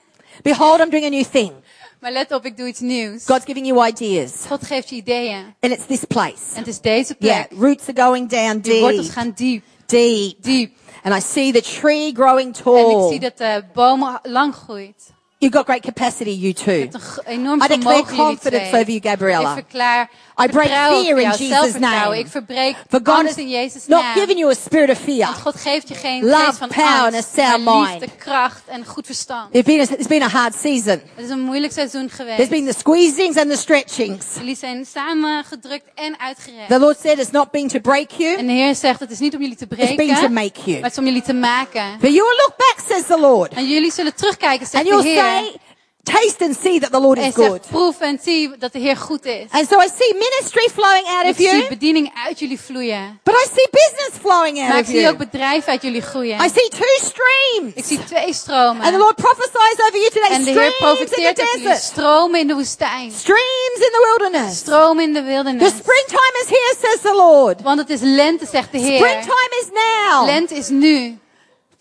Behold, 0.42 0.81
I'm 0.81 0.90
doing 0.90 1.05
a 1.07 1.09
new 1.09 1.24
thing. 1.31 1.52
Maar 2.00 2.12
let 2.12 2.33
op, 2.33 2.44
ik 2.44 2.57
doe 2.57 2.66
iets 2.68 2.81
nieuws. 2.81 3.24
God's 3.26 3.44
giving 3.44 3.66
you 3.66 3.87
ideas. 3.88 4.33
God 4.48 4.66
geeft 4.66 4.88
je 4.88 4.94
ideeën. 4.96 5.55
And 5.61 5.72
it's 5.72 5.87
this 5.87 6.05
place. 6.05 6.42
Het 6.55 6.66
is 6.66 6.81
deze 6.81 7.16
Yeah, 7.18 7.46
plek. 7.48 7.61
roots 7.61 7.88
are 7.88 8.02
going 8.02 8.28
down 8.28 8.59
Je 8.62 8.81
wortels 8.81 9.00
deep, 9.07 9.12
gaan 9.16 9.33
diep, 9.35 9.62
deep. 9.87 10.42
diep. 10.42 10.72
And 11.02 11.14
I 11.16 11.20
see 11.20 11.52
the 11.52 11.61
tree 11.81 12.12
growing 12.14 12.40
En 12.42 12.48
ik 12.48 12.62
tall. 12.62 13.09
zie 13.09 13.20
dat 13.20 13.38
de 13.38 13.64
boom 13.74 14.18
lang 14.22 14.55
groeit. 14.55 15.11
You've 15.38 15.57
got 15.57 15.66
great 15.66 15.83
capacity, 15.83 16.31
you 16.31 16.46
Je 16.46 16.52
two. 16.55 16.78
hebt 16.78 16.94
een 16.94 17.00
g- 17.00 17.18
enorm 17.24 17.62
I 17.62 17.66
declare 17.66 17.78
vermogen 17.83 18.16
jullie 18.16 18.24
confidence 18.24 18.68
twee. 18.68 18.81
over 18.81 18.92
you, 18.92 19.00
Gabriella. 19.11 19.48
Ik 19.57 19.64
verklaar 19.64 20.11
I 20.38 20.47
break 20.47 20.68
fear 20.68 21.18
in 21.18 21.31
Jesus' 21.31 21.79
name. 21.79 22.18
Ik 22.18 22.27
verbreek 22.27 22.77
For 22.88 23.01
God 23.03 23.27
has 23.27 23.37
in 23.37 23.49
Jezus' 23.49 23.87
not 23.87 24.03
naam. 24.03 24.14
given 24.14 24.37
you 24.37 24.51
a 24.51 24.55
spirit 24.55 24.90
of 24.90 24.99
fear. 24.99 25.27
Want 25.27 25.37
God 25.37 25.57
geeft 25.57 25.88
je 25.88 25.95
geen 25.95 26.25
Love, 26.25 26.45
geest 26.45 26.59
van 26.59 26.68
power 26.68 26.88
and 27.05 27.14
angst, 27.14 27.38
a 27.38 27.42
sound 27.42 27.64
maar 27.64 27.81
liefde, 27.81 27.99
mind. 27.99 28.16
kracht 28.16 28.62
en 28.66 28.85
goed 28.87 29.07
verstand. 29.07 29.49
It's 29.55 29.66
been, 29.66 29.81
a, 29.81 29.83
it's 29.83 30.07
been 30.07 30.23
a 30.23 30.29
hard 30.29 30.55
season. 30.55 31.01
Het 31.14 31.25
is 31.25 31.29
een 31.31 31.40
moeilijk 31.40 31.73
seizoen 31.73 32.07
There's 32.07 32.31
geweest. 32.35 32.51
been 32.51 32.66
the 32.66 32.75
squeezings 32.79 33.37
and 33.37 33.51
the 33.51 33.57
stretchings. 33.57 34.27
Jullie 34.38 34.57
zijn 34.57 34.87
samengedrukt 34.87 35.85
en 35.95 36.18
uitgerekt. 36.21 36.68
The 36.68 36.79
Lord 36.79 36.99
said 37.03 37.18
it's 37.18 37.31
not 37.31 37.51
been 37.51 37.68
to 37.68 37.81
break 37.81 38.11
you, 38.11 38.37
En 38.37 38.47
de 38.47 38.53
Heer 38.53 38.75
zegt, 38.75 39.01
het 39.01 39.11
is 39.11 39.18
niet 39.18 39.35
om 39.35 39.40
jullie 39.40 39.57
te 39.57 39.64
it's 39.64 39.77
been 39.77 39.88
to 39.88 39.95
breken, 40.14 40.33
make 40.33 40.51
maar 40.57 40.68
you. 40.68 40.83
het 40.83 40.92
is 40.92 40.99
om 40.99 41.05
jullie 41.05 41.23
te 41.23 41.35
maken. 41.35 41.85
But 42.01 42.11
you 42.12 42.23
will 42.23 42.37
look 42.37 42.55
back, 42.57 42.77
says 42.88 43.07
the 43.07 43.18
Lord, 43.21 43.53
En 43.55 43.66
jullie 43.68 43.92
zullen 43.92 44.14
terugkijken, 44.14 44.66
zegt 44.66 44.85
and 44.85 44.85
de 44.85 44.90
you'll 44.90 45.23
Heer. 45.23 45.23
say, 45.45 45.57
taste 46.03 46.43
and 46.45 46.57
see 46.62 46.81
that 46.81 46.91
the 46.93 47.01
Lord 47.01 47.19
is 47.19 47.35
good. 47.35 47.61
proef 47.71 48.01
en 48.01 48.19
zie 48.23 48.51
dat 48.59 48.73
de 48.73 48.79
Heer 48.79 48.97
goed 48.97 49.25
is. 49.25 49.47
And 49.51 49.69
so 49.69 49.81
I 49.81 49.88
see 49.99 50.12
ministry 50.15 50.69
flowing 50.75 51.07
out 51.07 51.25
Ik 51.25 51.31
of 51.31 51.37
zie 51.37 51.47
you, 51.47 51.69
bediening 51.69 52.11
uit 52.27 52.38
jullie 52.38 52.61
vloeien. 52.61 53.21
but 53.25 53.35
I 53.35 53.47
see 53.55 53.69
business 53.71 54.19
flowing 54.21 54.59
out 54.59 54.69
Maar 54.69 54.79
ik 54.79 54.87
zie 54.87 55.09
ook 55.09 55.17
bedrijven 55.17 55.71
uit 55.73 55.83
jullie 55.83 56.01
groeien. 56.03 56.37
I 56.45 56.49
see 56.55 56.69
two 56.69 56.97
streams. 57.11 57.75
Ik 57.75 57.85
zie 57.85 58.05
twee 58.05 58.33
stromen. 58.35 58.83
And 58.83 58.93
the 58.93 58.99
Lord 58.99 59.15
prophesies 59.17 59.79
over 59.87 59.99
you 59.99 60.11
today, 60.11 60.31
En 60.31 60.45
de 60.45 60.51
Heer 60.51 60.71
the 60.71 60.77
profiteert 60.79 61.41
over 61.41 61.53
jullie. 61.53 61.67
desert, 61.69 61.83
Stromen 61.83 62.41
in 62.41 62.47
de 62.47 62.55
woestijn. 62.55 63.11
streams 63.12 63.79
in 63.87 63.91
the 63.97 64.17
wilderness. 64.19 64.59
Stromen 64.59 65.05
in 65.05 65.12
de 65.12 65.21
The 65.21 65.27
wildernis. 65.27 65.69
springtime 65.69 66.35
is 66.45 66.49
here, 66.49 66.75
says 66.81 67.01
the 67.01 67.15
Lord. 67.15 67.62
Want 67.62 67.79
het 67.79 67.91
is 67.91 68.01
lente, 68.03 68.47
zegt 68.47 68.73
de 68.73 68.79
Heer. 68.79 68.97
Springtime 68.99 69.51
is 69.61 69.67
now. 69.73 70.25
Lente 70.27 70.55
is 70.55 70.69
nu. 70.69 71.19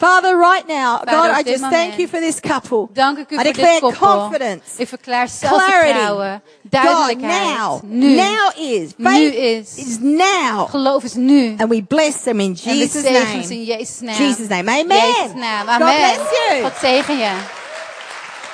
Father, 0.01 0.35
right 0.35 0.67
now, 0.67 0.97
Vader, 0.97 1.11
God, 1.11 1.29
I 1.29 1.43
just 1.43 1.63
thank 1.69 1.99
you 1.99 2.07
for 2.07 2.19
this 2.19 2.39
couple. 2.39 2.89
Dank 2.93 3.17
ik 3.17 3.31
u 3.31 3.35
I 3.35 3.43
voor 3.43 3.53
dit 3.53 3.79
koppel. 3.79 4.17
confidence. 4.17 4.63
Ik 4.77 4.87
verklaar 4.87 5.27
zelfvertrouwen. 5.27 6.41
God, 6.61 6.71
Duidelijkheid. 6.71 7.57
now, 7.57 7.81
Nu. 7.83 8.15
now 8.15 8.51
is. 8.57 8.89
Nu 8.97 9.25
is. 9.25 9.75
is 9.77 9.97
now. 9.99 10.69
Geloof 10.69 11.03
is 11.03 11.13
nu. 11.13 11.55
And 11.57 11.69
we 11.69 11.83
bless 11.83 12.23
them 12.23 12.39
in 12.39 12.57
En 12.65 12.71
we 12.71 12.77
Jesus' 12.77 13.01
ze 13.01 13.07
in 13.07 13.13
name. 13.13 13.63
Jezus' 13.65 13.99
naam. 13.99 14.15
Jesus' 14.15 14.47
name. 14.47 14.71
Amen. 14.71 14.97
Jezus' 14.97 15.33
naam. 15.33 15.65
God 15.67 15.81
Amen. 15.81 15.95
bless 16.15 16.49
you. 16.49 16.61
God 16.61 16.73
zegen 16.79 17.17
je. 17.17 17.31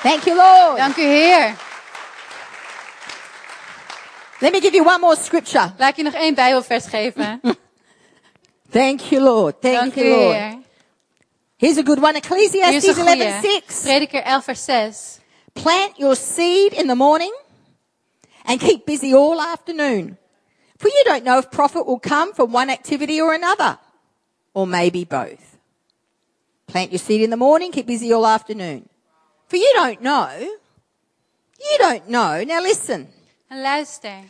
Thank 0.02 0.24
you, 0.24 0.36
Lord. 0.36 0.78
Dank 0.78 0.98
u 0.98 1.02
Heer. 1.02 1.56
Let 4.40 4.52
me 4.52 4.60
give 4.60 4.74
you 4.76 4.86
one 4.86 5.00
more 5.00 5.16
scripture. 5.16 5.72
Laat 5.78 5.90
ik 5.90 5.96
je 5.96 6.04
nog 6.04 6.14
één 6.14 6.34
Bijbelvers 6.36 6.86
geven. 6.86 7.42
Thank 8.72 9.00
you, 9.00 9.22
Lord. 9.22 9.62
Thank 9.62 9.76
Dank 9.76 9.94
you, 9.96 10.08
Lord. 10.10 10.36
Heer. 10.36 10.66
Here's 11.58 11.78
a 11.78 11.84
good 11.84 12.00
one. 12.02 12.16
Ecclesiastes 12.16 12.98
een 12.98 13.08
11, 13.08 13.42
goeie. 13.42 13.62
6. 13.66 13.82
Prediker 13.82 14.24
11 14.24 14.44
vers 14.44 14.64
6. 14.64 15.20
Plant 15.54 15.98
your 15.98 16.16
seed 16.16 16.74
in 16.74 16.88
the 16.88 16.96
morning 16.96 17.34
and 18.46 18.60
keep 18.60 18.86
busy 18.86 19.14
all 19.14 19.42
afternoon. 19.42 20.18
For 20.78 20.90
you 20.90 21.04
don't 21.06 21.24
know 21.24 21.40
if 21.40 21.50
profit 21.50 21.86
will 21.86 22.00
come 22.00 22.34
from 22.34 22.54
one 22.54 22.70
activity 22.72 23.20
or 23.22 23.34
another, 23.34 23.80
or 24.54 24.68
maybe 24.68 25.06
both. 25.06 25.58
Plant 26.68 26.92
your 26.92 27.00
seed 27.00 27.22
in 27.22 27.30
the 27.30 27.38
morning, 27.38 27.72
keep 27.72 27.88
busy 27.88 28.14
all 28.14 28.26
afternoon. 28.26 28.88
For 29.48 29.58
you 29.58 29.72
don't 29.74 30.02
know. 30.02 30.30
You 31.60 31.78
don't 31.80 32.08
know. 32.08 32.44
Now 32.44 32.62
listen, 32.62 33.08
En 33.50 33.62
luister. 33.62 34.24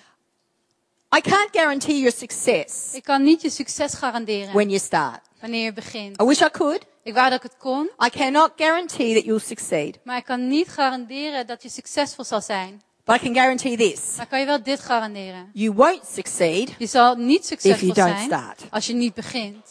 I 1.11 1.21
can't 1.21 1.51
guarantee 1.51 1.99
your 1.99 2.11
success 2.11 2.93
Ik 2.93 3.03
kan 3.03 3.23
niet 3.23 3.41
je 3.41 3.49
succes 3.49 3.93
garanderen 3.93 4.53
when 4.53 4.69
you 4.69 4.79
start. 4.79 5.26
Wanneer 5.41 5.63
je 5.63 5.73
begint. 5.73 6.21
I 6.21 6.25
wish 6.25 6.41
I 6.41 6.49
could. 6.49 6.85
Ik 7.03 7.13
wou 7.13 7.29
dat 7.29 7.43
ik 7.43 7.51
het 7.51 7.57
kon, 7.57 7.89
I 8.05 8.09
cannot 8.09 8.51
guarantee 8.55 9.13
that 9.13 9.23
you'll 9.23 9.39
succeed. 9.39 9.99
maar 10.03 10.17
ik 10.17 10.23
kan 10.25 10.47
niet 10.47 10.67
garanderen 10.67 11.47
dat 11.47 11.63
je 11.63 11.69
succesvol 11.69 12.23
zal 12.23 12.41
zijn. 12.41 12.81
But 13.05 13.15
I 13.15 13.19
can 13.19 13.33
guarantee 13.33 13.77
this. 13.77 14.15
Maar 14.17 14.27
kan 14.27 14.39
je 14.39 14.45
wel 14.45 14.63
dit 14.63 14.79
garanderen? 14.79 15.49
You 15.53 15.73
won't 15.73 16.05
succeed 16.13 16.75
Je 16.77 16.85
zal 16.87 17.15
niet 17.15 17.39
if 17.39 17.45
succesvol 17.45 17.87
you 17.87 17.93
don't 17.93 18.17
zijn 18.17 18.29
start. 18.29 18.63
als 18.71 18.87
je 18.87 18.93
niet 18.93 19.13
begint. 19.13 19.65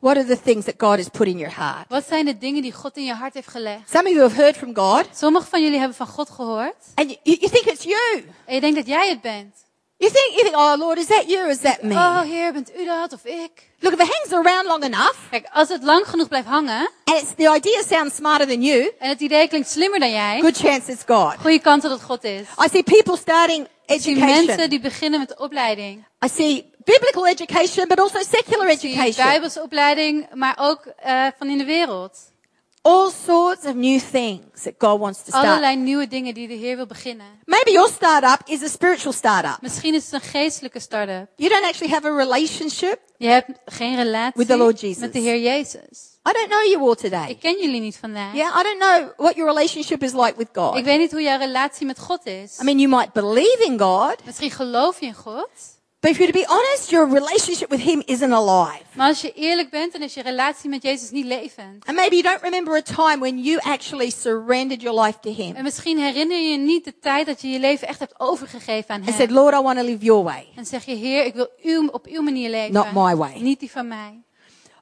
What 0.00 0.16
are 0.16 0.26
the 0.26 0.40
things 0.40 0.64
that 0.64 0.74
God 0.78 0.96
has 0.98 1.08
put 1.08 1.26
in 1.26 1.38
your 1.38 1.56
heart? 1.56 1.88
Wat 1.88 2.04
zijn 2.08 2.24
de 2.24 2.38
dingen 2.38 2.62
die 2.62 2.72
God 2.72 2.96
in 2.96 3.04
je 3.04 3.14
hart 3.14 3.34
heeft 3.34 3.48
gelegd? 3.48 3.90
Some 3.90 4.04
of 4.08 4.14
you 4.14 4.20
have 4.28 4.34
heard 4.40 4.56
from 4.56 4.74
God 4.76 5.04
Sommigen 5.14 5.48
van 5.48 5.62
jullie 5.62 5.78
hebben 5.78 5.96
van 5.96 6.06
God 6.06 6.30
gehoord. 6.30 6.74
and 6.94 7.10
you, 7.22 7.36
you 7.38 7.50
think 7.52 7.64
it's 7.64 7.84
you. 7.84 8.24
En 8.44 8.54
je 8.54 8.60
denkt 8.60 8.76
dat 8.76 8.86
jij 8.86 9.08
het 9.08 9.20
bent. 9.20 9.63
You 9.96 10.10
think, 10.12 10.32
you 10.34 10.42
think, 10.42 10.56
oh 10.56 10.74
Lord, 10.78 10.98
is 10.98 11.06
that 11.06 11.28
you 11.28 11.38
or 11.44 11.48
is 11.50 11.58
that 11.60 11.82
me? 11.82 11.94
Oh 11.94 12.20
Heer, 12.22 12.52
bent 12.52 12.70
u 12.78 12.84
dat 12.84 13.12
of 13.12 13.24
ik? 13.24 13.70
Look, 13.80 13.92
if 13.92 14.00
it 14.00 14.08
hangs 14.14 14.32
around 14.46 14.66
long 14.66 14.82
enough 14.84 15.16
Kijk, 15.30 15.46
als 15.52 15.68
het 15.68 15.82
lang 15.82 16.06
genoeg 16.06 16.28
blijft 16.28 16.46
hangen 16.48 16.90
and 17.04 17.22
it's, 17.22 17.34
the 17.36 17.52
idea 17.56 17.82
sounds 17.82 18.14
smarter 18.16 18.46
than 18.46 18.62
you, 18.62 18.92
en 18.98 19.08
het 19.08 19.20
idee 19.20 19.48
klinkt 19.48 19.68
slimmer 19.70 20.00
dan 20.00 20.10
jij, 20.10 20.40
good 20.40 20.56
chance 20.56 20.92
it's 20.92 21.02
God. 21.06 21.34
goede 21.40 21.58
kans 21.60 21.82
dat 21.82 21.90
het 21.90 22.02
God 22.02 22.24
is. 22.24 22.40
I 22.64 22.68
see 22.70 22.82
people 22.82 23.16
starting 23.16 23.66
Ik 23.86 24.00
zie 24.00 24.16
mensen 24.16 24.38
education. 24.38 24.68
die 24.68 24.80
beginnen 24.80 25.18
met 25.20 25.28
de 25.28 25.36
opleiding. 25.38 26.04
I 26.24 26.28
see 26.28 26.72
biblical 26.84 27.26
education, 27.26 27.88
but 27.88 28.00
also 28.00 28.18
secular 28.30 28.68
Ik 28.70 28.78
zie 28.78 28.90
education. 28.90 29.26
Bijbelse 29.26 29.62
opleiding, 29.62 30.26
maar 30.34 30.56
ook 30.60 30.86
eh, 30.86 31.26
van 31.38 31.48
in 31.48 31.58
de 31.58 31.64
wereld. 31.64 32.18
All 32.84 33.10
sorts 33.10 33.64
of 33.64 33.74
new 33.74 33.98
things 33.98 34.62
that 34.62 34.78
God 34.78 35.00
wants 35.00 35.22
to 35.24 35.30
start. 35.30 35.46
Allerlei 35.46 35.76
nieuwe 35.76 36.06
dingen 36.08 36.34
die 36.34 36.48
de 36.48 36.54
Heer 36.54 36.76
wil 36.76 36.86
beginnen. 36.86 37.26
Maybe 37.44 37.70
your 37.72 37.88
startup 37.88 38.48
is 38.48 38.62
a 38.62 38.68
spiritual 38.68 39.12
startup. 39.12 39.56
Misschien 39.60 39.94
is 39.94 40.04
het 40.04 40.12
een 40.12 40.28
geestelijke 40.28 40.80
start-up. 40.80 41.28
You 41.36 41.50
don't 41.50 41.64
actually 41.64 41.92
have 41.92 42.06
a 42.06 42.16
relationship. 42.16 42.98
Je 43.16 43.26
hebt 43.26 43.50
geen 43.64 43.96
relatie 43.96 44.32
With 44.34 44.48
the 44.48 44.56
Lord 44.56 44.80
Jesus. 44.80 44.98
met 44.98 45.12
de 45.12 45.18
Heer 45.18 45.40
Jezus. 45.40 46.18
I 46.28 46.32
don't 46.32 46.48
know 46.48 46.64
you 46.64 46.88
all 46.88 46.94
today. 46.94 47.28
Ik 47.28 47.40
ken 47.40 47.58
jullie 47.60 47.80
niet 47.80 47.96
vandaag. 47.96 48.34
Yeah, 48.34 48.58
I 48.58 48.62
don't 48.62 48.78
know 48.78 49.12
what 49.16 49.34
your 49.34 49.50
relationship 49.52 50.02
is 50.02 50.12
like 50.12 50.34
with 50.36 50.48
God. 50.52 50.76
Ik 50.76 50.84
weet 50.84 50.98
niet 50.98 51.10
hoe 51.10 51.22
jouw 51.22 51.38
relatie 51.38 51.86
met 51.86 51.98
God 51.98 52.26
is. 52.26 52.58
I 52.60 52.64
mean, 52.64 52.78
you 52.78 52.88
might 52.88 53.12
believe 53.12 53.64
in 53.64 53.80
God, 53.80 54.16
Misschien 54.24 54.50
geloof 54.50 55.00
je 55.00 55.06
in 55.06 55.14
God. 55.14 55.48
But 56.04 56.12
if 56.12 56.18
you're 56.18 56.32
to 56.32 56.38
be 56.38 56.46
honest, 56.48 56.92
your 56.92 57.06
relationship 57.06 57.70
with 57.70 57.80
Him 57.80 58.02
isn't 58.06 58.32
alive. 58.32 58.82
Maar 58.94 59.08
als 59.08 59.20
je 59.20 59.32
eerlijk 59.32 59.70
bent, 59.70 59.92
dan 59.92 60.02
is 60.02 60.14
je 60.14 60.22
relatie 60.22 60.70
met 60.70 60.82
Jezus 60.82 61.10
niet 61.10 61.24
levend. 61.24 61.86
And 61.86 61.96
maybe 61.96 62.16
you 62.16 62.22
don't 62.22 62.42
remember 62.42 62.76
a 62.76 62.82
time 62.82 63.18
when 63.18 63.42
you 63.42 63.58
actually 63.62 64.10
surrendered 64.10 64.82
your 64.82 65.00
life 65.00 65.18
to 65.20 65.32
Him 65.32 65.54
En 65.54 65.62
misschien 65.62 65.98
herinner 65.98 66.36
je 66.36 66.48
je 66.48 66.56
niet 66.56 66.84
de 66.84 66.98
tijd 66.98 67.26
dat 67.26 67.40
je 67.40 67.48
je 67.48 67.58
leven 67.58 67.88
echt 67.88 67.98
hebt 67.98 68.20
overgegeven 68.20 68.94
aan 68.94 69.00
and 69.00 69.14
said, 69.14 69.28
Hem. 69.28 69.36
Lord, 69.36 69.54
I 69.54 69.62
want 69.62 69.78
to 69.78 69.84
live 69.84 70.04
your 70.04 70.22
way. 70.24 70.46
En 70.56 70.66
zeg 70.66 70.84
je, 70.84 70.94
Heer, 70.94 71.24
ik 71.24 71.34
wil 71.34 71.48
uw, 71.62 71.88
op 71.88 72.06
uw 72.06 72.22
manier 72.22 72.50
leven. 72.50 72.72
Not 72.72 72.92
my 72.92 73.16
way. 73.16 73.34
Niet 73.40 73.60
die 73.60 73.70
van 73.70 73.88
mij. 73.88 74.22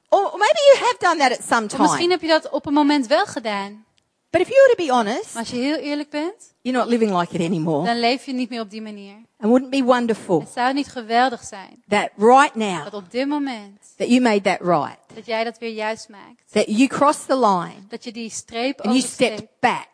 Or 0.09 0.21
maybe 0.21 0.59
you 0.73 0.85
have 0.85 0.95
done 0.99 1.17
that 1.17 1.31
at 1.31 1.45
some 1.47 1.65
Of 1.65 1.77
misschien 1.79 1.99
time. 1.99 2.11
heb 2.11 2.21
je 2.21 2.27
dat 2.27 2.49
op 2.49 2.65
een 2.65 2.73
moment 2.73 3.07
wel 3.07 3.25
gedaan. 3.25 3.85
But 4.29 4.41
if 4.41 4.47
you 4.47 4.59
were 4.65 4.75
to 4.75 4.85
be 4.85 4.91
honest, 4.91 5.33
Maar 5.33 5.43
als 5.43 5.51
je 5.51 5.57
heel 5.57 5.75
eerlijk 5.75 6.09
bent, 6.09 6.53
you're 6.61 6.79
not 6.79 6.87
living 6.87 7.19
like 7.19 7.35
it 7.35 7.41
anymore. 7.41 7.85
dan 7.85 7.99
leef 7.99 8.25
je 8.25 8.33
niet 8.33 8.49
meer 8.49 8.61
op 8.61 8.69
die 8.69 8.81
manier. 8.81 9.15
And 9.43 9.51
wouldn't 9.51 9.73
it 9.73 9.79
be 9.79 9.85
wonderful 9.85 10.39
Het 10.39 10.49
zou 10.49 10.73
niet 10.73 10.87
geweldig 10.87 11.43
zijn 11.43 11.83
that 11.87 12.09
right 12.17 12.55
now 12.55 12.83
dat 12.83 12.93
op 12.93 13.11
dit 13.11 13.27
moment, 13.27 13.93
that 13.97 14.07
you 14.07 14.21
made 14.21 14.41
that 14.41 14.59
right? 14.61 14.97
dat 15.15 15.25
jij 15.25 15.43
dat 15.43 15.57
weer 15.57 15.73
juist 15.73 16.09
maakt. 16.09 16.51
That 16.51 16.65
you 16.67 16.87
crossed 16.87 17.27
the 17.27 17.37
line 17.39 17.87
Dat 17.89 18.03
je 18.03 18.11
die 18.11 18.29
streep 18.29 18.81
and 18.81 18.93
you 18.95 19.07
stepped 19.07 19.47
back 19.59 19.87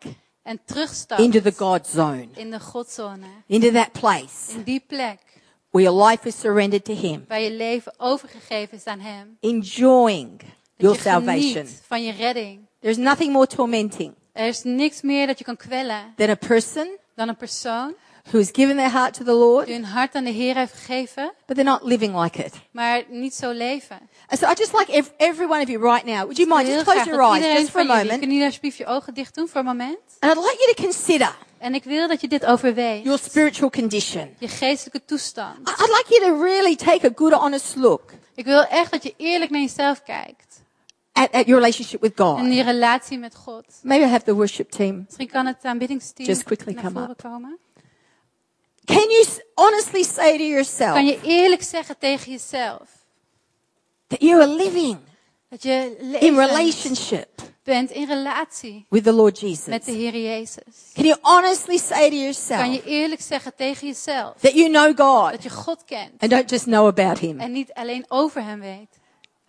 en 0.43 0.59
terugstapt 0.65 1.21
into 1.21 1.41
the 1.41 1.53
God 1.57 1.87
zone, 1.87 2.27
in 2.35 2.51
de 2.51 2.59
Godzone. 2.59 3.25
into 3.47 3.71
that 3.71 3.91
place 3.91 4.51
In 4.53 4.63
die 4.63 4.83
plek 4.87 5.19
where 5.69 5.89
your 5.91 6.07
life 6.09 6.27
is 6.27 6.39
surrendered 6.39 6.85
to 6.85 6.93
Him, 6.93 7.25
waar 7.27 7.39
je 7.41 7.51
leven 7.51 7.93
overgegeven 7.97 8.77
is 8.77 8.85
aan 8.85 8.99
Hem. 8.99 9.37
enjoying 9.39 10.41
your 10.77 10.99
salvation. 10.99 11.53
geniet 11.53 11.81
van 11.87 12.03
je 12.03 12.11
redding. 12.11 12.59
There's 12.79 12.97
nothing 12.97 13.31
more 13.33 13.47
tormenting 13.47 14.13
Er 14.31 14.47
is 14.47 14.63
niks 14.63 15.01
meer 15.01 15.27
dat 15.27 15.37
je 15.37 15.43
kan 15.43 15.55
kwellen 15.57 16.13
than 16.15 16.29
a 16.29 16.35
person 16.35 16.87
dan 17.15 17.27
een 17.27 17.35
persoon 17.37 17.93
who 18.31 18.37
has 18.37 18.49
given 18.51 18.75
their 18.75 18.91
heart 18.91 19.13
to 19.13 19.23
the 19.23 19.31
Lord, 19.33 19.65
die 19.65 19.75
hun 19.75 19.83
hart 19.85 20.15
aan 20.15 20.23
de 20.23 20.29
Heer 20.31 20.55
heeft 20.55 20.73
gegeven, 20.73 21.31
but 21.45 21.55
they're 21.55 21.69
not 21.71 21.83
living 21.83 22.21
like 22.21 22.43
it. 22.45 22.53
maar 22.71 23.03
niet 23.09 23.33
zo 23.33 23.51
leven. 23.51 23.99
And 24.27 24.39
so 24.39 24.45
I 24.49 24.53
just 24.57 24.73
like 24.77 24.91
ev- 24.91 25.09
every 25.17 25.45
one 25.45 25.61
of 25.61 25.67
you 25.69 25.81
right 25.91 26.05
now, 26.05 26.15
would 26.17 26.37
you 26.37 26.47
mind 26.55 26.67
just 26.67 26.83
close 26.83 27.05
your 27.09 27.21
eyes 27.21 27.45
just 27.59 27.69
for 27.69 27.81
a 27.81 27.83
moment? 27.83 28.09
kunnen 28.09 28.29
jullie 28.29 28.45
alsjeblieft 28.45 28.77
je 28.77 28.85
ogen 28.85 29.13
dicht 29.13 29.35
doen 29.35 29.47
voor 29.47 29.59
een 29.59 29.65
moment? 29.65 29.97
And 30.19 30.31
I'd 30.35 30.43
like 30.43 30.57
you 30.59 30.73
to 30.75 30.83
consider 30.83 31.35
En 31.57 31.73
ik 31.75 31.83
wil 31.83 32.07
dat 32.07 32.21
je 32.21 32.27
dit 32.27 32.45
overweegt. 32.45 33.03
your 33.03 33.19
spiritual 33.19 33.69
condition. 33.69 34.35
Je 34.39 34.47
geestelijke 34.47 35.05
toestand. 35.05 35.57
I'd 35.69 35.77
like 35.97 36.05
you 36.09 36.21
to 36.31 36.43
really 36.43 36.75
take 36.75 37.05
a 37.07 37.11
good, 37.15 37.33
honest 37.33 37.75
look 37.75 38.11
Ik 38.35 38.45
wil 38.45 38.63
echt 38.65 38.91
dat 38.91 39.03
je 39.03 39.13
eerlijk 39.17 39.51
naar 39.51 39.61
jezelf 39.61 40.03
kijkt. 40.03 40.61
at, 41.11 41.31
at 41.31 41.45
your 41.45 41.55
relationship 41.61 42.01
with 42.01 42.19
En 42.19 42.25
God. 42.25 42.53
je 42.53 42.63
relatie 42.63 43.17
met 43.17 43.35
God. 43.35 43.65
Maybe 43.83 44.05
I 44.05 44.07
have 44.09 44.23
the 44.23 44.33
worship 44.35 44.69
team. 44.71 45.03
Misschien 45.05 45.27
kan 45.29 45.45
het 45.45 45.57
aanbiddingsteam 45.65 46.27
Just 46.27 46.43
quickly 46.43 46.73
naar 46.73 46.83
come 46.83 46.95
voren 46.99 47.09
up. 47.09 47.21
komen. 47.21 47.57
Can 48.89 49.09
you 49.09 49.25
honestly 49.55 50.03
say 50.03 50.37
to 50.37 50.43
yourself 50.43 50.93
Kan 50.93 51.05
je 51.05 51.19
eerlijk 51.21 51.61
zeggen 51.61 51.97
tegen 51.97 52.31
jezelf 52.31 52.81
that 54.07 54.21
you 54.21 54.41
are 54.41 54.47
living 54.47 54.97
dat 55.49 55.63
je 55.63 55.97
in 56.19 56.37
relationship 56.37 57.27
bent 57.63 57.91
in 57.91 58.07
relatie 58.07 58.85
with 58.89 59.03
the 59.03 59.13
Lord 59.13 59.39
Jesus? 59.39 59.65
met 59.65 59.85
de 59.85 59.91
Heer 59.91 60.17
Jezus? 60.17 60.91
Can 60.93 61.05
you 61.05 61.17
honestly 61.21 61.77
say 61.77 62.09
to 62.09 62.09
Kan 62.09 62.19
yourself 62.19 62.73
je 62.73 62.83
eerlijk 62.83 63.21
zeggen 63.21 63.55
tegen 63.55 63.87
jezelf 63.87 64.33
that 64.39 64.53
you 64.53 64.69
know 64.69 64.85
God 64.85 65.31
dat 65.31 65.43
je 65.43 65.49
God 65.49 65.83
kent 65.85 66.11
and 66.21 66.31
don't 66.31 66.49
just 66.49 66.65
know 66.65 66.87
about 66.87 67.19
Him? 67.19 67.39
en 67.39 67.51
niet 67.51 67.73
alleen 67.73 68.05
over 68.07 68.43
Hem 68.43 68.59
weet? 68.59 68.99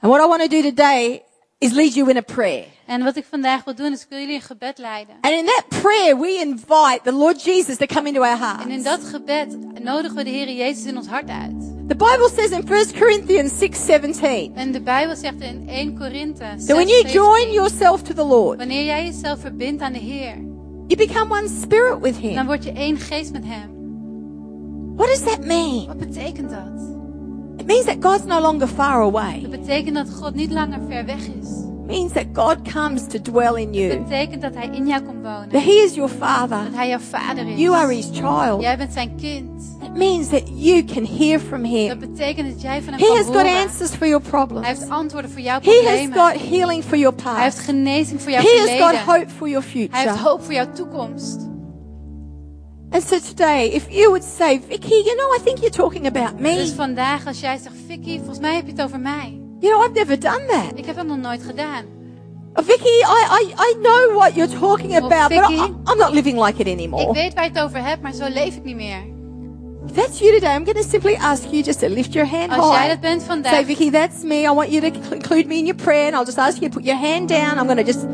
And 0.01 0.13
what 0.13 0.25
I 0.25 0.29
want 0.29 0.41
to 0.41 0.49
do 0.49 0.63
today 0.63 1.23
is 1.61 1.73
lead 1.73 1.95
you 1.95 2.09
in 2.09 2.17
a 2.17 2.23
prayer. 2.23 2.65
En 2.87 3.05
wat 3.05 3.17
ik 3.17 3.25
vandaag 3.31 3.65
wil 3.65 3.75
doen 3.75 3.93
is 3.93 4.03
ik 4.03 4.07
wil 4.09 4.19
jullie 4.19 4.35
een 4.35 4.41
gebed 4.41 4.79
leiden. 4.79 5.15
And 5.21 5.35
in 5.35 5.45
that 5.45 5.65
prayer, 5.83 6.19
we 6.19 6.39
invite 6.41 7.01
the 7.05 7.13
Lord 7.13 7.43
Jesus 7.43 7.77
to 7.77 7.87
come 7.87 8.09
into 8.09 8.23
our 8.23 8.39
hearts. 8.39 8.65
En 8.65 8.71
in 8.71 8.83
dat 8.83 9.05
gebed 9.05 9.57
nodigen 9.83 10.17
we 10.17 10.25
de 10.25 10.31
Heer 10.31 10.53
Jezus 10.53 10.85
in 10.85 10.97
ons 10.97 11.07
hart 11.07 11.29
uit. 11.29 11.61
The 11.89 11.97
Bible 11.97 12.31
says 12.37 12.51
in 12.51 12.65
1 12.69 12.99
Corinthians 12.99 13.53
6:17 13.59 14.55
En 14.55 14.73
de 14.73 14.81
Bijbel 14.81 15.17
zegt 15.17 15.41
in 15.41 15.69
1 15.69 15.99
Korinthe 15.99 16.39
that 16.39 16.77
when 16.77 16.89
you 16.89 17.03
6:17, 17.09 17.13
join 17.13 17.53
yourself 17.53 18.03
to 18.03 18.15
the 18.15 18.25
Lord, 18.25 18.59
wanneer 18.59 18.85
jij 18.85 19.05
jezelf 19.05 19.41
verbindt 19.41 19.83
aan 19.83 19.93
de 19.93 19.99
Heer, 19.99 20.37
you 20.87 21.07
become 21.07 21.31
one 21.39 21.49
spirit 21.49 22.01
with 22.01 22.15
dan 22.21 22.31
Him. 22.31 22.47
word 22.47 22.65
je 22.65 22.73
één 22.73 22.97
geest 22.97 23.33
met 23.33 23.45
Hem. 23.45 23.79
What 24.97 25.09
does 25.09 25.23
that 25.23 25.45
mean? 25.45 25.87
Wat 25.87 25.99
betekent 25.99 26.51
dat? 26.51 27.00
It 27.61 27.67
means 27.67 27.85
that 27.85 27.97
God's 28.01 28.25
no 28.25 28.41
longer 28.41 28.67
far 28.69 29.01
away. 29.03 29.41
Dat 29.41 29.51
betekent 29.51 29.95
dat 29.95 30.07
God 30.21 30.35
niet 30.35 30.51
langer 30.53 30.79
ver 30.89 31.05
weg 31.07 31.19
is. 31.19 31.49
It 31.89 31.97
means 31.97 32.13
that 32.13 32.25
God 32.33 32.57
comes 32.73 33.07
to 33.07 33.19
dwell 33.23 33.55
in 33.63 33.73
you. 33.73 33.99
betekent 33.99 34.43
dat 34.43 34.55
Hij 34.55 34.69
in 34.73 34.87
jou 34.87 35.03
komt 35.03 35.23
wonen. 35.23 35.49
That 35.49 35.63
He 35.63 35.83
is 35.85 35.95
your 35.95 36.11
Father. 36.11 36.65
Dat 36.65 36.75
Hij 36.75 36.89
jouw 36.89 36.99
vader 36.99 37.49
is. 37.49 37.59
You 37.59 37.75
are 37.77 37.95
His 37.95 38.09
child. 38.13 38.61
Jij 38.63 38.77
bent 38.77 38.93
zijn 38.93 39.11
kind. 39.17 39.63
It 39.83 39.95
means 39.97 40.29
that 40.29 40.43
you 40.55 40.85
can 40.85 41.05
hear 41.19 41.41
from 41.41 41.63
Dat 41.63 41.71
Him. 41.71 41.99
betekent 41.99 42.49
dat 42.53 42.61
jij 42.63 42.83
van 42.83 42.93
hem 42.93 43.03
He 43.03 43.17
has 43.17 43.27
got 43.27 43.65
answers 43.65 43.91
for 43.91 44.07
your 44.07 44.23
Hij 44.23 44.31
problems. 44.31 44.67
heeft 44.67 44.89
antwoorden 44.91 45.31
voor 45.31 45.41
jouw 45.41 45.59
He 45.63 45.83
has 45.87 46.19
got 46.33 46.51
healing 46.51 46.85
for 46.85 46.97
your 46.99 47.15
Hij 47.23 47.43
heeft 47.43 47.55
past. 47.57 47.67
genezing 47.69 48.23
voor 48.23 48.31
jouw 48.31 48.43
He 48.43 48.59
has 48.79 48.91
got 48.91 49.01
hope 49.15 49.27
for 49.37 49.49
your 49.49 49.65
Hij 49.73 49.81
heeft 49.91 50.09
future. 50.11 50.29
hoop 50.29 50.43
voor 50.43 50.53
jouw 50.53 50.73
toekomst. 50.75 51.49
And 52.93 53.03
so 53.03 53.19
today, 53.21 53.71
if 53.73 53.87
you 53.91 54.11
would 54.11 54.25
say, 54.25 54.59
Vicky, 54.69 54.95
you 55.05 55.15
know, 55.17 55.33
I 55.37 55.39
think 55.45 55.59
you're 55.61 55.71
talking 55.77 56.07
about 56.07 56.39
Dus 56.39 56.69
me. 56.71 56.75
vandaag 56.77 57.27
als 57.27 57.41
jij 57.41 57.57
zegt, 57.59 57.75
Vicky, 57.87 58.17
volgens 58.19 58.39
mij 58.39 58.55
heb 58.55 58.65
je 58.67 58.73
het 58.73 58.83
over 58.83 59.01
mij. 59.01 59.41
You 59.61 59.73
know, 59.75 59.85
I've 59.85 59.93
never 59.95 60.19
done 60.21 60.45
that. 60.47 60.79
Ik 60.79 60.87
heb 60.87 60.97
dat 60.97 61.07
nog 61.07 61.17
nooit 61.17 61.43
gedaan. 61.43 61.85
Uh, 62.55 62.65
Vicky, 62.65 62.89
I, 62.89 63.25
I, 63.43 63.53
I 63.59 63.75
know 63.83 64.15
what 64.19 64.35
you're 64.35 64.59
talking 64.59 64.97
about, 64.97 65.29
but 65.29 65.51
I, 65.51 65.55
I'm 65.91 65.99
not 65.99 66.13
living 66.13 66.39
like 66.45 66.61
it 66.61 66.67
Ik 66.67 66.73
anymore. 66.73 67.13
weet 67.13 67.35
waar 67.35 67.45
je 67.45 67.51
het 67.51 67.61
over 67.63 67.85
hebt, 67.85 68.03
maar 68.03 68.13
zo 68.13 68.29
leef 68.29 68.57
ik 68.57 68.65
niet 68.65 68.77
meer. 68.77 69.03
If 69.87 69.93
that's 69.93 70.19
you 70.19 70.33
today, 70.33 70.57
I'm 70.57 70.65
going 70.65 70.77
to 70.77 70.89
simply 70.89 71.15
ask 71.15 71.45
you 71.51 71.63
just 71.63 71.79
to 71.81 71.89
lift 71.89 72.13
your 72.13 72.29
hand 72.29 72.51
Als 72.53 72.71
jij 72.71 72.79
high. 72.79 72.89
dat 72.91 73.01
bent 73.01 73.21
Say, 73.21 73.29
vandaag, 73.31 73.65
Vicky, 73.67 73.91
that's 73.91 74.23
me. 74.23 74.35
I 74.43 74.49
want 74.55 74.71
you 74.71 74.81
to 74.91 75.01
cl- 75.01 75.13
include 75.15 75.47
me 75.47 75.55
in 75.55 75.65
your 75.67 75.77
prayer, 75.83 76.07
and 76.07 76.15
I'll 76.15 76.25
just 76.25 76.39
ask 76.39 76.59
you 76.61 76.71
to 76.71 76.77
put 76.79 76.85
your 76.87 76.99
hand 77.01 77.29
down. 77.29 77.59
I'm 77.59 77.67
going 77.67 77.77
to 77.79 77.93
just, 77.93 78.05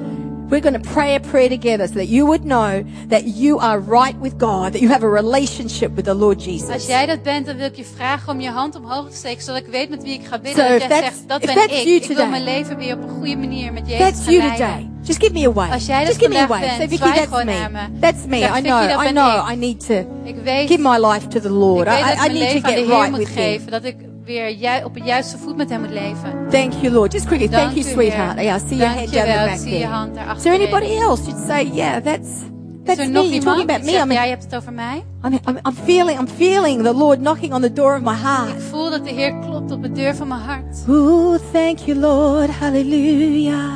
we're 0.48 0.60
going 0.60 0.82
to 0.82 0.90
pray 0.92 1.14
a 1.14 1.20
prayer 1.20 1.48
together 1.48 1.86
so 1.88 1.94
that 1.94 2.08
you 2.08 2.24
would 2.26 2.42
know 2.44 2.84
that 3.08 3.22
you 3.36 3.58
are 3.58 3.80
right 3.80 4.14
with 4.20 4.34
God, 4.38 4.72
that 4.72 4.80
you 4.80 4.88
have 4.88 5.02
a 5.04 5.08
relationship 5.10 5.94
with 5.94 6.04
the 6.04 6.14
Lord 6.14 6.36
als 6.36 6.44
Jesus. 6.44 6.86
jij 6.86 7.06
dat 7.06 7.22
bent, 7.22 7.46
dan 7.46 7.56
wil 7.56 7.66
ik 7.66 7.76
je 7.76 7.84
vragen 7.96 8.32
om 8.32 8.40
je 8.40 8.50
hand 8.50 8.76
omhoog 8.76 9.10
te 9.10 9.16
steken, 9.16 9.42
zodat 9.42 9.62
ik 9.62 9.66
weet 9.66 9.90
met 9.90 10.02
wie 10.02 10.12
ik 10.14 10.26
ga 10.26 10.38
bidden. 10.38 10.64
So 10.64 10.70
dat 10.70 10.80
jij 10.80 10.88
that's- 10.88 11.04
zegt, 11.04 11.28
dat 11.28 11.40
ben 11.40 11.56
ik. 11.64 11.70
you 11.70 11.80
Ik 11.80 12.06
wil 12.06 12.16
today- 12.16 12.30
mijn 12.30 12.44
leven 12.44 12.76
weer 12.76 12.94
op 12.94 13.02
een 13.02 13.08
goede 13.08 13.36
manier 13.36 13.72
met 13.72 13.88
Jezus 13.88 13.98
That's 14.06 14.24
you 14.26 14.50
today. 14.50 14.90
Just 15.02 15.20
give 15.20 15.32
me 15.32 15.46
a 15.46 15.52
wave. 15.52 15.72
Als 15.72 15.86
jij 15.86 16.04
Just 16.04 16.18
give 16.18 16.28
me 16.30 16.38
a 16.38 16.46
wave. 16.46 16.60
Bent, 16.60 16.80
Vicky, 16.90 16.96
zwaai 16.96 17.14
that's 17.14 17.44
me. 17.44 17.68
me. 17.72 17.98
That's 18.00 18.24
me. 18.26 18.38
Zeg, 18.38 18.58
I 18.58 18.60
know. 18.60 19.02
I 19.04 19.10
know. 19.10 19.46
ik. 19.48 19.52
I 19.52 19.56
need 19.56 19.86
to 19.86 19.94
Ik 20.24 20.36
weet, 20.44 20.68
give 20.68 20.80
my 20.80 20.98
life 21.06 21.26
to 21.28 21.40
the 21.40 21.50
Lord. 21.50 21.86
I, 21.86 21.90
I, 21.90 21.94
I 21.94 22.32
need 22.32 22.48
to 22.48 22.54
leven 22.54 22.64
aan 22.64 22.74
de 22.74 22.80
get 22.80 22.88
right 22.88 23.16
with 23.16 23.28
Him. 23.28 23.60
Dat 23.70 23.84
ik 23.84 23.96
weer 24.26 24.56
ju- 24.56 24.84
op 24.84 24.94
het 24.94 25.04
juiste 25.04 25.38
voet 25.38 25.56
met 25.56 25.70
hem 25.70 25.80
moet 25.80 25.90
leven. 25.90 26.46
Thank 26.50 26.72
you, 26.72 26.92
Lord. 26.92 27.12
Just 27.12 27.26
quickly, 27.26 27.48
thank 27.48 27.62
Dank 27.64 27.76
you, 27.76 27.88
u, 27.88 27.92
sweetheart. 27.92 28.34
Heer. 28.38 28.44
Yeah, 28.44 28.56
I 28.62 28.68
see 28.68 28.76
your 28.76 28.94
Dank 28.94 28.98
hand 28.98 29.10
je 29.10 29.16
down 29.16 29.26
the 29.28 29.34
wel. 29.36 29.44
back 29.46 29.54
Ik 29.54 29.60
zie 29.60 29.70
je 29.72 29.78
there. 29.78 29.90
hand 29.92 30.16
Is 30.36 30.42
there 30.42 30.54
anybody 30.54 30.96
else 31.00 31.22
You'd 31.30 31.46
say, 31.46 31.64
yeah, 31.72 32.02
that's 32.04 32.28
Is 32.28 32.44
that's 32.84 32.98
er 33.00 33.06
me? 33.06 33.12
nog 33.12 33.24
You're 33.24 33.40
talking 33.44 33.60
iemand 33.60 33.60
about 33.62 33.76
die 33.76 33.84
me. 33.84 33.90
zegt, 33.90 34.04
I'm, 34.04 34.12
jij 34.12 34.28
hebt 34.28 34.42
het 34.44 34.54
over 34.56 34.72
mij? 34.72 35.04
I'm, 35.24 35.32
I'm, 35.32 35.56
I'm 35.66 35.74
feeling, 35.84 36.18
I'm 36.20 36.28
feeling 36.28 36.82
the 36.82 36.94
Lord 36.94 37.18
knocking 37.20 37.52
on 37.54 37.60
the 37.62 37.72
door 37.72 37.94
of 37.96 38.02
my 38.02 38.12
Ik 38.12 38.18
heart. 38.22 38.62
voel 38.70 38.90
dat 38.90 39.04
de 39.04 39.10
Heer 39.10 39.34
klopt 39.38 39.70
op 39.70 39.82
de 39.82 39.92
deur 39.92 40.14
van 40.16 40.28
mijn 40.28 40.40
hart. 40.40 40.84
Ooh, 40.88 41.38
thank 41.52 41.78
you, 41.78 41.98
Lord. 41.98 42.50
Hallelujah. 42.50 43.72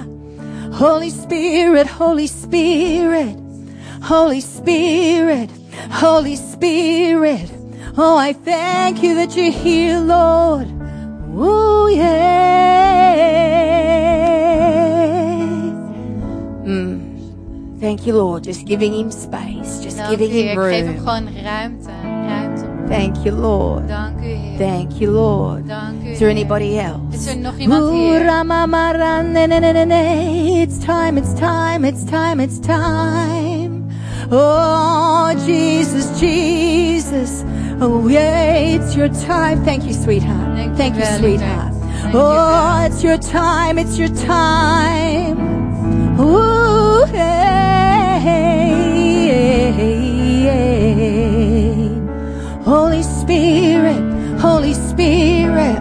Holy 0.72 1.10
Spirit, 1.10 1.88
Holy 1.90 2.26
Spirit, 2.26 3.34
Holy 4.08 4.40
Spirit, 4.40 5.50
Holy 6.00 6.36
Spirit. 6.52 7.50
Oh, 7.96 8.16
I 8.16 8.32
thank 8.32 9.02
you 9.02 9.14
that 9.16 9.36
you're 9.36 9.50
here, 9.52 9.98
Lord. 9.98 10.68
Ooh, 11.36 11.88
yeah. 15.00 16.64
Mm. 16.64 17.80
Thank 17.80 18.06
you, 18.06 18.14
Lord. 18.14 18.44
Just 18.44 18.64
giving 18.66 18.94
him 18.94 19.10
space, 19.10 19.80
just 19.82 19.96
Dank 19.96 20.10
giving 20.10 20.30
him 20.30 20.46
Ik 20.48 20.58
geef 20.58 20.84
hem 20.86 20.86
room. 20.86 20.98
gewoon 20.98 21.28
ruimte. 21.44 21.90
Ruimte. 22.02 22.64
Thank 22.88 23.16
you, 23.24 23.34
Lord. 23.36 23.88
Dank 23.88 24.18
u, 24.20 24.24
Heer. 24.24 24.58
Thank 24.58 24.92
you, 24.92 25.12
Lord. 25.12 25.68
Dank 25.68 26.02
u, 26.04 26.08
Is 26.10 26.18
there 26.18 26.30
anybody 26.30 26.78
else? 26.78 27.14
Is 27.16 27.26
er 27.26 27.36
nog 27.38 27.56
iemand 27.58 27.90
hier? 27.90 28.20
It's 30.62 30.78
time, 30.84 31.18
it's 31.20 31.32
time, 31.34 31.84
it's 31.88 32.04
time, 32.04 32.42
it's 32.42 32.58
time. 32.60 33.59
Oh, 34.32 35.34
Jesus, 35.44 36.20
Jesus. 36.20 37.42
Oh, 37.80 38.06
yeah, 38.08 38.52
it's 38.54 38.94
your 38.94 39.08
time. 39.08 39.64
Thank 39.64 39.84
you, 39.84 39.92
sweetheart. 39.92 40.56
Thank 40.56 40.70
you 40.70 40.76
Thank 40.76 40.94
you, 40.96 41.04
sweetheart. 41.18 41.74
Thank 41.74 42.14
Oh, 42.14 42.76
very 42.78 42.92
it's 42.92 43.02
your 43.02 43.18
time, 43.18 43.78
it's 43.78 43.98
your 43.98 44.08
time. 44.08 45.38
Ooh, 46.20 47.04
hey. 47.06 47.70
Holy 52.64 53.02
Spirit, 53.02 54.38
Holy 54.38 54.74
Spirit. 54.74 55.80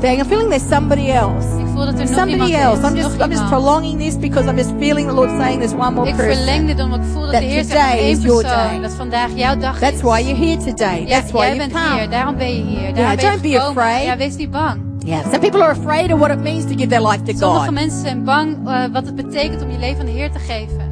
Dang, 0.00 0.20
I'm 0.20 0.26
feeling 0.26 0.48
there's 0.48 0.62
somebody 0.62 1.10
else. 1.10 1.61
Ik 1.88 2.06
Somebody 2.06 2.54
else. 2.54 2.86
I'm 2.88 2.94
just, 2.94 3.20
I'm 3.20 3.30
just 3.30 3.46
prolonging 3.48 3.98
this 3.98 4.18
because 4.18 4.46
I'm 4.48 4.56
just 4.56 4.70
feeling 4.78 5.06
the 5.08 5.14
Lord 5.14 5.30
saying 5.30 5.58
there's 5.58 5.74
one 5.74 5.94
more 5.94 6.08
Ik 6.08 6.16
person. 6.16 6.34
verleng 6.34 6.66
dit 6.66 6.80
omdat 6.80 6.98
ik 6.98 7.04
voel 7.12 7.22
dat 7.22 7.30
de 7.30 7.36
Heer 7.46 7.64
zegt 7.64 7.94
één 7.98 8.08
is 8.10 8.22
your 8.22 8.42
persoon. 8.42 8.68
day. 8.70 8.80
Dat 8.80 8.92
vandaag 8.92 9.30
jouw 9.34 9.56
dag 9.56 9.78
That's 9.78 9.94
is. 9.96 10.00
why 10.02 10.18
you're 10.20 10.44
here 10.46 10.56
today. 10.56 11.06
That's 11.06 11.30
why 11.30 11.50
hier, 11.50 11.68
come. 11.68 12.08
daarom 12.08 12.36
ben 12.36 12.48
je 12.48 12.62
hier. 12.62 12.94
Daarom 12.94 12.96
Yeah, 12.96 13.16
ben 13.16 13.24
je 13.24 13.30
don't 13.30 13.42
be 13.42 13.60
afraid. 13.60 14.04
Ja, 14.04 14.16
wees 14.16 14.36
niet 14.36 14.50
bang. 14.50 14.80
Yeah, 15.04 15.20
some 15.22 15.38
people 15.38 15.62
are 15.62 15.72
afraid 15.72 16.12
of 16.12 16.18
what 16.18 16.30
it 16.30 16.40
means 16.42 16.62
to 16.64 16.74
give 16.76 16.86
their 16.88 17.02
life 17.08 17.22
to 17.22 17.32
Sommige 17.36 17.64
God. 17.64 17.74
mensen 17.74 18.00
zijn 18.00 18.24
bang 18.24 18.56
eh, 18.68 18.84
wat 18.92 19.06
het 19.06 19.14
betekent 19.14 19.62
om 19.62 19.70
je 19.70 19.78
leven 19.78 20.00
aan 20.00 20.06
de 20.06 20.12
Heer 20.12 20.30
te 20.32 20.38
geven. 20.38 20.90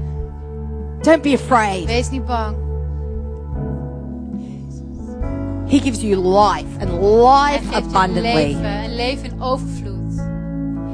Don't 1.03 1.23
be 1.23 1.33
afraid. 1.43 1.85
Wees 1.85 2.11
niet 2.11 2.27
bang. 2.27 2.57
He 5.69 5.79
gives 5.79 6.01
you 6.03 6.17
life 6.17 6.67
and 6.81 6.91
Hij 6.91 6.99
life 7.01 7.65
geeft 7.73 7.91
je 7.91 7.97
abundantly. 7.99 8.33
leven, 8.35 8.85
een 8.85 8.95
leven 8.95 9.25
in 9.25 9.43
overvloed. 9.43 9.99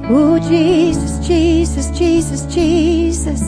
Oh, 0.09 0.39
Jesus, 0.39 1.27
Jesus, 1.27 1.91
Jesus, 1.99 2.47
Jesus. 2.55 3.43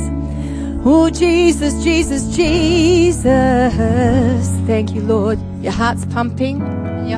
Oh, 0.84 1.08
Jesus, 1.10 1.84
Jesus, 1.84 2.36
Jesus. 2.36 3.24
Thank 4.66 4.90
you, 4.94 5.02
Lord. 5.02 5.38
Your 5.62 5.72
heart's 5.72 6.04
pumping. 6.06 6.60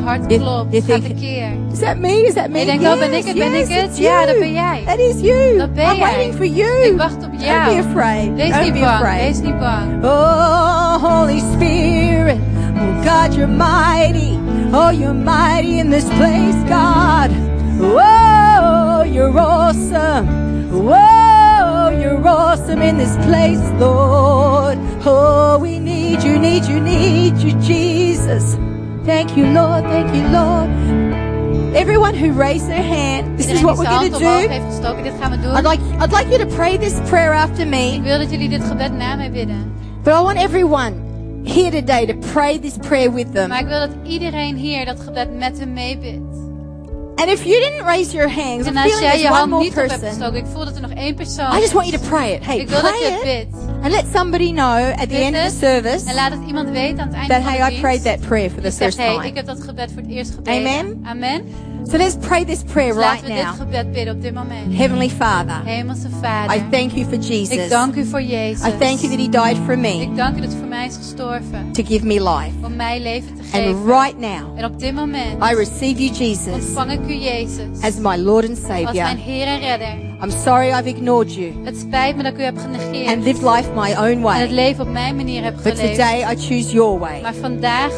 Hart 0.05 0.31
Je- 0.31 0.39
klopt, 0.39 0.73
je 0.75 0.83
gaat 0.83 1.05
tekeer. 1.05 1.53
Is 1.73 1.79
that 1.79 1.99
me? 1.99 2.27
Is 2.27 2.35
that 2.35 2.51
me? 2.51 2.59
Je 2.59 2.65
denkt, 2.65 2.85
oh, 2.85 2.99
ben 2.99 3.13
ik 3.13 3.25
het? 3.25 3.37
Ben 3.39 3.51
yes, 3.51 3.69
ik 3.69 3.75
het? 3.75 3.99
Ja, 3.99 4.13
you. 4.13 4.27
dat 4.27 4.39
ben 4.39 4.53
jij. 4.53 4.83
That 4.87 4.99
is 4.99 5.21
you. 5.21 5.57
Dat 5.59 5.75
ben 5.75 5.85
I'm 5.85 5.97
jij. 5.97 6.01
waiting 6.01 6.35
for 6.35 6.47
you. 6.47 6.83
Ik 6.85 6.97
wacht 6.97 7.15
op 7.15 7.21
Don't 7.21 7.39
be 7.39 7.83
afraid. 7.89 8.35
Wees 8.35 8.51
Don't 8.51 8.63
niet 8.63 8.73
be 8.73 8.79
bang, 8.79 8.93
afraid. 8.93 9.21
wees 9.21 9.41
niet 9.41 9.59
bang. 9.59 10.05
Oh, 10.05 10.95
Holy 11.03 11.39
Spirit. 11.55 12.39
Oh, 12.77 13.03
God, 13.05 13.35
you're 13.35 13.53
mighty. 13.57 14.39
Oh, 14.73 14.91
you're 14.93 15.15
mighty 15.15 15.79
in 15.79 15.91
this 15.91 16.05
place, 16.05 16.57
God. 16.69 17.31
Whoa, 17.79 18.30
you're 19.13 19.39
awesome. 19.39 20.27
Whoa, 20.71 21.91
you're 22.01 22.27
awesome 22.27 22.81
in 22.81 22.97
this 22.97 23.17
place, 23.27 23.61
Lord. 23.81 24.79
Oh, 25.05 25.59
we 25.61 25.79
need 25.79 26.23
you, 26.23 26.39
need 26.39 26.65
you, 26.65 26.81
need 26.81 27.39
you, 27.39 27.53
Jesus. 27.61 28.57
Thank 29.05 29.37
you, 29.37 29.47
Lord. 29.47 29.85
Thank 29.85 30.15
you, 30.15 30.23
Lord. 30.29 30.71
Everyone 31.75 32.15
who 32.15 32.33
raised 32.33 32.69
their 32.69 32.83
hand, 32.83 33.39
this 33.39 33.49
is 33.49 33.63
what 33.63 33.79
we're 33.79 33.85
going 33.85 34.13
to 34.13 34.19
do. 34.19 34.25
heeft 34.25 34.65
gestoken, 34.65 35.03
dit 35.03 35.13
gaan 35.21 35.31
we 35.31 35.41
doen. 35.41 35.57
I'd 35.57 35.65
like, 35.65 35.81
I'd 36.01 36.13
like 36.13 36.29
you 36.29 36.39
to 36.39 36.55
pray 36.57 36.79
this 36.79 37.01
prayer 37.09 37.33
after 37.33 37.67
me. 37.67 38.01
wil 38.03 38.19
dat 38.19 38.31
jullie 38.31 38.49
dit 38.49 38.65
gebed 38.65 38.93
na 38.93 39.17
mij 39.17 39.31
bidden. 39.31 39.73
But 40.03 40.15
I 40.15 40.23
want 40.23 40.39
everyone 40.39 40.95
here 41.45 41.71
today 41.71 42.07
to 42.07 42.15
pray 42.33 42.59
this 42.59 42.77
prayer 42.77 43.13
with 43.13 43.33
them. 43.33 43.49
Maar 43.49 43.61
ik 43.61 43.67
wil 43.67 43.79
dat 43.79 43.97
iedereen 44.03 44.57
hier 44.57 44.85
dat 44.85 45.01
gebed 45.01 45.39
met 45.39 45.59
hem 45.59 45.73
meebidt. 45.73 46.30
And 47.21 47.29
if 47.31 47.45
you 47.45 47.59
didn't 47.65 47.85
raise 47.87 48.13
your 48.17 48.29
hands, 48.31 48.67
I'm 48.67 48.77
En 48.77 48.83
als 48.83 48.93
feeling 48.93 49.01
jij 49.11 49.17
je 49.19 49.23
there's 49.23 49.31
one 49.31 49.39
hand 49.39 49.51
more 49.51 49.63
niet 49.63 49.73
op 49.73 49.77
hebt 49.79 49.89
person. 49.89 50.09
gestoken, 50.09 50.39
ik 50.39 50.47
voel 50.53 50.65
dat 50.65 50.75
er 50.75 50.81
nog 50.81 50.91
één 50.91 51.15
persoon 51.15 51.57
I 51.57 51.61
just 51.61 51.73
want 51.73 51.87
you 51.89 52.03
to 52.03 52.09
pray 52.09 52.33
it. 52.35 52.47
Hey, 52.47 52.59
Ik 52.59 52.69
wil 52.69 52.83
dat 52.83 52.91
je 52.91 53.17
pray 53.19 53.33
het 53.33 53.43
it. 53.43 53.51
bidt. 53.51 53.63
And 53.83 53.93
let 53.93 54.05
somebody 54.15 54.51
know 54.53 54.93
at 55.03 55.09
the 55.09 55.17
end 55.17 55.37
of 55.37 55.43
the 55.43 55.57
service 55.67 56.09
En 56.09 56.15
laat 56.15 56.33
het 56.33 56.41
iemand 56.47 56.71
weten 56.71 57.01
aan 57.01 57.07
het 57.09 57.17
einde 57.17 57.33
that, 57.35 57.43
van 57.43 57.53
hey, 57.53 57.71
de 57.71 57.77
I 57.77 57.81
prayed 57.81 58.03
that 58.05 58.21
prayer 58.21 58.51
for 58.51 58.63
the 58.63 58.73
first 58.73 58.97
hey, 58.99 59.15
ik 59.15 59.21
time. 59.23 59.33
heb 59.37 59.47
dat 59.47 59.63
gebed 59.63 59.93
voor 59.93 60.03
het 60.03 60.11
eerst 60.11 60.35
gebeden. 60.35 60.67
Amen. 60.69 61.01
Amen. 61.07 61.45
So 61.85 61.97
let's 61.99 62.17
pray 62.17 62.45
this 62.45 62.63
prayer 62.63 62.95
right 62.95 63.23
laten 63.23 63.27
we 63.29 63.35
dit 63.35 63.43
now. 63.45 63.55
gebed 63.59 63.93
bidden 63.93 64.15
op 64.15 64.23
dit 64.23 64.35
moment. 64.35 64.75
Heavenly 64.77 65.09
Father, 65.09 65.63
I 66.57 66.63
thank 66.71 66.93
you 66.93 67.05
for 67.05 67.19
Jesus. 67.19 67.57
Ik 67.57 67.71
dank 67.71 67.95
u 67.95 68.05
voor 68.05 68.23
Jezus. 68.23 68.67
I 68.67 68.71
thank 68.79 68.99
you 69.01 69.09
that 69.11 69.19
He 69.19 69.29
died 69.29 69.57
for 69.67 69.79
me 69.79 70.01
Ik 70.01 70.17
dank 70.17 70.37
u 70.37 70.41
dat 70.41 70.53
u 70.53 70.57
voor 70.59 70.69
mij 70.69 70.87
is 70.87 70.97
gestorven. 70.97 71.73
to 71.73 71.83
give 71.85 72.07
me 72.07 72.15
life. 72.23 72.53
Om 72.65 72.77
mij 72.77 73.01
leven 73.01 73.35
te 73.37 73.43
geven. 73.43 73.75
And 73.77 73.87
right 73.87 74.19
now, 74.19 74.59
I 75.51 75.55
receive 75.55 76.03
you, 76.05 76.11
Jesus, 76.15 76.53
ontvang 76.53 76.93
ik 76.93 77.01
u 77.09 77.15
Jezus. 77.15 77.81
as 77.83 77.97
my 77.99 78.17
Lord 78.17 78.49
and 78.49 78.59
Savior. 78.59 78.93
mijn 79.05 79.19
Heer 79.19 79.47
en 79.47 79.59
Redder. 79.61 79.95
I'm 80.23 80.31
sorry 80.45 80.69
I've 80.69 80.87
ignored 80.89 81.35
you 81.35 81.53
Het 81.65 81.77
spijt 81.79 82.17
me 82.17 82.23
dat 82.23 82.33
ik 82.33 82.39
u 82.39 82.43
heb 82.43 82.59
genegeerd. 82.59 83.07
and 83.15 83.25
lived 83.25 83.43
life 83.43 83.71
my 83.75 83.91
own 83.91 84.01
En 84.01 84.11
het 84.13 84.23
way. 84.23 84.49
leven 84.49 84.85
op 84.87 84.93
mijn 84.93 85.17
manier 85.17 85.43
heb 85.43 85.55
But 85.63 85.77
today 85.77 86.21
I 86.33 86.37
choose 86.37 86.73
your 86.73 86.99
way. 86.99 87.21
Maar 87.23 87.35
vandaag 87.35 87.93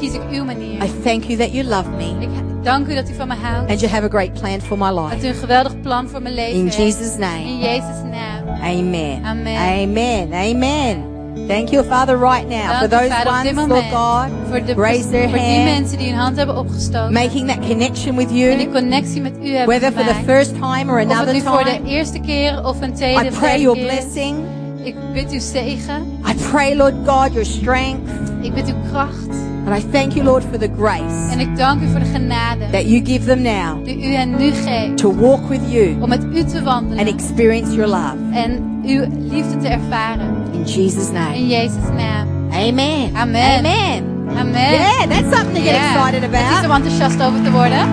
kies 0.00 0.12
ik 0.12 0.20
uw 0.30 0.44
manier. 0.44 0.84
I 0.84 0.90
thank 1.02 1.22
you 1.24 1.38
that 1.38 1.52
you 1.52 1.64
love 1.64 1.88
me 1.90 2.04
Ik 2.20 2.28
dank 2.64 2.86
u 2.88 2.94
dat 2.94 3.10
u 3.10 3.14
van 3.14 3.28
me 3.28 3.34
houdt. 3.34 3.70
and 3.70 3.80
you 3.80 3.92
have 3.92 4.04
a 4.04 4.08
great 4.08 4.32
plan 4.40 4.60
for 4.60 4.78
my 4.78 4.90
Dat 4.90 5.10
life. 5.12 5.26
u 5.26 5.28
een 5.28 5.34
geweldig 5.34 5.80
plan 5.80 6.08
voor 6.08 6.22
mijn 6.22 6.34
leven 6.34 6.54
In 6.58 6.64
heeft. 6.64 6.76
Jesus' 6.76 7.14
In 7.14 7.20
name. 7.20 7.58
Jezus' 7.58 8.02
naam. 8.10 8.48
Amen. 8.62 9.24
Amen. 9.24 9.56
Amen. 9.56 10.32
Amen. 10.32 11.12
Thank 11.48 11.68
you, 11.68 11.84
Father, 11.84 12.18
right 12.18 12.48
now. 12.48 12.78
For 12.80 12.88
Dank 12.88 13.02
u, 13.02 13.08
those 13.08 13.10
Vader, 13.24 13.32
ones, 13.32 13.44
Lord 13.54 13.68
moment. 13.68 13.92
God, 13.92 14.28
Voor, 14.50 14.64
de, 14.64 14.74
raise 14.74 15.10
their 15.10 15.28
voor 15.28 15.38
die 15.38 15.46
hand, 15.46 15.64
mensen 15.64 15.98
die 15.98 16.08
hun 16.08 16.18
hand 16.18 16.36
hebben 16.36 16.56
opgestoken. 16.58 17.12
making 17.12 17.48
that 17.48 17.58
connection 17.68 18.16
with 18.16 18.28
en 18.28 18.34
die 18.34 18.56
you, 18.58 18.70
connectie 18.72 19.20
met 19.20 19.32
u 19.42 19.48
hebben 19.48 19.66
whether 19.66 19.92
for 19.92 20.02
the 20.06 20.14
gemaakt. 20.14 20.24
first 20.30 20.54
time 20.54 20.84
or 20.92 21.00
Of 21.00 21.08
het 21.08 21.12
another 21.12 21.32
nu 21.34 21.40
voor 21.40 21.64
de 21.64 21.70
time. 21.70 21.88
eerste 21.88 22.20
keer 22.20 22.64
of 22.66 22.80
een 22.80 22.92
tweede 22.94 23.24
I 23.24 23.30
pray 23.30 23.60
your 23.60 23.76
keer 23.78 23.86
blessing. 23.86 24.36
Ik 24.84 24.94
bid 25.12 25.34
u 25.34 25.38
zegen. 25.40 26.02
I 26.30 26.34
pray, 26.50 26.74
Lord 26.76 26.94
God, 27.06 27.32
your 27.32 27.44
strength. 27.44 28.10
Ik 28.40 28.54
bid 28.54 28.66
uw 28.68 28.90
kracht. 28.90 29.28
And 29.66 29.76
I 29.78 29.90
thank 29.90 30.12
you, 30.12 30.24
Lord, 30.24 30.42
for 30.50 30.58
the 30.58 30.68
grace 30.78 31.30
En 31.32 31.40
ik 31.40 31.56
dank 31.56 31.82
u 31.82 31.88
voor 31.90 32.00
de 32.00 32.06
genade 32.06 32.64
that 32.72 32.82
you 32.88 33.04
give 33.04 33.24
them 33.26 33.42
now 33.42 33.84
die 33.84 33.98
u 34.08 34.14
hen 34.14 34.30
nu 34.36 34.50
geeft. 34.52 34.96
to 34.96 35.14
walk 35.14 35.48
with 35.48 35.60
you 35.68 35.96
Om 36.00 36.08
met 36.08 36.24
u 36.32 36.44
te 36.44 36.62
wandelen. 36.62 36.98
and 37.06 37.20
experience 37.20 37.72
your 37.74 37.88
love. 37.90 38.16
en 38.32 38.80
uw 38.84 39.04
liefde 39.30 39.56
te 39.62 39.68
ervaren. 39.68 40.28
In 40.52 40.62
Jesus' 40.64 41.10
name. 41.12 41.34
In 41.36 41.46
Jezus' 41.46 41.88
naam. 41.96 42.28
Amen. 42.52 43.10
Amen. 43.16 43.56
Amen. 43.58 44.04
Amen. 44.38 44.72
Yeah, 44.72 45.06
that's 45.08 45.36
something 45.36 45.54
to 45.54 45.62
get 45.70 45.74
excited 45.74 46.22
Het 46.22 46.32
is 46.32 46.38
about. 46.56 46.64
om 46.64 46.70
enthousiast 46.76 47.22
over 47.22 47.42
te 47.42 47.50
worden. 47.50 47.88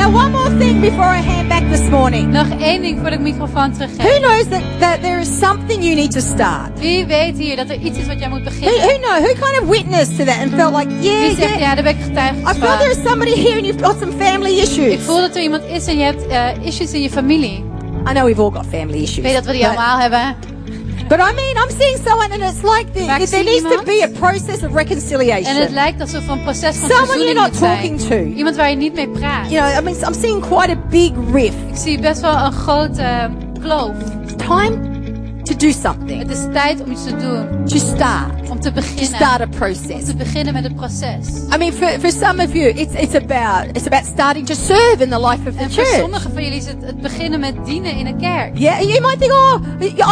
Now, 0.00 0.08
one 0.14 0.32
more 0.32 0.48
thing 0.58 0.80
before 0.80 1.04
I 1.04 1.20
hand 1.20 1.48
back 1.48 1.62
this 1.70 1.88
morning. 1.90 2.32
Nog 2.32 2.46
één 2.60 2.82
ding 2.82 2.98
voor 3.00 3.08
ik 3.10 3.20
microfoon 3.20 3.72
teruggeef. 3.72 3.96
Who 4.06 4.18
knows 4.18 4.48
that, 4.48 4.62
that 4.78 5.00
there 5.02 5.20
is 5.20 5.38
something 5.38 5.82
you 5.82 5.94
need 5.94 6.10
to 6.10 6.20
start? 6.20 6.78
Wie 6.78 7.06
weet 7.06 7.38
hier 7.38 7.56
dat 7.56 7.68
er 7.68 7.76
iets 7.80 7.98
is 7.98 8.06
wat 8.06 8.18
jij 8.18 8.28
moet 8.28 8.42
Who, 8.42 8.50
beginnen? 8.50 8.80
who 8.80 8.98
know? 8.98 9.16
Who 9.24 9.32
kind 9.46 9.62
of 9.62 9.68
witnessed 9.68 10.16
to 10.18 10.24
that 10.24 10.38
and 10.38 10.54
felt 10.54 10.74
like, 10.76 10.90
yeah, 11.00 11.20
Wie 11.20 11.34
zegt, 11.34 11.48
yeah. 11.48 11.60
ja, 11.60 11.74
daar 11.74 11.82
ben 11.84 11.96
ik 11.96 12.02
getuige 12.02 12.34
I 12.40 12.54
feel 12.54 12.78
there 12.78 12.90
is 12.90 13.02
somebody 13.04 13.34
here 13.34 13.56
and 13.56 13.66
you've 13.66 13.84
got 13.84 13.98
some 13.98 14.12
family 14.12 14.50
Ik 14.56 14.62
issues. 14.62 15.02
voel 15.04 15.20
dat 15.20 15.34
er 15.36 15.42
iemand 15.42 15.62
is 15.64 15.86
en 15.86 15.98
je 15.98 16.04
hebt 16.04 16.26
eh, 16.26 16.46
issues 16.66 16.92
in 16.92 17.02
je 17.02 17.10
familie. 17.10 17.64
I 18.08 18.12
know 18.12 18.24
we've 18.24 18.42
all 18.42 18.50
got 18.50 18.66
family 18.70 19.02
issues. 19.02 19.16
Ik 19.16 19.22
weet 19.22 19.34
dat 19.34 19.44
we 19.44 19.52
die 19.52 19.66
allemaal 19.66 19.98
hebben. 19.98 20.36
But 21.10 21.18
I 21.20 21.32
mean, 21.34 21.54
I'm 21.62 21.70
seeing 21.80 21.98
someone 22.06 22.30
and 22.32 22.42
it's 22.42 22.62
like 22.62 22.86
the, 22.94 23.04
there 23.30 23.44
needs 23.44 23.66
to 23.76 23.82
be 23.84 24.02
a 24.02 24.08
process 24.08 24.62
of 24.62 24.70
En 24.70 24.76
het 24.76 24.88
reconciliation. 24.88 25.72
lijkt 25.72 26.00
alsof 26.00 26.24
er 26.26 26.30
een 26.30 26.42
proces 26.42 26.76
van 26.76 26.88
Someone 26.90 27.18
you're 27.24 27.40
not 27.40 27.58
talking 27.58 28.00
zijn. 28.00 28.28
to. 28.30 28.36
Iemand 28.36 28.56
waar 28.56 28.70
je 28.70 28.76
niet 28.76 28.94
mee 28.94 29.08
praat. 29.08 29.50
You 29.50 29.60
know, 29.62 29.78
I 29.78 29.82
mean, 29.84 29.96
I'm 30.08 30.20
seeing 30.20 30.40
quite 30.46 30.70
a 30.70 30.76
big 30.90 31.12
rift. 31.32 31.56
Ik 31.68 31.76
zie 31.76 32.00
best 32.00 32.20
wel 32.20 32.34
een 32.36 32.52
grote 32.52 33.30
kloof. 33.60 33.94
Time 34.36 34.89
to 35.50 35.56
do 35.66 35.72
something. 35.82 36.18
Het 36.22 36.30
is 36.30 36.38
tijd 36.52 36.80
om 36.84 36.90
iets 36.90 37.04
te 37.04 37.16
doen. 37.16 37.64
To 37.66 37.76
start. 37.78 38.50
Om 38.50 38.60
te 38.60 38.68
To 38.68 38.74
beginnen. 38.74 39.04
start 39.04 39.40
a 39.40 39.44
Om 39.44 39.50
process. 39.50 40.04
te 40.06 40.14
beginnen 40.16 40.52
met 40.52 40.62
het 40.64 40.74
proces. 40.76 41.26
I 41.54 41.56
mean, 41.58 41.72
for, 41.72 41.88
for 42.00 42.10
some 42.10 42.42
of 42.44 42.52
you, 42.52 42.68
it's, 42.68 42.94
it's 42.94 43.14
about 43.14 43.64
it's 43.76 43.86
about 43.86 44.04
starting 44.06 44.46
to 44.46 44.54
serve 44.54 44.96
in 45.02 45.10
the 45.10 45.20
life 45.28 45.48
of 45.48 45.54
the 45.56 45.62
En 45.62 45.70
voor 45.72 45.84
church. 45.84 46.00
sommigen 46.00 46.32
van 46.32 46.42
jullie 46.42 46.58
is 46.58 46.66
het, 46.66 46.76
het 46.84 47.00
beginnen 47.00 47.40
met 47.40 47.54
dienen 47.64 47.92
in 47.96 48.06
een 48.06 48.18
kerk. 48.18 48.58
Yeah, 48.58 48.80
you 48.80 49.00
might 49.00 49.20
think, 49.20 49.32
oh, 49.32 49.54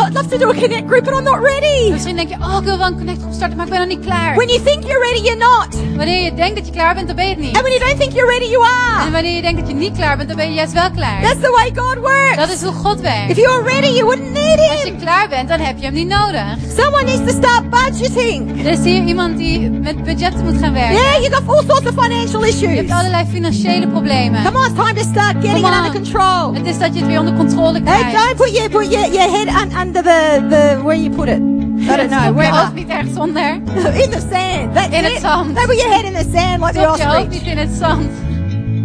I'd 0.06 0.14
love 0.14 0.28
to 0.28 0.38
do 0.38 0.48
a 0.50 0.54
connect 0.54 0.86
group, 0.86 1.04
but 1.04 1.14
I'm 1.14 1.22
not 1.22 1.38
ready. 1.42 1.90
Misschien 1.90 2.16
denk 2.16 2.28
je, 2.28 2.34
oh 2.40 2.56
ik 2.58 2.64
wil 2.64 2.78
wel 2.78 2.86
een 2.86 2.96
connectgroep 2.96 3.32
starten, 3.32 3.56
maar 3.56 3.66
ik 3.66 3.72
ben 3.72 3.80
nog 3.80 3.88
niet 3.96 4.04
klaar. 4.06 4.34
When 4.34 4.48
you 4.48 4.62
think 4.62 4.82
you're 4.84 5.04
ready, 5.06 5.20
you're 5.22 5.38
not. 5.38 5.68
Wanneer 5.96 6.22
je 6.24 6.34
denkt 6.34 6.56
dat 6.56 6.66
je 6.66 6.72
klaar 6.72 6.94
bent, 6.94 7.06
dan 7.06 7.16
ben 7.16 7.24
je 7.24 7.30
het 7.30 7.40
niet. 7.40 7.56
And 7.56 7.62
when 7.66 7.72
you 7.78 7.84
don't 7.88 8.00
think 8.00 8.12
you're 8.12 8.30
ready, 8.32 8.50
you 8.50 8.64
En 8.64 9.00
are. 9.00 9.10
wanneer 9.10 9.34
je 9.34 9.42
denkt 9.42 9.60
dat 9.60 9.68
je 9.68 9.74
niet 9.74 9.96
klaar 9.96 10.16
bent, 10.16 10.28
dan 10.28 10.36
ben 10.36 10.48
je 10.48 10.54
juist 10.54 10.72
wel 10.72 10.90
klaar. 10.90 11.22
That's 11.22 11.40
the 11.40 11.50
way 11.50 11.84
God 11.84 11.94
works. 11.98 12.36
Dat 12.36 12.48
is 12.48 12.62
hoe 12.62 12.72
God 12.72 13.00
werkt. 13.00 13.30
If 13.30 13.36
you're 13.36 13.62
ready, 13.62 13.86
you 13.88 14.04
wouldn't 14.04 14.30
need 14.32 14.58
Als 14.70 14.82
je 14.82 14.86
Him. 14.90 14.98
Klaar 15.28 15.44
bent, 15.46 15.48
dan 15.48 15.66
heb 15.66 15.78
je 15.78 15.84
hem 15.84 15.94
niet 15.94 16.08
nodig. 16.08 16.56
Someone 16.76 17.02
needs 17.04 17.32
to 17.32 17.38
start 17.42 17.70
budgeting. 17.70 18.64
Er 18.66 18.70
is 18.72 18.78
hier 18.84 19.04
iemand 19.04 19.36
die 19.38 19.70
met 19.70 20.04
budgetten 20.04 20.44
moet 20.44 20.58
gaan 20.60 20.72
werken. 20.72 20.94
Yeah, 20.94 21.20
you 21.22 21.32
got 21.34 21.42
all 21.48 21.64
sorts 21.68 21.86
of 21.88 22.04
financial 22.04 22.40
Je 22.44 22.48
issues. 22.48 22.76
hebt 22.76 22.90
allerlei 22.90 23.24
financiële 23.32 23.88
problemen. 23.88 24.44
Come 24.44 24.58
on, 24.58 24.64
it's 24.64 24.74
time 24.74 24.94
to 24.94 25.02
start 25.10 25.34
getting 25.40 25.66
it 25.66 25.74
under 25.74 25.84
on. 25.84 25.92
control. 25.92 26.54
Het 26.54 26.66
is 26.66 26.78
dat 26.78 26.94
je 26.94 26.98
het 27.00 27.08
weer 27.08 27.18
onder 27.18 27.34
controle 27.34 27.80
Hey, 27.84 27.98
krijgt. 27.98 28.12
don't 28.12 28.36
put 28.36 28.50
your 28.56 28.68
put 28.70 28.92
your, 28.92 29.12
your 29.12 29.30
head 29.30 29.46
un, 29.62 29.86
under 29.86 30.02
the, 30.02 30.46
the 30.48 30.78
where 30.82 31.00
you 31.02 31.10
put 31.14 31.28
it. 31.28 31.38
I 31.38 31.96
don't 31.96 32.08
know. 32.08 32.20
Stop 32.20 32.24
je 32.26 32.32
Wherever. 32.32 32.58
hoofd 32.60 32.74
niet 32.74 32.88
ergens 32.88 33.16
onder. 33.18 33.50
in 34.04 34.10
the 34.10 34.22
sand. 34.30 34.74
That's 34.74 34.96
In 34.96 35.04
het 35.04 35.18
zand. 35.20 35.52
Put 35.54 35.76
your 35.80 35.92
head 35.94 36.04
in 36.04 36.12
the 36.12 36.26
sand 36.34 36.60
like 36.60 36.72
the 36.72 36.78
Stop 36.80 36.96
je 36.96 37.04
hoofd 37.04 37.16
ostrich. 37.16 37.28
niet 37.28 37.42
in 37.52 37.58
het 37.58 37.70
zand. 37.78 38.06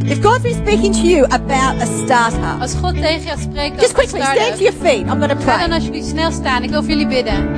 If 0.05 0.21
God's 0.21 0.43
been 0.43 0.55
speaking 0.65 0.93
to 0.93 0.99
you 1.07 1.23
about 1.25 1.81
a 1.81 1.85
startup, 1.85 2.61
Als 2.61 2.73
God 2.75 2.93
tegen 2.95 3.21
je 3.21 3.35
spreekt 3.41 3.81
just 3.81 3.93
over 3.93 3.93
quickly 3.93 4.21
start 4.21 4.37
stand 4.37 4.57
to 4.57 4.63
your 4.63 4.75
feet. 4.81 5.07
I'm 5.07 5.19
going 5.19 5.29
to 5.29 5.35
Ga 5.35 5.57
dan 5.57 5.67
pray. 5.67 5.71
alsjeblieft 5.77 6.07
snel 6.07 6.31
staan. 6.31 6.63
Ik 6.63 6.69
wil 6.69 6.79
voor 6.81 6.89
jullie 6.89 7.07
bidden. 7.07 7.49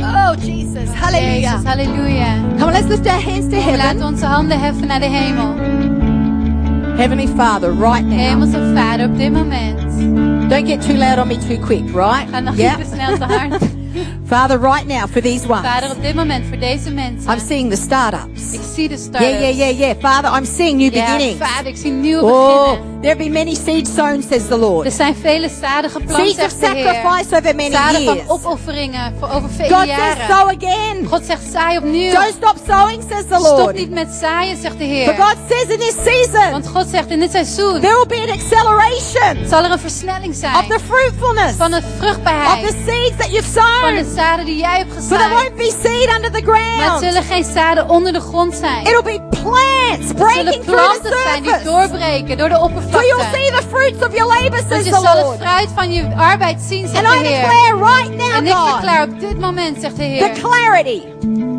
Oh, 0.00 0.30
Jesus. 0.44 0.88
Oh, 0.88 1.00
Hallelujah. 1.00 1.40
Jezus, 1.52 1.64
halleluja. 1.64 2.34
Come 2.58 2.64
on, 2.64 2.72
let's 2.72 2.86
lift 2.88 3.06
our 3.06 3.22
hands 3.22 3.48
to 3.48 3.56
Kom, 3.62 3.76
laten 3.76 3.76
we 3.76 3.82
heaven. 3.82 4.06
onze 4.06 4.26
handen 4.26 4.60
heffen 4.60 4.86
naar 4.86 5.00
de 5.00 5.06
hemel. 5.06 5.54
Heavenly 6.96 7.28
Father, 7.36 7.70
right 7.74 8.04
now, 8.04 8.18
Hemelse 8.18 8.72
Vader, 8.74 9.06
op 9.06 9.18
dit 9.18 9.32
moment 9.32 9.78
Don't 10.50 10.66
get 10.68 10.80
too 10.86 10.96
loud 10.96 11.18
on 11.18 11.26
me 11.28 11.36
too 11.38 11.58
quick, 11.58 11.84
right? 11.94 12.28
Ga 12.30 12.40
nog 12.40 12.56
Yeah. 12.56 12.76
niet 12.76 12.88
te 12.88 12.94
snel 12.94 13.18
te 13.18 13.24
hard. 13.34 13.62
Father, 14.28 14.58
right 14.58 14.86
now 14.86 15.06
for 15.10 15.22
these 15.22 15.46
ones, 15.48 15.66
Vader, 15.66 15.90
op 15.90 16.02
dit 16.02 16.14
moment 16.14 16.44
voor 16.48 16.58
deze 16.58 16.90
mensen. 16.90 17.32
I'm 17.32 17.38
seeing 17.46 17.70
the 17.70 17.76
startups. 17.76 18.52
Ik 18.52 18.60
zie 18.74 18.88
de 18.88 18.96
start 18.96 19.24
Yeah, 19.24 19.40
yeah, 19.40 19.56
yeah, 19.58 19.78
yeah. 19.78 19.94
Father, 20.00 20.36
I'm 20.38 20.44
seeing 20.44 20.78
new 20.78 20.94
Ja, 20.94 21.04
beginnings. 21.04 21.46
vader, 21.46 21.66
ik 21.66 21.76
zie 21.76 21.90
nieuwe 21.90 22.22
Oh, 22.24 22.62
beginnen. 22.70 23.00
there 23.02 23.16
been 23.16 23.32
many 23.32 23.54
seeds 23.54 23.94
sown, 23.94 24.22
says 24.30 24.46
the 24.46 24.52
Er 24.54 24.58
Lord. 24.58 24.92
zijn 24.92 25.16
vele 25.16 25.48
zaden 25.60 25.90
geplant, 25.90 26.26
Seeds 26.26 26.42
of 26.44 26.52
zegt 26.58 26.60
de 26.60 26.66
Heer. 26.66 26.84
sacrifice 26.94 27.36
over 27.36 27.54
many 27.54 27.70
Zaden 27.70 28.04
van 28.04 28.14
years. 28.14 28.28
opofferingen 28.28 29.14
voor 29.18 29.28
over 29.28 29.50
vele 29.50 29.68
God 29.74 29.78
says, 29.86 29.96
jaren. 29.96 30.26
sow 30.28 30.48
again. 30.62 31.06
God 31.06 31.24
zegt, 31.24 31.42
zaai 31.52 31.76
opnieuw. 31.78 32.12
Don't 32.12 32.34
stop 32.36 32.56
sowing, 32.68 33.02
says 33.10 33.24
the 33.28 33.34
Stop 33.38 33.58
Lord. 33.58 33.74
niet 33.76 33.90
met 33.90 34.08
zaaien, 34.20 34.56
zegt 34.56 34.78
de 34.78 34.84
Heer. 34.84 35.14
God 35.14 35.36
says 35.48 35.68
in 35.74 35.78
this 35.78 35.96
season, 36.04 36.50
Want 36.50 36.66
God 36.66 36.86
zegt 36.90 37.10
in 37.10 37.20
dit 37.20 37.30
seizoen 37.30 37.80
there 37.80 37.94
will 37.94 38.06
be 38.18 38.32
an 38.32 38.38
acceleration 38.38 39.48
zal 39.48 39.64
er 39.64 39.70
een 39.70 39.78
versnelling 39.78 40.32
of 40.32 40.38
zijn 40.38 40.52
the 40.68 40.78
fruitfulness 40.86 41.56
van 41.56 41.70
de 41.70 41.76
of 41.76 41.82
the 41.82 41.96
vruchtbaarheid 41.98 42.76
seeds 42.86 43.16
that 43.16 43.30
you've 43.30 43.48
van 43.60 43.62
sown. 43.62 44.16
De 44.18 44.24
zaden 44.24 44.44
die 44.46 44.56
jij 44.58 44.76
hebt 44.78 44.92
For 44.92 45.02
there 45.02 45.18
gezaaid. 45.18 45.32
won't 45.42 45.56
be 45.56 45.72
seed 45.82 46.08
under 46.16 46.30
the 46.32 46.42
Maar 46.46 46.56
het 46.66 46.80
ground. 46.84 47.02
zullen 47.04 47.22
geen 47.22 47.44
zaden 47.44 47.88
onder 47.88 48.12
de 48.12 48.20
grond 48.20 48.54
zijn. 48.54 48.86
It'll 48.86 49.02
be 49.02 49.20
plants 49.42 50.12
breaking 50.12 50.62
through 50.64 50.92
the 50.92 51.00
planten 51.00 51.12
zijn 51.24 51.42
die 51.42 51.50
surface. 51.52 51.88
doorbreken 51.88 52.36
door 52.38 52.48
de 52.48 52.54
So 52.54 52.60
you'll 52.60 52.78
oppervlakte. 52.78 53.36
see 53.36 53.50
the 53.50 53.62
fruits 53.70 54.06
of 54.06 54.14
your 54.14 54.26
labor, 54.34 54.58
says 54.68 54.84
je 54.84 54.90
the 54.90 55.00
zal 55.00 55.16
het 55.16 55.24
Lord. 55.24 55.38
fruit 55.40 55.68
van 55.74 55.92
je 55.92 56.14
arbeid 56.16 56.60
zien, 56.60 56.88
zegt 56.88 57.04
And 57.04 57.18
de 57.18 57.24
I 57.24 57.26
Heer. 57.26 57.40
declare 57.40 57.76
right 57.96 58.10
En 58.10 58.16
now, 58.16 58.46
ik 58.46 58.52
God, 58.52 58.70
verklaar 58.70 59.02
op 59.02 59.20
dit 59.20 59.38
moment, 59.40 59.76
zegt 59.80 59.96
de 59.96 60.02
the 60.02 60.08
Heer, 60.08 60.30
clarity 60.32 61.02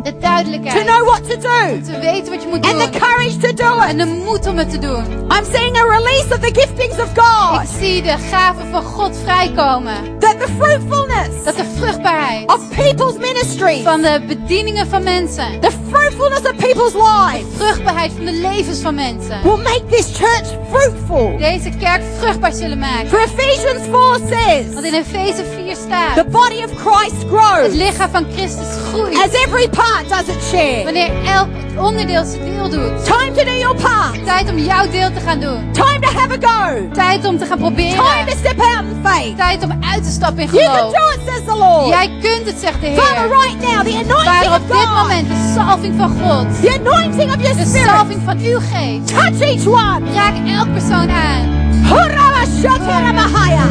de 0.02 0.12
to 0.12 0.18
duidelijkheid. 0.20 0.86
know 0.86 1.04
what 1.06 1.22
to 1.30 1.36
do 1.36 1.80
Te 1.92 1.98
weten 2.00 2.32
wat 2.32 2.42
je 2.42 2.48
moet 2.48 2.64
and 2.66 2.80
the 2.80 2.90
doen. 2.90 3.00
courage 3.00 3.36
to 3.36 3.52
do 3.54 3.78
En 3.80 4.00
it. 4.00 4.06
de 4.06 4.22
moed 4.24 4.46
om 4.46 4.56
het 4.56 4.70
te 4.70 4.78
doen. 4.78 5.04
I'm 5.30 5.44
seeing 5.52 5.76
a 5.76 5.82
release 5.96 6.26
of 6.34 6.38
the 6.38 6.50
giftings 6.60 6.98
of 7.00 7.10
Ik 7.10 7.18
God. 7.22 7.68
zie 7.80 8.02
de 8.02 8.14
gaven 8.30 8.66
van 8.70 8.82
God 8.82 9.16
vrijkomen. 9.24 10.18
That 10.18 10.40
the 10.40 10.46
fruitfulness 10.58 11.44
Dat 11.44 11.56
de 11.56 11.64
vruchtbaarheid 11.78 12.48
of 12.52 12.68
people's 12.76 13.16
ministry, 13.18 13.82
van 13.82 14.02
de 14.02 14.20
bedieningen 14.26 14.86
van 14.88 15.02
mensen. 15.02 15.60
the 15.60 15.70
fruitfulness 15.90 16.40
of 16.40 16.56
people's 16.56 16.92
lives 16.94 17.46
Vruchtbaarheid 17.56 18.12
van 18.16 18.24
de 18.24 18.32
levens 18.32 18.78
van 18.80 18.94
mensen. 18.94 19.42
will 19.42 19.56
make 19.56 19.82
this 19.90 20.06
church 20.16 20.48
fruitful. 20.70 21.36
Deze 21.38 21.70
kerk 21.78 22.02
vruchtbaar 22.18 22.52
zullen 22.52 22.78
maken. 22.78 23.08
For 23.08 23.18
Ephesians 23.20 23.82
4 23.82 23.90
Want 23.90 24.22
says, 24.28 24.84
in 24.84 24.94
Efeze 24.94 25.44
4 25.56 25.76
staat. 25.76 26.14
the 26.14 26.24
body 26.30 26.62
of 26.64 26.70
Christ 26.76 27.12
Het 27.22 27.26
grows 27.28 27.72
lichaam 27.74 28.10
van 28.10 28.26
Christus 28.36 28.66
groeit. 28.92 29.14
as 29.16 29.32
every 29.44 29.68
part 29.68 29.89
does 30.08 30.28
its 30.36 30.48
share. 30.48 30.84
Wanneer 30.84 31.10
elk 31.26 31.48
onderdeel 31.76 32.24
zijn 32.24 32.44
deel 32.44 32.68
doet. 32.68 33.04
Time 33.04 33.32
to 33.36 33.44
do 33.44 33.56
your 33.58 33.74
part. 33.82 34.24
Tijd 34.24 34.50
om 34.50 34.58
jouw 34.58 34.90
deel 34.90 35.10
te 35.12 35.20
gaan 35.26 35.40
doen. 35.40 35.72
Time 35.72 36.00
to 36.00 36.08
have 36.18 36.30
a 36.42 36.48
go. 36.48 36.88
Tijd 36.92 37.24
om 37.24 37.38
te 37.38 37.44
gaan 37.46 37.58
Time 37.58 37.70
to 37.70 37.76
proberen. 37.76 38.36
step 38.38 38.60
out 38.60 38.84
in 38.92 39.00
faith. 39.04 39.36
Tijd 39.36 39.64
om 39.64 39.70
uit 39.92 40.04
te 40.04 40.10
stappen 40.10 40.42
in 40.42 40.48
You 40.52 40.64
can 40.64 40.74
geloof. 40.74 40.92
do 40.92 41.04
it, 41.14 41.20
says 41.28 41.44
the 41.46 41.56
Lord. 41.56 41.88
Jij 41.88 42.10
kunt 42.22 42.46
het, 42.46 42.58
zegt 42.60 42.80
de 42.80 42.92
Father, 42.96 43.16
Heer. 43.16 43.28
right 43.28 43.60
now, 43.60 43.80
the 43.86 43.94
anointing 44.04 44.34
Vader, 44.34 44.54
op 44.54 44.68
dit 44.68 44.88
moment 45.02 45.28
de 45.28 45.52
salving 45.56 45.94
van 45.98 46.10
God. 46.20 46.46
the 46.62 46.80
anointing 46.84 47.30
of 47.34 47.40
your 47.42 47.56
De 47.56 47.64
spirit, 47.66 47.86
salving 47.88 48.20
van 48.24 48.38
uw 48.38 48.58
geest. 48.72 49.06
touch 49.08 49.40
each 49.40 49.66
one. 49.66 50.12
Raak 50.14 50.34
elk 50.58 50.72
persoon 50.72 51.10
aan. 51.10 51.44
Hurrabashate 51.90 52.92
rabahaya. 53.06 53.64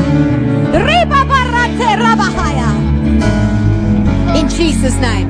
Ribabarate 0.72 1.96
rabahaya. 1.98 2.68
In 4.34 4.48
Jesus' 4.48 5.00
name. 5.00 5.28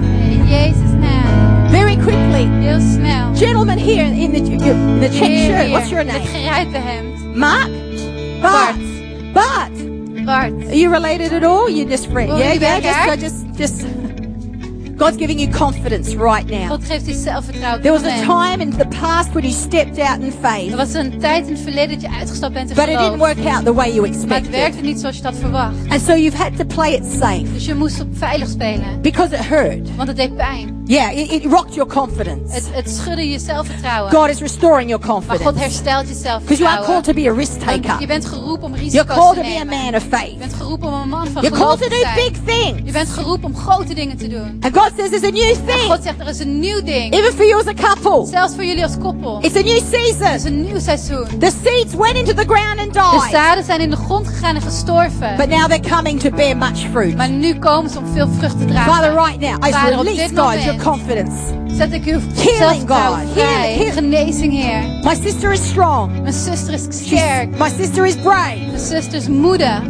In 0.49 0.73
Jezus' 0.73 1.71
Very 1.71 1.95
quickly, 1.95 2.45
Heel 2.61 2.81
snel. 2.81 3.35
gentleman 3.35 3.77
here 3.77 4.03
in 4.03 4.31
the, 4.31 4.39
in 4.39 4.99
the 4.99 5.09
check 5.09 5.29
shirt, 5.29 5.67
hier, 5.67 5.71
what's 5.71 5.91
your 5.91 6.03
name? 6.03 7.37
Mark? 7.39 7.69
Bart. 8.41 8.75
Bart. 9.31 10.25
Bart. 10.25 10.51
Are 10.51 10.75
you 10.75 10.89
related 10.89 11.33
at 11.33 11.43
all? 11.43 11.69
You're 11.69 11.87
just 11.87 12.09
friends. 12.11 12.31
Yeah, 12.39 12.53
yeah, 12.53 13.15
just, 13.15 13.45
just, 13.55 13.77
just. 13.83 13.98
God's 14.99 15.17
giving 15.17 15.39
you 15.39 15.51
confidence 15.51 16.15
right 16.15 16.49
now. 16.49 16.67
God 16.67 16.83
geeft 16.83 17.07
u 17.07 17.13
zelfvertrouwen. 17.13 17.81
There 17.81 17.93
was 17.93 18.03
a 18.03 18.25
time 18.25 18.61
in 18.61 18.69
the 18.77 18.87
past 18.99 19.29
when 19.33 19.43
you 19.43 19.53
stepped 19.53 19.99
out 19.99 20.19
in 20.19 20.31
faith, 20.41 20.71
Er 20.71 20.77
was 20.77 20.93
een 20.93 21.19
tijd 21.19 21.47
in 21.47 21.53
het 21.53 21.61
verleden 21.61 21.89
dat 21.89 22.01
je 22.01 22.17
uitgestapt 22.17 22.53
bent 22.53 22.69
in 22.69 22.75
but 22.75 22.87
it 22.87 22.97
didn't 22.97 23.17
work 23.17 23.45
out 23.45 23.65
the 23.65 23.73
way 23.73 23.87
you 23.93 23.99
Maar 24.01 24.09
het 24.09 24.15
expected. 24.17 24.51
werkte 24.51 24.81
niet 24.81 24.99
zoals 24.99 25.15
je 25.15 25.21
dat 25.21 25.35
verwacht. 25.35 25.75
And 25.89 26.01
so 26.01 26.13
you've 26.15 26.37
had 26.37 26.57
to 26.57 26.65
play 26.65 26.93
it 26.93 27.05
safe 27.19 27.53
Dus 27.53 27.65
je 27.65 27.75
moest 27.75 27.99
op 28.01 28.07
veilig 28.11 28.47
spelen. 28.49 29.01
because 29.01 29.35
it 29.35 29.45
hurt. 29.45 29.95
Want 29.95 30.07
het 30.07 30.17
deed 30.17 30.35
pijn. 30.35 30.78
Yeah, 30.89 31.11
it, 31.11 31.31
it 31.31 31.45
rocked 31.45 31.73
your 31.75 31.85
confidence. 31.93 32.53
Het, 32.53 32.69
het 32.71 32.89
schudde 32.89 33.29
je 33.29 33.39
zelfvertrouwen. 33.39 34.11
God 34.11 34.29
is 34.29 34.39
restoring 34.39 34.89
your 34.89 35.05
Maar 35.05 35.15
God 35.15 35.27
confidence. 35.27 35.59
herstelt 35.63 36.07
je 36.07 36.13
Because 36.13 36.61
you 36.63 36.69
are 36.69 36.83
called 36.85 36.85
zelfvertrouwen. 36.85 37.03
to 37.03 37.13
be 37.13 37.29
a 37.29 37.33
risk 37.33 37.65
Want 37.65 37.83
taker. 37.83 37.99
Je 38.01 38.07
bent 38.07 38.25
geroepen 38.25 38.63
om 38.63 38.71
You're 38.75 38.83
risico's 38.83 39.15
called 39.17 39.33
te 39.35 39.41
to 39.41 39.47
be 39.47 39.55
a 39.55 39.63
nemen. 39.63 39.83
man 39.83 39.95
of 39.95 40.03
Je 40.03 40.09
faith. 40.09 40.37
bent 40.37 40.53
geroepen 40.53 40.87
om 40.87 40.93
een 41.01 41.09
man 41.09 41.27
van 41.27 41.41
You're 41.41 41.55
geloof 41.57 41.77
called 41.77 41.91
to 41.91 41.97
te 41.97 42.03
do 42.03 42.09
zijn. 42.13 42.15
big 42.31 42.55
things. 42.55 42.81
Je 42.85 42.91
bent 42.91 43.09
geroepen 43.09 43.45
om 43.49 43.55
grote 43.55 43.93
dingen 43.93 44.17
te 44.17 44.27
doen. 44.27 44.57
And 44.61 44.77
God 44.77 44.91
says 44.97 45.09
there's 45.09 45.23
a 45.23 45.29
new 45.29 45.49
En 45.49 45.65
thing. 45.65 45.91
God 45.91 46.03
zegt 46.03 46.19
er 46.19 46.27
is 46.27 46.39
een 46.39 46.59
nieuw 46.59 46.81
ding. 46.83 47.13
Even 47.13 47.33
for 47.33 47.45
you 47.45 47.61
as 47.61 47.67
a 47.67 47.73
couple. 47.73 48.25
Zelfs 48.31 48.53
voor 48.55 48.65
jullie 48.65 48.83
als 48.83 48.97
koppel. 49.01 49.39
It's 49.41 49.55
a 49.55 49.61
new 49.61 49.73
Het 49.79 49.93
is 49.93 50.15
season. 50.17 50.47
een 50.53 50.61
nieuw 50.61 50.79
seizoen. 50.79 51.25
The 51.39 51.51
seeds 51.63 51.93
went 51.95 52.15
into 52.17 52.33
the 52.33 52.45
ground 52.53 52.79
and 52.79 52.93
De 52.93 53.17
died. 53.19 53.31
zaden 53.31 53.63
zijn 53.63 53.79
in 53.81 53.89
de 53.89 53.95
grond 53.95 54.27
gegaan 54.27 54.55
en 54.55 54.61
gestorven. 54.61 55.35
But 55.37 55.49
now 55.49 55.65
they're 55.65 55.89
coming 55.95 56.19
to 56.19 56.29
bear 56.29 56.57
much 56.57 56.79
fruit. 56.91 57.15
Maar 57.17 57.29
nu 57.29 57.55
komen 57.59 57.89
ze 57.91 57.97
om 57.97 58.05
veel 58.13 58.27
vrucht 58.37 58.57
te 58.59 58.73
Father, 58.73 59.11
dragen. 59.11 59.13
right 59.25 59.39
now, 59.39 59.67
I 59.67 59.71
Vader, 59.71 59.97
op 59.99 60.05
release, 60.05 60.27
dit 60.33 60.39
God, 60.39 60.55
moment 60.55 60.78
confidence. 60.83 61.35
zet 61.67 61.93
ik 61.93 62.05
uw 62.05 62.19
Healing, 62.35 62.79
God. 62.79 62.97
vrij. 62.97 63.25
Healing, 63.45 63.75
healing. 63.75 63.93
Genezing, 63.93 64.53
Heer. 64.53 64.83
My 65.03 65.15
sister 65.23 65.51
is 65.51 65.67
strong. 65.67 66.21
Mijn 66.21 66.33
zuster 66.33 66.73
is 66.73 66.81
She's- 67.07 67.47
my 67.59 67.69
sister 67.77 68.05
is 68.05 68.15
brave. 68.15 68.57
Mijn 68.67 68.79
zuster 68.79 69.13
is 69.13 69.27
moedig. 69.27 69.81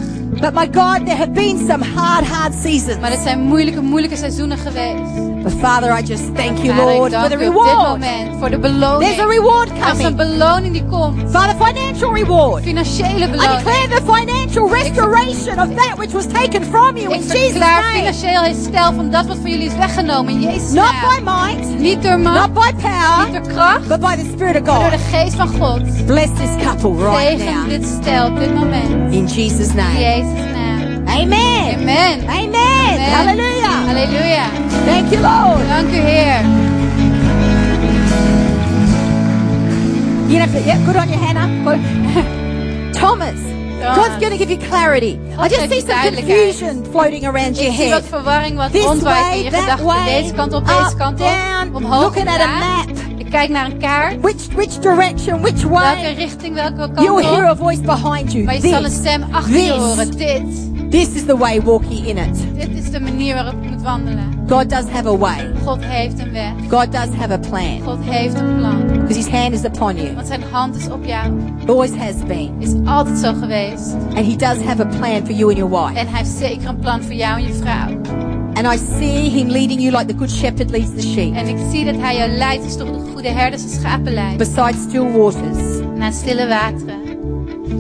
But 0.42 0.54
my 0.54 0.66
God, 0.72 1.06
there 1.06 1.16
have 1.18 1.32
been 1.34 1.58
some 1.68 1.84
hard, 1.96 2.26
hard 2.26 2.54
seasons. 2.64 3.00
Maar 3.00 3.12
het 3.12 3.20
zijn 3.24 3.40
moeilijke, 3.42 3.82
moeilijke 3.82 4.16
seizoenen 4.18 4.58
geweest. 4.58 5.28
But 5.44 5.54
Father, 5.60 5.98
I 6.00 6.02
just 6.06 6.36
thank 6.36 6.58
you, 6.58 6.76
Lord, 6.76 6.98
for 6.98 7.10
the 7.10 7.16
u 7.16 7.24
op 7.24 7.30
dit 7.30 7.40
reward. 7.40 8.04
voor 8.40 8.50
de 8.50 8.60
beloning. 8.60 9.02
There's 9.16 9.20
a 9.20 9.26
reward 9.28 9.70
Er 9.70 9.76
is 9.76 9.82
een 9.84 9.96
coming. 9.98 10.16
beloning 10.16 10.74
die 10.74 10.86
komt. 10.86 11.22
Father, 11.32 11.66
financial 11.66 12.14
reward. 12.14 12.64
Financiële 12.64 13.30
beloning. 13.30 13.60
I 13.62 13.64
declare 13.64 13.88
the 13.88 14.02
financial 14.14 14.70
restoration 14.70 15.60
of 15.60 15.76
that 15.76 15.98
which 15.98 16.12
was 16.12 16.26
taken 16.28 16.64
from 16.64 16.98
you 16.98 17.14
in 17.14 17.20
Jesus' 17.22 17.54
name. 17.60 17.84
financieel 17.94 18.42
herstel 18.42 18.94
van 18.94 19.10
dat 19.12 19.26
wat 19.28 19.38
van 19.42 19.50
jullie 19.50 19.66
is 19.68 19.76
weggenomen 19.76 20.34
in 20.34 20.42
Jezus' 20.42 20.72
Not 20.74 20.92
by 21.02 21.24
might, 21.24 21.80
Niet 21.80 22.04
door 22.04 22.20
not 22.20 22.34
macht, 22.34 22.54
by 22.54 22.72
niet 22.74 22.82
power, 22.82 23.32
door 23.32 23.54
kracht, 23.54 23.88
but 23.88 24.00
by 24.00 24.16
the 24.16 24.30
Spirit 24.36 24.56
of 24.56 24.66
maar 24.66 24.80
door 24.80 24.90
God. 24.90 24.92
de 24.92 25.18
geest 25.18 25.36
van 25.36 25.48
God. 25.48 26.06
Bless 26.06 26.28
this 26.38 26.66
couple 26.66 26.94
right 27.12 27.38
now. 27.38 27.70
dit 27.70 27.86
stel 28.02 28.26
op 28.28 28.40
dit 28.40 28.54
moment. 28.56 29.14
In 29.14 29.26
Jesus' 29.26 29.74
name. 29.74 29.98
Amen. 30.38 31.08
Amen. 31.10 32.22
Amen. 32.22 32.30
Amen. 32.30 33.00
Hallelujah. 33.00 33.76
Halleluja. 33.90 34.46
Thank 34.86 35.12
you, 35.12 35.20
Lord. 35.20 35.66
Thank 35.68 35.92
you, 35.94 36.02
here. 36.02 36.42
You 40.30 40.38
to, 40.46 40.62
yeah, 40.62 40.86
good 40.86 40.96
on 40.96 41.10
your 41.10 41.18
Hannah. 41.18 41.48
Good. 41.66 42.94
Thomas. 42.96 43.40
God's 43.80 44.20
going 44.20 44.32
to 44.32 44.38
give 44.38 44.50
you 44.52 44.58
clarity. 44.58 45.20
I 45.38 45.48
just 45.48 45.70
see 45.70 45.82
some 45.82 46.14
confusion 46.14 46.84
floating 46.92 47.26
around 47.26 47.58
your 47.58 47.72
zie 47.72 47.90
wat 47.92 48.04
head. 48.04 48.04
verwarring, 48.04 48.56
wat 48.58 48.72
This 48.72 48.86
way, 49.02 49.50
that 49.50 49.80
way, 49.80 50.22
Deze 50.22 50.34
kant 50.34 50.54
op, 50.54 50.64
up, 50.64 50.84
deze 50.84 50.96
kant 50.98 51.20
op. 51.22 51.28
down, 51.28 51.76
Omhoog, 51.76 52.02
looking 52.04 52.28
at 52.28 52.42
a 52.42 52.48
map. 52.48 53.09
Kijk 53.30 53.50
naar 53.50 53.66
een 53.66 53.78
kaart. 53.78 54.22
Which 54.22 54.48
which 54.56 54.80
direction, 54.80 55.42
which 55.42 55.62
Welke 55.64 55.70
way? 55.70 56.14
richting, 56.14 56.54
welke 56.54 56.76
kant 56.94 57.00
You'll 57.02 57.24
hear 57.26 57.46
a 57.46 57.56
voice 57.56 57.82
behind 57.82 58.32
you. 58.32 58.44
Maar 58.44 58.54
je 58.54 58.62
zal 58.62 58.78
een 58.78 58.84
This, 58.84 58.94
stem 58.98 59.24
achter 59.32 59.52
je 59.58 59.58
this. 59.60 59.70
horen. 59.72 60.12
Dit. 60.18 60.92
this 60.92 61.08
is 61.14 61.26
the 61.26 61.38
way. 61.38 61.62
Walk 61.62 61.84
ye 61.90 62.08
in 62.08 62.18
it. 62.18 62.38
Dit 62.56 62.70
is 62.84 62.92
de 62.92 63.00
manier 63.00 63.34
waarop 63.36 63.54
je 63.64 63.70
moet 63.70 63.82
wandelen. 63.82 64.38
God 64.50 64.70
does 64.70 64.84
have 64.92 65.08
a 65.08 65.18
way. 65.18 65.52
God 65.66 65.78
heeft 65.82 66.20
een 66.20 66.32
weg. 66.32 66.52
God 66.70 66.92
does 66.92 67.16
have 67.20 67.32
a 67.34 67.38
plan 67.38 67.80
God 67.86 67.98
heeft 68.02 68.40
een 68.40 68.56
plan. 68.58 68.88
because 68.88 69.16
His 69.16 69.28
hand 69.30 69.54
is 69.54 69.64
upon 69.64 69.96
you. 69.96 70.14
Want 70.16 70.28
zijn 70.28 70.42
hand 70.52 70.76
is 70.76 70.90
op 70.90 71.06
jou. 71.06 71.32
Always 71.68 71.92
has 71.96 72.16
been, 72.28 72.52
Is 72.60 72.74
altijd 72.86 73.18
zo 73.18 73.34
geweest. 73.34 73.94
and 74.16 74.26
He 74.26 74.36
does 74.36 74.58
have 74.66 74.82
a 74.82 74.86
plan 75.00 75.26
for 75.26 75.32
you 75.36 75.50
and 75.50 75.58
your 75.58 75.70
wife. 75.86 76.00
En 76.00 76.08
hij 76.08 76.18
heeft 76.18 76.30
zeker 76.38 76.70
een 76.70 76.80
plan 76.80 77.02
voor 77.04 77.14
jou 77.14 77.38
en 77.40 77.48
je 77.48 77.54
vrouw. 77.54 77.88
And 78.60 78.68
I 78.68 78.78
see 78.78 79.30
Him 79.30 79.47
leading 79.47 79.80
you 79.80 79.91
like 79.91 80.07
the 80.07 80.14
good 80.14 80.30
shepherd 80.30 80.70
leads 80.72 80.93
the 80.93 81.01
sheep 81.01 81.34
En 81.36 81.47
ik 81.47 81.57
zie 81.72 81.86
dat 81.86 81.95
hij 81.95 82.16
jou 82.16 82.30
leidt 82.30 82.64
als 82.64 82.78
toch 82.78 82.91
de 82.91 83.12
goede 83.12 83.28
herder 83.28 83.60
zijn 83.60 83.72
schapen 83.72 84.14
leidt. 84.14 84.38
beside 84.38 84.74
still 84.89 85.12
waters. 85.12 85.80
Naar 85.95 86.14
stille 86.14 86.47
wateren. 86.47 86.99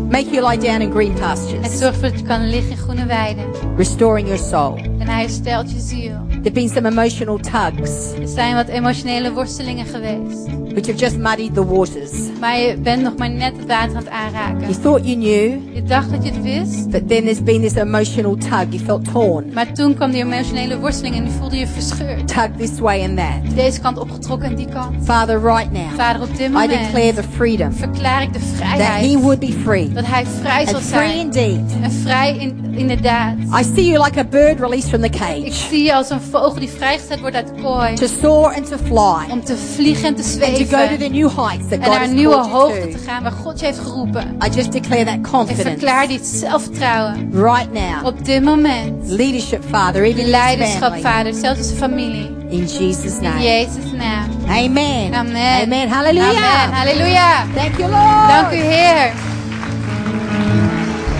Make 0.09 0.29
you 0.29 0.47
lie 0.49 0.57
down 0.57 0.81
in 0.81 0.91
green 0.91 1.13
pastures, 1.13 1.79
zorgt 1.79 1.95
ervoor 1.95 2.09
dat 2.09 2.19
je 2.19 2.25
kan 2.25 2.49
liggen 2.49 2.71
in 2.71 2.77
groene 2.77 3.05
weiden. 3.05 3.45
restoring 3.77 4.27
your 4.27 4.43
soul. 4.43 4.75
En 4.99 5.07
hij 5.07 5.21
herstelt 5.21 5.71
je 5.71 5.79
ziel. 5.79 6.11
There've 6.29 6.51
been 6.51 6.69
some 6.69 6.87
emotional 6.89 7.37
tugs 7.37 8.13
Er 8.19 8.27
zijn 8.27 8.55
wat 8.55 8.67
emotionele 8.67 9.33
worstelingen 9.33 9.85
geweest. 9.85 10.47
But 10.79 10.87
you've 10.87 10.99
just 11.05 11.17
muddied 11.17 11.53
the 11.53 11.65
waters. 11.65 12.11
Maar 12.39 12.59
je 12.59 12.77
bent 12.77 13.01
nog 13.03 13.17
maar 13.17 13.29
net 13.29 13.53
het 13.57 13.65
water 13.67 13.95
aan 13.95 13.95
het 13.95 14.05
You 14.05 14.15
aanraken. 14.25 14.81
thought 14.81 15.05
you 15.05 15.15
knew, 15.15 15.75
Je 15.75 15.83
dacht 15.83 16.11
dat 16.11 16.23
je 16.25 16.31
het 16.31 16.41
wist. 16.41 16.89
but 16.89 17.07
then 17.07 17.23
there's 17.23 17.43
been 17.43 17.61
this 17.61 17.75
emotional 17.75 18.35
tug. 18.35 18.65
You 18.69 18.79
felt 18.85 19.11
torn. 19.11 19.45
Maar 19.53 19.73
toen 19.73 19.93
kwam 19.95 20.11
die 20.11 20.21
emotionele 20.23 20.79
worsteling 20.79 21.15
en 21.15 21.23
nu 21.23 21.29
voelde 21.39 21.57
je 21.57 21.67
verscheurd. 21.67 22.27
Tug 22.27 22.47
this 22.57 22.79
way 22.79 23.03
and 23.03 23.17
that. 23.17 23.55
Deze 23.55 23.79
kant 23.79 23.97
opgetrokken 23.97 24.49
en 24.49 24.55
die 24.55 24.67
kant. 24.67 24.95
Father, 25.03 25.41
right 25.41 25.71
now, 25.71 25.91
Vader, 25.97 26.21
op 26.21 26.37
dit 26.37 26.47
I 26.47 26.51
moment 26.51 26.69
declare 26.69 27.13
the 27.13 27.23
freedom 27.35 27.71
verklaar 27.73 28.21
ik 28.21 28.33
de 28.33 28.39
that 28.39 28.47
vrijheid. 28.55 29.05
he 29.11 29.17
would 29.19 29.39
be 29.39 29.53
free. 29.63 29.89
Dat 29.93 30.05
hij 30.05 30.25
vrij 30.41 30.65
zal 30.65 30.75
And 30.75 30.83
free 30.83 31.07
zijn. 31.11 31.19
indeed. 31.19 31.61
En 31.81 31.91
vrij 31.91 32.37
in, 32.37 32.65
inderdaad. 32.71 33.33
I 33.59 33.63
see 33.75 33.85
you 33.85 34.03
like 34.05 34.19
a 34.19 34.23
bird 34.23 34.59
released 34.59 34.89
from 34.89 34.99
the 35.01 35.05
Ik 35.07 35.11
cage 35.17 35.51
zie 35.69 35.83
je 35.83 35.93
als 35.95 36.09
een 36.09 36.21
vogel 36.21 36.59
die 36.59 36.69
vrijgezet 36.69 37.19
wordt 37.19 37.35
uit 37.35 37.47
de 37.47 37.61
kooi. 37.61 37.93
to 37.93 38.07
soar 38.21 38.55
and 38.55 38.67
to 38.69 38.77
fly 38.77 39.31
Om 39.31 39.43
te 39.43 39.57
vliegen 39.75 40.05
en 40.07 40.15
te 40.15 40.21
to 40.21 40.37
go 40.69 40.87
to 40.87 40.97
the 40.97 41.07
new 41.09 41.29
heights 41.37 41.67
that 41.69 41.79
En 41.79 41.83
God 41.85 41.93
naar 41.99 42.07
nieuwe 42.07 42.35
hoogte 42.35 42.87
te 42.91 42.97
gaan 42.97 43.23
waar 43.23 43.31
God 43.31 43.59
je 43.59 43.65
heeft 43.65 43.79
geroepen. 43.79 44.37
I 44.45 44.49
just 44.55 44.71
declare 44.71 45.03
that 45.05 45.13
Ik 45.13 45.23
confidence 45.31 45.61
verklaar 45.69 46.07
dit 46.07 46.25
zelfvertrouwen. 46.25 47.29
right 47.33 47.73
now. 47.73 48.05
Op 48.05 48.25
dit 48.25 48.43
moment. 48.43 49.07
Leadership, 49.09 49.63
Father, 49.69 50.03
even 50.03 50.21
in 50.21 50.29
leiderschap, 50.29 50.95
vader. 51.01 51.33
Zelfs 51.33 51.59
in 51.59 51.65
zijn 51.65 51.77
familie. 51.77 52.37
In 52.49 52.65
Jesus' 52.65 53.15
In 53.17 53.21
name. 53.23 53.41
Jezus' 53.41 53.91
naam. 53.97 54.29
Amen. 54.47 55.13
Amen. 55.13 55.61
Amen. 55.63 55.89
Hallelujah. 55.89 56.63
Amen. 56.63 56.73
Halleluja. 56.77 57.45
Thank 57.55 57.77
you, 57.77 57.89
Lord. 57.89 58.27
Dank 58.29 58.51
u 58.51 58.55
Heer. 58.55 59.11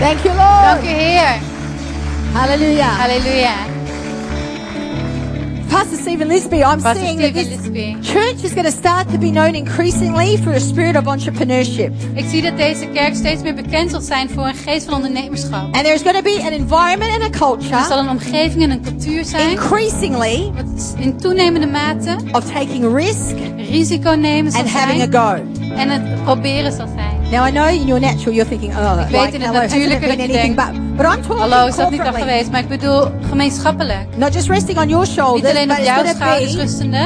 Thank 0.00 0.18
you, 0.24 0.34
Dank 0.36 0.82
u 0.82 0.86
Lord. 0.86 0.96
Heer. 0.96 1.38
Hallelujah. 2.32 2.98
Halleluja. 2.98 3.79
Pastor 5.70 5.96
Stephen 5.96 6.28
Lisby, 6.28 6.64
I'm 6.64 6.82
Pastor 6.82 7.00
seeing 7.00 7.18
that 7.18 7.30
Stephen 7.30 7.50
this 7.50 7.68
Lisby. 7.68 8.12
church 8.12 8.42
is 8.42 8.52
going 8.54 8.64
to 8.66 8.72
start 8.72 9.08
to 9.10 9.18
be 9.18 9.30
known 9.30 9.54
increasingly 9.54 10.36
for 10.36 10.50
a 10.50 10.58
spirit 10.60 10.96
of 10.96 11.06
entrepreneurship. 11.06 11.92
Ik 12.14 12.24
zie 12.28 12.42
dat 12.42 12.56
deze 12.56 12.86
kerk 12.86 13.14
steeds 13.14 13.42
meer 13.42 13.54
bekend 13.54 13.90
zal 13.90 14.00
zijn 14.00 14.30
voor 14.30 14.46
een 14.46 14.54
geest 14.54 14.84
van 14.84 14.94
ondernemerschap. 14.94 15.62
And 15.74 15.84
there's 15.84 16.02
going 16.02 16.16
to 16.16 16.22
be 16.22 16.40
an 16.42 16.52
environment 16.52 17.12
and 17.12 17.22
a 17.22 17.26
Er 17.26 17.34
zal 17.34 17.56
culture 17.56 17.98
een 17.98 18.08
omgeving 18.08 18.62
en 18.62 18.70
een 18.70 18.82
cultuur 18.82 19.24
zijn. 19.24 19.50
increasingly 19.50 20.52
in 20.98 21.16
toenemende 21.16 21.66
mate 21.66 22.16
of 22.32 22.44
taking 22.44 22.94
risk 22.94 23.36
risico 23.56 24.10
nemen 24.10 24.52
zal 24.52 24.60
and 24.60 24.70
having 24.70 25.02
a 25.02 25.10
zijn. 25.10 25.56
go. 25.56 25.72
En 25.74 25.88
het 25.88 26.22
proberen 26.24 26.72
zal 26.72 26.86
zijn. 26.86 27.09
Now 27.30 27.46
I 27.46 27.50
know 27.50 27.68
in 27.68 27.86
your 27.86 28.00
natural 28.00 28.34
you're 28.34 28.48
thinking, 28.48 28.76
oh, 28.76 29.00
Ik 29.08 29.16
weet 29.16 29.34
in 29.34 29.40
het 29.40 29.52
natuurlijke 29.52 30.06
dat 30.06 30.20
je 30.20 30.28
denkt, 30.28 30.56
but, 30.56 31.06
I'm 31.06 31.22
talking 31.22 31.38
Hallo, 31.38 31.66
is 31.66 31.76
dat 31.76 31.90
niet 31.90 32.00
al 32.00 32.12
geweest? 32.12 32.50
Maar 32.50 32.60
ik 32.60 32.68
bedoel 32.68 33.04
gemeenschappelijk. 33.28 34.06
Not 34.16 34.34
just 34.34 34.48
resting 34.48 34.78
on 34.78 34.88
your 34.88 35.04
Niet 35.04 35.14
shoulders, 35.14 35.50
alleen 35.54 35.68
but 35.68 35.78
op 35.78 35.84
jouw 35.84 36.04
schouders 36.04 36.54
rustende, 36.54 36.98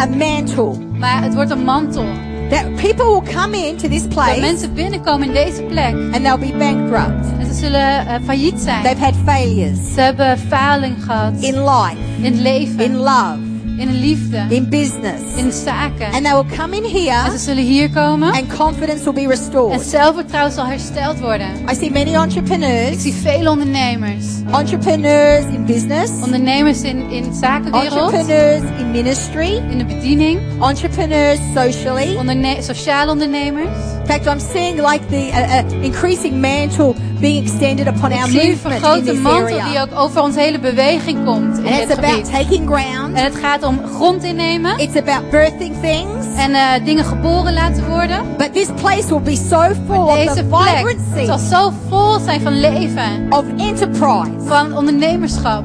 a 0.00 0.06
mantle. 0.06 0.72
maar 0.98 1.22
het 1.22 1.34
wordt 1.34 1.50
een 1.50 1.64
mantel. 1.64 2.04
That 2.50 2.74
people 2.74 3.04
will 3.04 3.34
come 3.34 3.66
into 3.66 3.88
this 3.88 4.00
Dat 4.00 4.08
place 4.08 4.40
mensen 4.40 4.74
binnenkomen 4.74 5.26
in 5.26 5.32
deze 5.32 5.62
plek 5.62 5.94
and 5.94 6.14
they'll 6.24 6.38
be 6.38 6.56
bankrupt. 6.58 7.26
en 7.38 7.46
ze 7.46 7.54
zullen 7.54 8.06
eh, 8.06 8.14
failliet 8.24 8.60
zijn. 8.60 8.82
They've 8.82 9.04
had 9.04 9.14
failures 9.24 9.78
Ze 9.94 10.00
hebben 10.00 10.38
faling 10.38 11.04
gehad 11.04 11.32
in 11.40 11.64
life, 11.64 11.96
in 12.18 12.24
het 12.24 12.40
leven, 12.40 12.84
in 12.84 12.96
love, 12.96 13.38
in 13.76 13.86
de 13.86 13.92
liefde, 13.98 14.46
in 14.48 14.68
business. 14.68 15.20
in 15.36 15.52
zaken. 15.52 16.06
And 16.12 16.24
they 16.24 16.32
will 16.32 16.56
come 16.56 16.76
in 16.76 16.84
En 16.84 16.90
here 16.90 17.30
ze 17.30 17.38
zullen 17.38 17.64
hier 17.64 17.90
komen 17.90 18.32
and 18.32 18.56
confidence 18.56 19.04
will 19.04 19.12
be 19.12 19.20
en 19.20 19.28
restored. 19.28 19.80
zelfvertrouwen 19.80 20.52
zal 20.52 20.66
hersteld 20.66 21.18
worden. 21.20 21.48
I 21.70 21.74
see 21.74 21.90
many 21.90 22.08
Ik 22.10 22.14
entrepreneurs, 22.16 23.02
zie 23.02 23.12
vele 23.12 23.50
ondernemers. 23.50 24.24
entrepreneurs 24.50 25.44
in 25.44 25.64
business, 25.64 26.10
Ondernemers 26.24 26.82
in, 26.82 27.10
in 27.10 27.34
zakenwereld, 27.34 27.92
entrepreneurs 28.12 28.62
in 28.78 28.90
ministry, 28.90 29.62
in 29.70 29.78
de 29.78 29.84
bediening, 29.84 30.40
entrepreneurs 30.60 31.38
socially. 31.54 32.16
onderne 32.16 32.56
sociale 32.62 33.10
ondernemers. 33.10 33.94
In 34.08 34.12
fact, 34.12 34.26
I'm 34.28 34.40
seeing 34.40 34.76
like 34.80 35.08
the 35.08 35.30
uh, 35.32 35.64
uh, 35.64 35.82
increasing 35.84 36.40
mantle 36.40 36.94
being 37.20 37.42
extended 37.42 37.86
upon 37.88 38.12
Ik 38.12 38.18
our 38.18 38.28
movement 38.28 38.84
in 38.98 39.04
this 39.04 39.18
mantel 39.20 39.60
die 39.70 39.80
ook 39.80 39.98
over 39.98 40.22
onze 40.22 40.40
hele 40.40 40.58
beweging 40.58 41.24
komt 41.24 41.58
in 41.58 41.66
And 41.66 41.74
it's 41.82 41.92
about 41.92 42.10
gebied. 42.14 42.30
taking 42.30 42.66
ground. 42.66 43.14
En 43.16 43.24
het 43.24 43.34
gaat 43.36 43.62
om 43.62 43.80
grond 43.94 44.24
innemen 44.24 44.78
It's 44.78 44.96
about 44.96 45.30
birthing 45.30 45.74
things. 45.80 46.26
en 46.36 46.54
eh, 46.54 46.84
dingen 46.84 47.04
geboren 47.04 47.54
laten 47.54 47.86
worden. 47.88 48.20
But 48.36 48.52
this 48.52 48.68
place 48.80 49.06
will 49.08 49.22
be 49.22 49.36
so 49.36 49.60
full 49.86 49.98
of 50.06 50.14
Deze 50.14 50.34
the 50.34 50.44
plek 50.44 50.76
vibrancy 50.76 51.24
zal 51.24 51.38
zo 51.38 51.72
vol 51.88 52.18
zijn 52.18 52.40
van 52.40 52.60
leven, 52.60 53.26
of 53.30 53.44
enterprise. 53.56 54.30
van 54.44 54.76
ondernemerschap. 54.76 55.64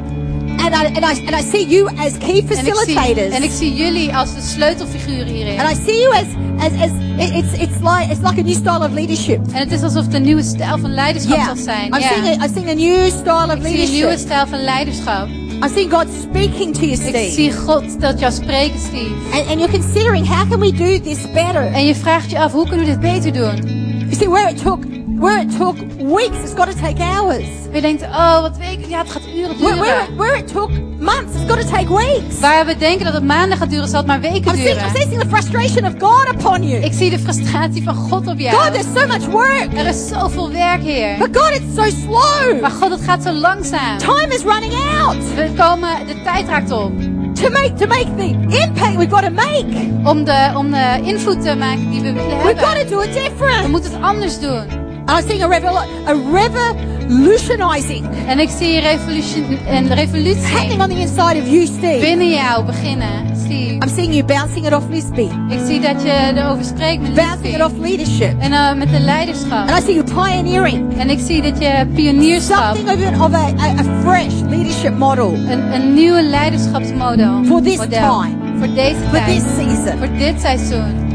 And 0.65 0.73
I, 0.75 0.85
and, 0.85 1.03
I, 1.05 1.25
and 1.25 1.35
I 1.35 1.41
see 1.51 1.65
you 1.67 1.87
as 1.97 2.17
key 2.17 2.29
En 2.29 2.35
ik, 2.37 2.53
zie, 2.53 2.73
facilitators. 2.73 3.35
en 3.35 3.43
ik 3.43 3.51
zie 3.51 3.73
jullie 3.73 4.15
als 4.15 4.33
de 4.35 4.41
sleutelfiguren 4.41 5.27
hierin. 5.27 5.59
And 5.59 5.71
I 5.71 5.81
see 5.85 5.99
you 5.99 6.13
as, 6.15 6.25
as, 6.59 6.71
as 6.81 6.89
it- 7.17 7.33
it's, 7.33 7.53
it's, 7.53 7.77
like, 7.81 8.11
it's 8.11 8.19
like 8.21 8.39
a 8.39 8.43
new 8.43 8.53
style 8.55 8.79
of 8.85 8.91
leadership. 8.93 9.39
En 9.53 9.59
het 9.59 9.71
is 9.71 9.81
alsof 9.83 10.13
een 10.13 10.21
nieuwe 10.23 10.43
stijl 10.43 10.77
van 10.77 10.93
leiderschap 10.93 11.35
Yeah. 11.35 11.45
zal 11.45 11.55
zijn. 11.55 11.85
I'm, 11.93 11.99
Ja. 11.99 12.07
seeing 12.07 12.27
a, 12.27 12.45
I'm 12.45 12.53
seeing 12.53 12.69
a 12.69 12.73
new 12.73 13.07
style 13.07 13.45
of 13.45 13.53
Ik 13.55 13.61
zie 13.65 13.71
een 13.71 13.71
nieuwe 13.71 13.87
leadership. 13.89 14.19
stijl 14.27 14.47
van 14.47 14.59
leiderschap. 14.63 15.27
I'm 15.27 15.69
seeing 15.73 15.91
God 15.93 16.05
speaking 16.21 16.73
to 16.73 16.79
you, 16.81 16.91
Ik 16.91 17.01
Steve. 17.01 17.31
zie 17.31 17.51
God 17.53 18.01
dat 18.01 18.19
jou 18.19 18.31
spreken, 18.31 18.79
Steve. 18.79 19.13
And, 19.33 19.47
and 19.49 19.59
you're 19.59 19.71
considering 19.71 20.27
how 20.27 20.49
can 20.49 20.59
we 20.59 20.71
do 20.71 20.99
this 20.99 21.17
better? 21.33 21.65
En 21.73 21.85
je 21.85 21.95
vraagt 21.95 22.31
je 22.31 22.39
af, 22.39 22.51
hoe 22.51 22.67
kunnen 22.67 22.85
we 22.85 22.91
dit 22.91 22.99
beter 22.99 23.33
doen? 23.33 23.79
You 23.99 24.13
see, 24.15 24.29
where 24.29 24.49
it 24.51 24.61
took, 24.63 24.83
where 25.21 25.39
it 25.41 25.57
took 25.57 25.75
weeks, 25.97 26.37
it's 26.43 26.53
got 26.53 26.67
to 26.71 26.75
take 26.81 27.01
hours. 27.03 27.45
Je 27.73 27.81
denkt, 27.81 28.01
oh, 28.03 28.41
wat 28.41 28.57
weken, 28.57 28.89
ja, 28.89 28.97
het 28.97 29.11
gaat 29.11 29.21
uren 29.35 29.57
Where, 29.59 29.75
where, 29.75 29.95
duren. 29.95 30.09
it, 30.11 30.17
where 30.17 30.37
it 30.37 30.47
took 30.47 30.69
months, 30.99 31.35
it's 31.35 31.51
got 31.51 31.61
to 31.61 31.67
take 31.67 31.95
weeks. 31.95 32.39
Waar 32.39 32.65
we 32.65 32.77
denken 32.77 33.05
dat 33.05 33.13
het 33.13 33.23
maanden 33.23 33.57
gaat 33.57 33.69
duren, 33.69 33.87
zal 33.87 33.97
het 33.97 34.07
maar 34.07 34.19
weken 34.21 34.51
I'm 34.51 34.55
seeing, 34.57 34.81
I'm 34.81 34.93
duren. 34.93 35.19
the 35.19 35.27
frustration 35.29 35.85
of 35.85 35.93
God 35.99 36.27
upon 36.33 36.67
you. 36.67 36.81
Ik 36.83 36.93
zie 36.93 37.09
de 37.09 37.19
frustratie 37.19 37.83
van 37.83 37.95
God 37.95 38.19
op 38.21 38.25
God, 38.27 38.39
jou. 38.39 38.71
there's 38.71 38.93
so 38.95 39.07
much 39.07 39.25
work. 39.25 39.67
Er 39.73 39.85
is 39.87 40.07
zoveel 40.07 40.51
werk, 40.51 40.81
Heer. 40.83 41.17
But 41.17 41.37
God, 41.37 41.51
it's 41.51 41.75
so 41.75 41.83
slow. 41.83 42.61
Maar 42.61 42.71
God, 42.71 42.91
het 42.91 43.01
gaat 43.01 43.23
zo 43.23 43.31
langzaam. 43.31 43.97
Time 43.97 44.27
is 44.35 44.41
running 44.43 44.73
out. 44.99 45.17
We 45.35 45.51
komen, 45.57 46.07
de 46.07 46.21
tijd 46.23 46.47
raakt 46.47 46.71
op. 46.71 46.91
To 47.33 47.49
make, 47.49 47.73
to 47.73 47.87
make 47.87 48.07
the 48.17 48.57
impact 48.65 48.95
we've 48.95 49.09
got 49.15 49.23
to 49.23 49.29
make, 49.31 49.65
Om 50.03 50.23
de, 50.23 50.51
om 50.55 50.71
de 50.71 50.99
invloed 51.03 51.41
te 51.43 51.55
maken 51.55 51.89
die 51.91 52.01
we 52.01 52.13
willen 52.13 52.43
we've 52.43 52.59
got 52.59 52.73
hebben. 52.73 52.87
to 52.87 52.95
do 52.95 53.01
it 53.01 53.13
We 53.13 53.21
different. 53.29 53.67
moeten 53.67 53.91
het 53.91 54.01
anders 54.01 54.39
doen. 54.39 54.89
I'm 55.19 55.27
seeing 55.27 55.43
a, 55.43 55.47
revel- 55.47 55.77
a 56.07 56.13
revolutionizing 56.33 58.05
En 58.27 58.39
ik 58.39 58.49
zie 58.57 58.79
revolution, 58.79 59.57
een 59.69 59.93
revolutie 59.93 60.43
happening 60.45 60.81
on 60.81 60.89
the 60.89 60.99
inside 60.99 61.39
of 61.41 61.47
you, 61.49 61.65
Steve. 61.65 61.99
binnen 61.99 62.29
jou 62.29 62.65
beginnen, 62.65 63.09
Steve. 63.45 63.73
I'm 63.73 63.89
seeing 63.89 64.13
you 64.13 64.23
bouncing 64.23 64.65
it 64.65 64.73
off 64.73 64.85
Lisby, 64.89 65.27
Ik 65.49 65.59
zie 65.65 65.79
dat 65.79 66.01
je 66.03 66.31
erover 66.35 66.63
spreekt 66.65 67.01
met 67.01 67.13
bouncing 67.13 67.41
Lisby. 67.43 67.57
it 67.57 67.65
off 67.65 67.73
leadership. 67.79 68.33
En 68.39 68.51
uh, 68.51 68.73
met 68.73 68.89
de 68.91 68.99
leiderschap. 68.99 69.69
And 69.69 69.79
I 69.79 69.81
see 69.85 69.93
you 69.93 70.03
pioneering 70.03 70.97
En 70.97 71.09
ik 71.09 71.19
zie 71.19 71.41
dat 71.41 71.59
je 71.59 71.87
pionierschap, 71.95 72.75
something 72.75 73.21
of, 73.21 73.33
a, 73.33 73.37
a, 73.59 73.67
a 73.79 74.01
fresh 74.03 74.33
leadership 74.49 74.97
model 74.97 75.33
een, 75.33 75.73
een 75.73 75.93
nieuwe 75.93 76.23
leiderschapsmodel. 76.23 77.43
For 77.45 77.61
this 77.61 77.77
model, 77.77 77.99
time. 78.21 78.35
Voor 78.57 78.73
deze 78.75 78.95
for 79.11 79.23
this 79.25 79.41
tijd. 79.43 79.43
season. 79.57 79.97
Voor 79.97 80.17
dit 80.17 80.41
seizoen. 80.41 81.10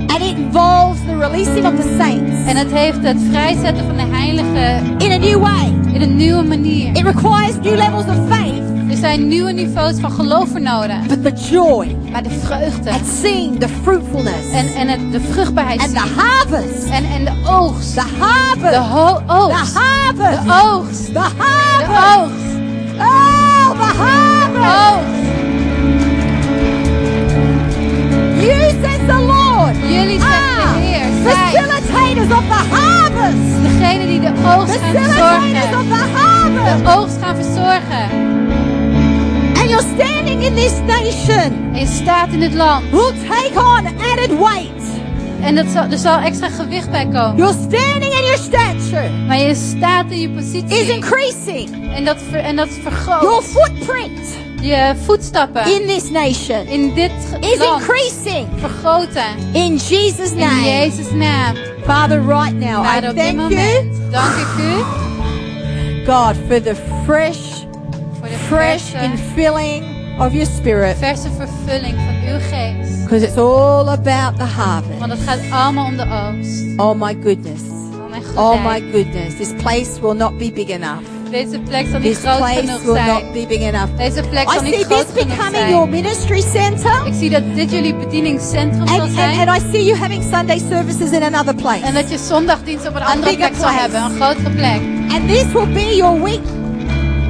Involves 0.47 1.01
the 1.07 1.16
releasing 1.18 1.66
of 1.66 1.74
the 1.74 1.94
saints 1.99 2.32
En 2.47 2.57
het 2.57 2.70
heeft 2.72 3.03
het 3.03 3.16
vrijzetten 3.30 3.84
van 3.86 3.97
de 3.97 4.16
heiligen 4.16 4.99
in 4.99 5.12
a 5.12 5.16
new 5.16 5.40
way. 5.40 5.72
in 5.92 6.03
een 6.03 6.16
nieuwe 6.16 6.42
manier. 6.42 6.88
It 6.97 7.03
requires 7.05 7.55
new 7.62 7.74
levels 7.76 8.05
of 8.05 8.16
faith, 8.28 8.62
Er 8.90 8.97
zijn 8.97 9.28
nieuwe 9.28 9.53
niveaus 9.53 9.94
van 10.01 10.11
geloof 10.11 10.49
voor 10.49 10.61
nodig. 10.61 11.07
but 11.07 11.22
the 11.24 11.32
joy 11.51 11.97
Maar 12.12 12.22
de 12.22 12.30
vreugde 12.44 12.90
at 12.90 13.01
seeing 13.20 13.59
the 13.61 13.68
fruitfulness 13.82 14.51
en, 14.53 14.66
en 14.74 14.88
het, 14.88 15.12
de 15.12 15.20
vruchtbaarheid 15.20 15.80
and 15.80 15.90
the 15.94 15.99
zien. 16.01 16.12
harvest. 16.16 16.84
En, 16.90 17.05
en 17.05 17.24
de 17.24 17.32
oogst. 17.51 17.94
The 17.94 18.03
harvest. 18.18 18.74
De 18.74 18.80
ho- 18.80 19.22
The 19.26 19.32
oogst. 19.32 19.74
harvest. 19.76 20.44
De 20.44 20.53
oogst. 20.72 21.05
The 21.07 21.12
De 21.12 21.18
harvest. 21.18 22.16
oogst. 22.18 22.55
Oh, 22.99 23.70
the 23.70 23.97
harvest. 23.99 24.74
Oogst. 24.90 25.24
You, 28.44 28.70
says 28.82 29.01
the 29.07 29.18
Lord, 29.26 29.36
Jullie 29.65 30.21
zegt 30.21 30.33
are 30.33 30.79
de 30.79 30.85
Heer. 30.87 31.33
Facilitators 31.33 32.39
of 32.39 32.45
the 32.49 32.75
harvest. 32.75 33.63
degene 33.63 34.07
die 34.07 34.21
de 34.21 34.29
oogst 34.29 34.77
gaan 34.77 34.95
Facilitators 34.95 35.65
of 35.65 35.71
verzorgen. 35.71 35.89
the 35.89 36.19
harvest. 36.19 36.85
De 36.85 36.91
oogst 36.91 37.17
gaan 37.23 37.37
verzorgen. 37.37 38.09
And 39.61 39.71
you're 39.71 39.87
standing 39.97 40.43
in 40.43 40.55
this 40.55 40.73
nation. 40.87 41.53
En 41.73 41.79
je 41.81 41.87
staat 41.87 42.29
in 42.33 42.41
dit 42.41 42.55
land. 42.55 42.91
Will 42.91 43.13
take 43.29 43.59
on 43.61 43.87
added 44.13 44.39
weight. 44.39 44.85
En 45.41 45.55
dat 45.55 45.67
zal, 45.73 45.83
er 45.91 45.99
zal 45.99 46.19
extra 46.19 46.49
gewicht 46.49 46.91
bij 46.91 47.05
komen. 47.13 47.37
Your 47.37 47.53
standing 47.69 48.13
and 48.15 48.25
your 48.25 48.39
stature 48.39 49.11
Maar 49.27 49.39
je 49.39 49.55
staat 49.55 50.11
in 50.11 50.21
je 50.21 50.29
is 50.29 50.35
positie. 50.35 50.93
increasing. 50.95 51.95
En 51.95 52.05
dat, 52.05 52.17
ver, 52.31 52.41
en 52.41 52.57
dat 52.57 52.69
Your 52.69 52.83
vergroot. 52.83 53.45
footprint 53.45 54.21
Je 54.67 54.95
voetstappen 55.05 55.81
in 55.81 55.87
this 55.87 56.11
nation 56.11 56.67
in 56.67 56.95
dit 56.95 57.11
is 57.41 57.59
land 57.59 57.81
increasing. 57.81 58.47
vergroten. 58.57 59.37
In 59.53 59.77
Jesus' 59.77 60.31
In 60.31 60.37
name. 60.39 60.64
Jezus' 60.64 61.11
naam. 61.12 61.57
Father, 61.85 62.21
right 62.21 62.55
now, 62.55 62.83
I 62.83 62.87
Vader, 62.87 63.14
dit 63.14 63.37
thank 63.37 63.51
you, 63.51 63.91
dank 64.11 64.35
ik 64.37 64.47
u 64.59 64.85
God, 66.07 66.37
for 66.49 66.61
the 66.62 66.75
fresh, 67.05 67.64
voor 68.19 68.29
de 68.29 68.39
fresh 68.49 68.93
infilling 69.03 69.85
of 70.19 70.33
your 70.33 70.47
spirit 70.47 70.97
verse 70.99 71.29
vervulling 71.37 71.95
van 71.95 72.33
uw 72.33 72.39
geest. 72.39 73.03
because 73.05 73.23
it's 73.27 73.37
all 73.37 73.89
about 73.89 74.37
the 74.37 74.45
harvest. 74.45 74.99
Want 74.99 75.12
het 75.12 75.21
gaat 75.21 75.39
allemaal 75.51 75.87
om 75.87 75.97
de 75.97 76.03
oost. 76.03 76.79
Oh 76.79 76.95
my 77.01 77.17
goodness. 77.23 77.61
Oh 78.37 78.53
Oh 78.53 78.64
my 78.64 78.81
goodness. 78.93 79.37
This 79.37 79.53
place 79.62 80.01
will 80.01 80.14
not 80.14 80.39
be 80.39 80.53
big 80.53 80.69
enough. 80.69 81.16
Deze 81.31 81.59
plek 81.59 81.87
zal 81.91 81.99
niet 82.01 82.12
This 82.14 82.22
groot 82.22 82.37
place 82.39 82.61
genoeg 82.61 82.83
will 82.83 83.05
not 83.05 83.33
be 83.33 83.45
big 83.49 83.61
enough. 83.61 83.97
Deze 83.97 84.22
plek 84.31 84.49
I 84.51 84.62
niet 84.62 84.74
see 84.74 84.85
groot 84.85 85.07
this 85.07 85.22
genoeg 85.22 85.37
becoming 85.37 85.68
your 85.68 85.89
ministry 85.89 86.41
center. 86.41 87.07
Ik 87.07 87.12
zie 87.14 87.31
dat 87.31 87.43
dit 87.55 87.70
jullie 87.70 87.95
bedieningscentrum 87.95 88.87
zal 88.89 89.01
And, 89.01 89.12
zijn. 89.12 89.39
and, 89.39 89.49
and 89.49 89.62
I 89.62 89.66
see 89.72 89.85
you 89.85 89.99
having 89.99 90.22
Sunday 90.33 90.59
services 90.70 91.11
in 91.11 91.22
another 91.22 91.55
place. 91.55 91.85
En 91.85 91.95
dat 91.95 92.11
je 92.11 92.18
zondagdienst 92.18 92.89
op 92.89 92.95
een 92.95 93.03
andere 93.03 93.31
bigger 93.37 93.37
plek 93.37 93.55
zal 93.61 93.68
place. 93.68 93.81
hebben. 93.81 94.03
Een 94.03 94.11
grotere 94.20 94.51
plek. 94.51 94.81
And 95.14 95.29
this 95.29 95.53
will 95.53 95.72
be 95.72 95.97
your 95.97 96.22
week, 96.22 96.41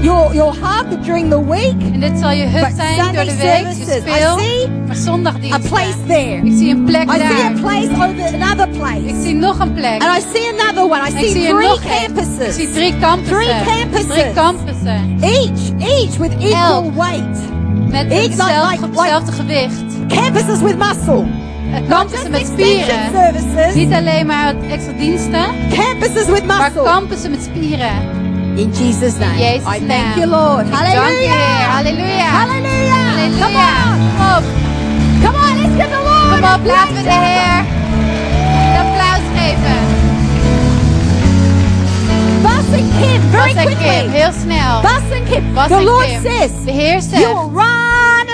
your, 0.00 0.34
your 0.34 0.54
hub 0.54 1.04
during 1.04 1.30
the 1.30 1.44
week. 1.50 1.74
En 1.92 2.00
dit 2.00 2.18
zal 2.18 2.30
je 2.30 2.44
hut 2.46 2.72
zijn 2.76 2.96
door 3.14 3.24
de 3.24 3.36
week. 3.36 3.58
Je 3.66 3.74
services, 3.74 3.96
I 3.96 4.00
speel. 4.00 4.38
see 4.38 4.68
Maar 4.86 4.96
A 4.96 5.00
zondagdienst. 5.00 5.68
place 5.68 5.94
there. 6.06 6.40
Ik 6.44 6.52
zie 6.58 6.70
een 6.70 6.84
plek 6.84 7.02
I 7.10 7.12
see 7.12 7.22
a 7.24 7.28
daar. 7.28 7.52
place 7.52 7.88
over 7.90 8.40
another 8.40 8.68
Ik 8.68 8.78
place. 8.78 9.22
zie 9.22 9.34
nog 9.34 9.58
een 9.58 9.72
plek. 9.72 10.02
And 10.02 10.18
I 10.18 10.22
see 10.34 10.52
another 10.60 10.82
one. 10.82 11.08
I 11.08 11.12
Ik 11.12 11.18
see 11.18 11.30
zie 11.30 11.48
three 11.48 11.68
nog 11.68 11.80
één. 11.84 12.00
Ik 12.00 12.14
campuses. 12.14 12.54
zie 12.56 12.70
drie 12.72 12.98
campussen. 13.00 13.36
Three 13.36 13.80
campuses. 13.80 14.06
Drie 14.06 14.32
campussen. 14.34 15.16
Each, 15.20 15.88
each 15.88 16.16
with 16.16 16.32
equal 16.38 16.82
Elk. 16.82 16.94
weight. 16.94 17.38
Met 17.90 18.04
Ik 18.04 18.10
like- 18.10 18.42
hetzelfde, 18.42 18.86
like- 19.10 19.32
gewicht. 19.32 19.84
Campuses 20.08 20.60
with 20.60 20.76
muscle. 20.78 21.24
Eh, 21.72 21.88
Campussen 21.88 22.30
met 22.30 22.46
spieren. 22.46 22.98
Niet 23.74 23.92
alleen 23.92 24.26
maar 24.26 24.54
extra 24.70 24.92
diensten. 24.98 25.44
Campuses 25.70 26.26
with 26.26 26.46
Maar 26.46 26.62
muscle. 26.72 26.82
campussen 26.90 27.30
met 27.30 27.42
spieren. 27.42 28.15
In 28.56 28.72
Jesus' 28.72 29.18
name. 29.18 29.38
Jezus' 29.38 29.66
I 29.66 29.78
thank 29.86 30.16
you, 30.16 30.26
Lord. 30.26 30.66
Ik 30.66 30.72
dank 30.72 30.86
je, 30.86 31.28
Heer. 31.28 31.66
Hallelujah. 31.76 32.32
Halleluja. 32.40 32.94
Hallelujah. 33.04 33.40
Come 33.42 33.56
on. 33.56 33.98
Kom 34.16 34.36
op. 34.36 34.44
Come 35.22 35.36
on, 35.44 35.56
let's 35.60 35.74
give 35.76 35.90
the 35.90 36.02
Lord 36.04 36.40
Kom 36.40 36.52
op, 36.54 36.64
laten 36.66 36.94
we 36.94 37.02
de. 37.02 37.10
Heer 37.10 37.64
een 38.70 38.86
applaus 38.86 39.24
geven. 39.36 39.84
Bus 42.42 42.80
and 42.80 42.90
Kim, 43.00 43.20
very 43.30 43.54
Bas 43.54 43.64
en 43.64 43.68
Kim, 43.68 43.76
quickly. 43.76 44.08
heel 44.20 44.32
snel. 44.42 44.80
Bus 44.80 45.06
and 45.18 45.28
Kim. 45.30 45.54
Bas 45.54 45.68
The 45.68 45.74
en 45.74 45.84
Lord 45.84 46.06
Kim. 46.06 46.22
says, 46.22 46.50
De 46.64 46.70
Heer 46.72 46.98
you 46.98 47.00
zegt, 47.00 47.22
will 47.32 47.50
run 47.52 47.75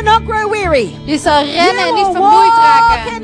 and 0.07 0.27
not 0.27 0.35
grow 0.37 0.51
weary. 0.51 0.95
je 1.05 1.19
zal 1.19 1.45
rennen 1.45 1.87
en 1.89 1.95
niet 1.95 2.05
vermoeid 2.13 2.53
raken. 2.57 3.21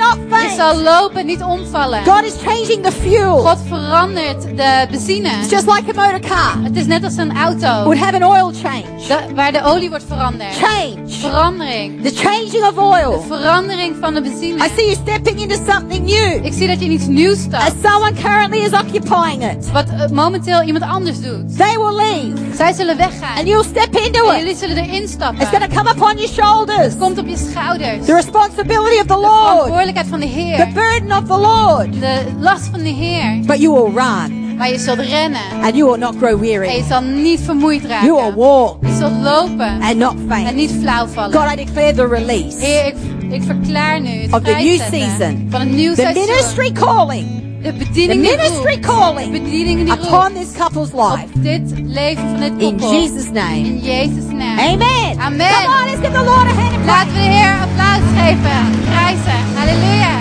Je 0.48 0.54
zal 0.56 0.76
lopen 0.82 1.20
en 1.20 1.26
niet 1.26 1.42
omvallen. 1.42 2.04
God 2.04 2.24
is 2.24 2.32
changing 2.44 2.82
the 2.84 2.92
fuel. 2.92 3.36
God 3.38 3.58
verandert 3.68 4.42
de 4.42 4.86
benzine. 4.90 5.28
It's 5.28 5.50
just 5.50 5.66
like 5.66 5.98
a 5.98 6.02
motor 6.06 6.20
car. 6.20 6.54
Het 6.62 6.76
is 6.76 6.86
net 6.86 7.04
als 7.04 7.16
een 7.16 7.36
auto. 7.36 7.82
Would 7.84 7.98
have 7.98 8.14
an 8.14 8.24
oil 8.24 8.52
change. 8.62 9.34
Waar 9.34 9.52
de 9.52 9.64
olie 9.64 9.88
wordt 9.88 10.04
veranderd. 10.08 10.54
Change. 10.56 10.96
Verandering. 11.06 12.02
The 12.02 12.10
changing 12.14 12.64
of 12.64 12.74
De 12.74 12.80
oil. 12.80 13.24
verandering 13.28 13.96
van 14.00 14.14
de 14.14 14.20
benzine. 14.22 14.64
I 14.64 14.68
see 14.76 14.84
you 14.86 14.96
stepping 15.06 15.40
into 15.40 15.56
something 15.72 16.04
new. 16.04 16.44
Ik 16.44 16.52
zie 16.52 16.66
dat 16.66 16.78
je 16.78 16.84
in 16.84 16.90
iets 16.92 17.06
nieuws 17.06 17.36
As 17.38 17.42
stapt. 17.42 17.72
someone 17.82 18.12
currently 18.22 18.58
is 18.58 18.72
occupying 18.72 19.50
it. 19.50 19.72
Wat 19.72 19.84
eh, 19.88 20.08
momenteel 20.10 20.62
iemand 20.62 20.84
anders 20.84 21.20
doet. 21.20 21.56
They 21.56 21.76
will 21.78 21.94
leave. 21.96 22.56
Zij 22.56 22.72
zullen 22.72 22.96
weggaan. 22.96 23.36
And 23.38 23.46
you'll 23.48 23.64
step 23.64 23.96
into 23.96 24.26
En 24.28 24.34
it. 24.34 24.38
jullie 24.40 24.56
zullen 24.56 24.76
erin 24.76 25.02
It's 25.02 25.12
stappen. 25.12 25.46
going 25.46 25.64
to 25.70 25.76
come 25.76 25.90
upon 25.90 26.16
your 26.16 26.28
shoulders. 26.32 26.67
Het 26.76 26.96
komt 26.98 27.18
op 27.18 27.26
je 27.26 27.36
schouders. 27.52 28.06
The 28.06 28.14
responsibility 28.14 28.94
of 28.94 29.00
the 29.00 29.06
De 29.06 29.14
Lord. 29.14 29.48
verantwoordelijkheid 29.50 30.06
van 30.06 30.20
de 30.20 30.26
The 30.26 30.68
burden 30.74 31.18
of 31.18 31.24
the 31.24 31.38
Lord. 31.38 32.00
De 32.00 32.20
last 32.40 32.64
van 32.70 32.78
de 32.82 32.88
Heer. 32.88 33.40
But 33.46 33.60
you 33.60 33.72
will 33.74 33.92
run. 34.02 34.56
Maar 34.56 34.70
je 34.70 34.78
zult 34.78 34.98
rennen. 34.98 35.40
And 35.62 35.76
you 35.76 35.84
will 35.90 35.98
not 35.98 36.14
grow 36.16 36.42
En 36.42 36.48
je 36.48 36.58
weary. 36.58 36.82
zal 36.88 37.00
niet 37.02 37.40
vermoeid 37.40 37.82
You 37.82 38.12
will 38.12 38.34
walk 38.34 38.76
Je 38.86 38.96
zult 38.98 39.12
lopen. 39.22 39.80
and 39.82 39.94
not 39.96 40.12
En 40.12 40.24
faint. 40.28 40.54
niet 40.54 40.70
flauw 40.80 41.06
vallen. 41.06 41.40
God, 41.40 41.52
I 41.52 41.56
declare 41.64 41.92
the 41.94 42.06
release. 42.06 42.58
Heer, 42.58 42.86
ik, 42.86 42.94
ik 43.32 43.42
verklaar 43.42 44.00
nu 44.00 44.08
het 44.08 44.32
Of 44.32 44.40
the 44.42 44.50
new 44.52 44.78
season. 44.90 45.46
van 45.50 45.60
een 45.60 45.74
nieuw 45.74 45.94
The 45.94 46.00
seizoen. 46.00 46.26
ministry 46.26 46.72
calling. 46.72 47.26
De 47.62 47.72
The 47.72 47.78
bediening 47.78 48.22
die 48.22 48.36
ministry 48.36 48.78
calling 48.80 49.32
bediening 49.32 49.84
die 49.84 49.92
upon 49.92 50.34
this 50.34 50.52
couple's 50.56 50.92
Op 50.92 51.16
life. 51.18 51.40
dit 51.42 51.72
leven 51.76 52.28
van 52.28 52.58
dit 52.58 52.62
In. 52.62 52.78
Jesus' 52.78 53.30
name. 53.32 53.56
In 53.66 53.78
Jezus' 53.78 54.30
naam. 54.32 54.58
Amen. 54.58 55.18
Amen. 55.20 55.50
Come 55.50 55.74
on, 55.78 55.84
let's 55.86 56.00
give 56.00 56.12
the 56.12 56.24
Lord 56.24 56.46
a 56.46 56.54
hand 56.54 56.74
of 56.76 56.86
Laten 56.86 57.12
we 57.12 57.18
de 57.18 57.28
Heer 57.34 57.56
applaus 57.66 58.04
geven. 58.16 58.80
Prijzen. 58.84 59.42
Halleluja. 59.54 60.16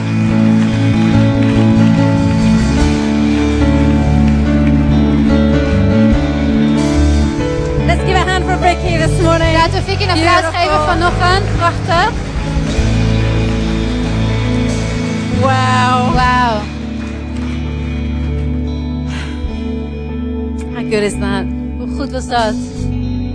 Let's 7.87 8.03
give 8.03 8.15
a 8.17 8.25
hand 8.25 8.43
for 8.43 8.57
Vicky 8.57 8.97
this 8.97 9.21
morning. 9.21 9.53
Laten 9.53 9.73
we 9.73 9.81
Vicky 9.83 10.03
een 10.03 10.09
applaus 10.09 10.41
Beautiful. 10.41 10.59
geven 10.59 10.85
vanochtend. 10.85 11.45
Prachtig. 11.57 12.11
Wow. 15.39 16.15
Wauw. 16.15 16.76
Good 20.89 21.03
is 21.03 21.17
that? 21.19 21.45
Was? 21.77 22.55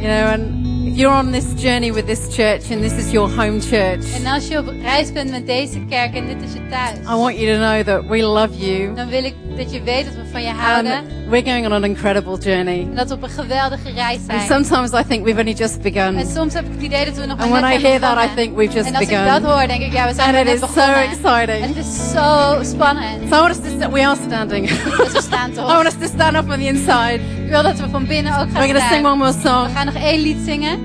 You 0.00 0.08
know, 0.08 0.32
and 0.32 0.86
if 0.88 0.96
you're 0.96 1.12
on 1.12 1.30
this 1.32 1.54
journey 1.56 1.90
with 1.92 2.06
this 2.06 2.28
church 2.36 2.70
and 2.70 2.82
this 2.82 2.92
is 2.92 3.12
your 3.12 3.28
home 3.28 3.60
church, 3.60 4.04
En 4.14 4.26
als 4.26 4.48
je 4.48 4.58
op 4.58 4.72
reis 4.82 5.12
bent 5.12 5.30
met 5.30 5.46
deze 5.46 5.78
kerk 5.88 6.14
en 6.14 6.26
dit 6.26 6.36
is 6.42 6.52
je 6.52 6.60
thuis. 6.70 6.98
I 6.98 7.16
want 7.16 7.38
you 7.38 7.52
to 7.52 7.58
know 7.58 7.82
that 7.84 8.08
we 8.08 8.22
love 8.22 8.56
you. 8.58 8.94
Dan 8.94 9.08
wil 9.08 9.24
ik 9.24 9.34
dat 9.56 9.72
je 9.72 9.82
weet 9.82 10.04
dat 10.04 10.14
we 10.14 10.22
van 10.32 10.42
je 10.42 10.48
houden. 10.50 10.92
And 10.92 11.06
we're 11.28 11.44
going 11.44 11.66
on 11.66 11.72
an 11.72 11.84
incredible 11.84 12.38
journey. 12.38 12.80
En 12.80 12.94
dat 12.94 13.08
we 13.08 13.14
op 13.14 13.22
een 13.22 13.30
geweldige 13.30 13.90
reis 13.94 14.18
And 14.28 14.40
sometimes 14.42 14.92
I 15.00 15.04
think 15.08 15.24
we've 15.24 15.38
only 15.40 15.52
just 15.52 15.74
En 15.76 15.82
begun. 15.82 16.26
soms 16.34 16.54
heb 16.54 16.64
ik 16.64 16.70
het 16.72 16.82
idee 16.82 17.04
dat 17.04 17.14
we 17.16 17.26
nog 17.26 17.36
maar 17.36 17.46
And 17.46 17.50
when 17.54 17.62
net 17.62 17.78
I 17.78 17.80
zijn 17.80 18.00
hear 18.00 18.14
that, 18.16 18.24
I 18.30 18.34
think 18.34 18.56
we've 18.56 18.72
just 18.74 18.86
En 18.88 18.94
als 18.94 19.04
ik 19.04 19.10
dat 19.10 19.24
begun. 19.40 19.44
hoor, 19.44 19.66
denk 19.66 19.82
ik, 19.82 19.92
ja, 19.92 20.06
we 20.08 20.14
zijn 20.14 20.26
And 20.26 20.44
maar 20.44 20.54
it 20.54 20.60
net 20.60 20.70
is 20.70 20.74
so 20.74 20.90
exciting. 20.90 21.62
En 21.62 21.68
het 21.74 21.84
is 21.86 22.10
zo 22.12 22.58
spannend. 22.74 23.18
So 23.30 23.36
I 23.36 23.40
want 23.40 23.50
us 23.50 23.56
to 23.56 23.78
st- 23.80 23.92
we 23.92 24.06
are 24.06 24.16
standing. 24.26 24.68
Dus 24.68 25.12
we 25.12 25.20
staan 25.22 25.50
I 25.52 25.54
toch. 25.54 25.66
want 25.66 25.86
us 25.86 25.94
to 26.00 26.06
stand 26.14 26.36
up 26.36 26.50
on 26.50 26.58
the 26.58 26.66
inside. 26.66 27.20
Wil 27.52 27.62
dat 27.62 27.80
we 27.80 27.88
van 27.88 28.06
binnen 28.06 28.32
ook 28.40 28.48
We're 28.48 28.66
gaan 28.66 28.74
to 28.74 28.94
sing 28.94 29.06
one 29.06 29.16
more 29.16 29.32
We 29.32 29.40
song. 29.48 29.68
gaan 29.74 29.86
nog 29.86 29.94
één 29.94 30.20
lied 30.20 30.38
zingen. 30.44 30.78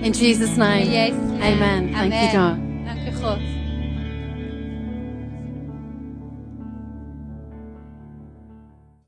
In 0.00 0.10
Jesus' 0.10 0.50
In 0.50 0.58
name. 0.58 0.90
Jezus' 0.90 1.14
naam. 1.38 1.40
Amen. 1.42 1.90
Thank 1.92 2.12
you, 2.12 2.28
God. 2.28 2.56
Dank 2.84 2.98
u 3.08 3.24
God. 3.24 3.59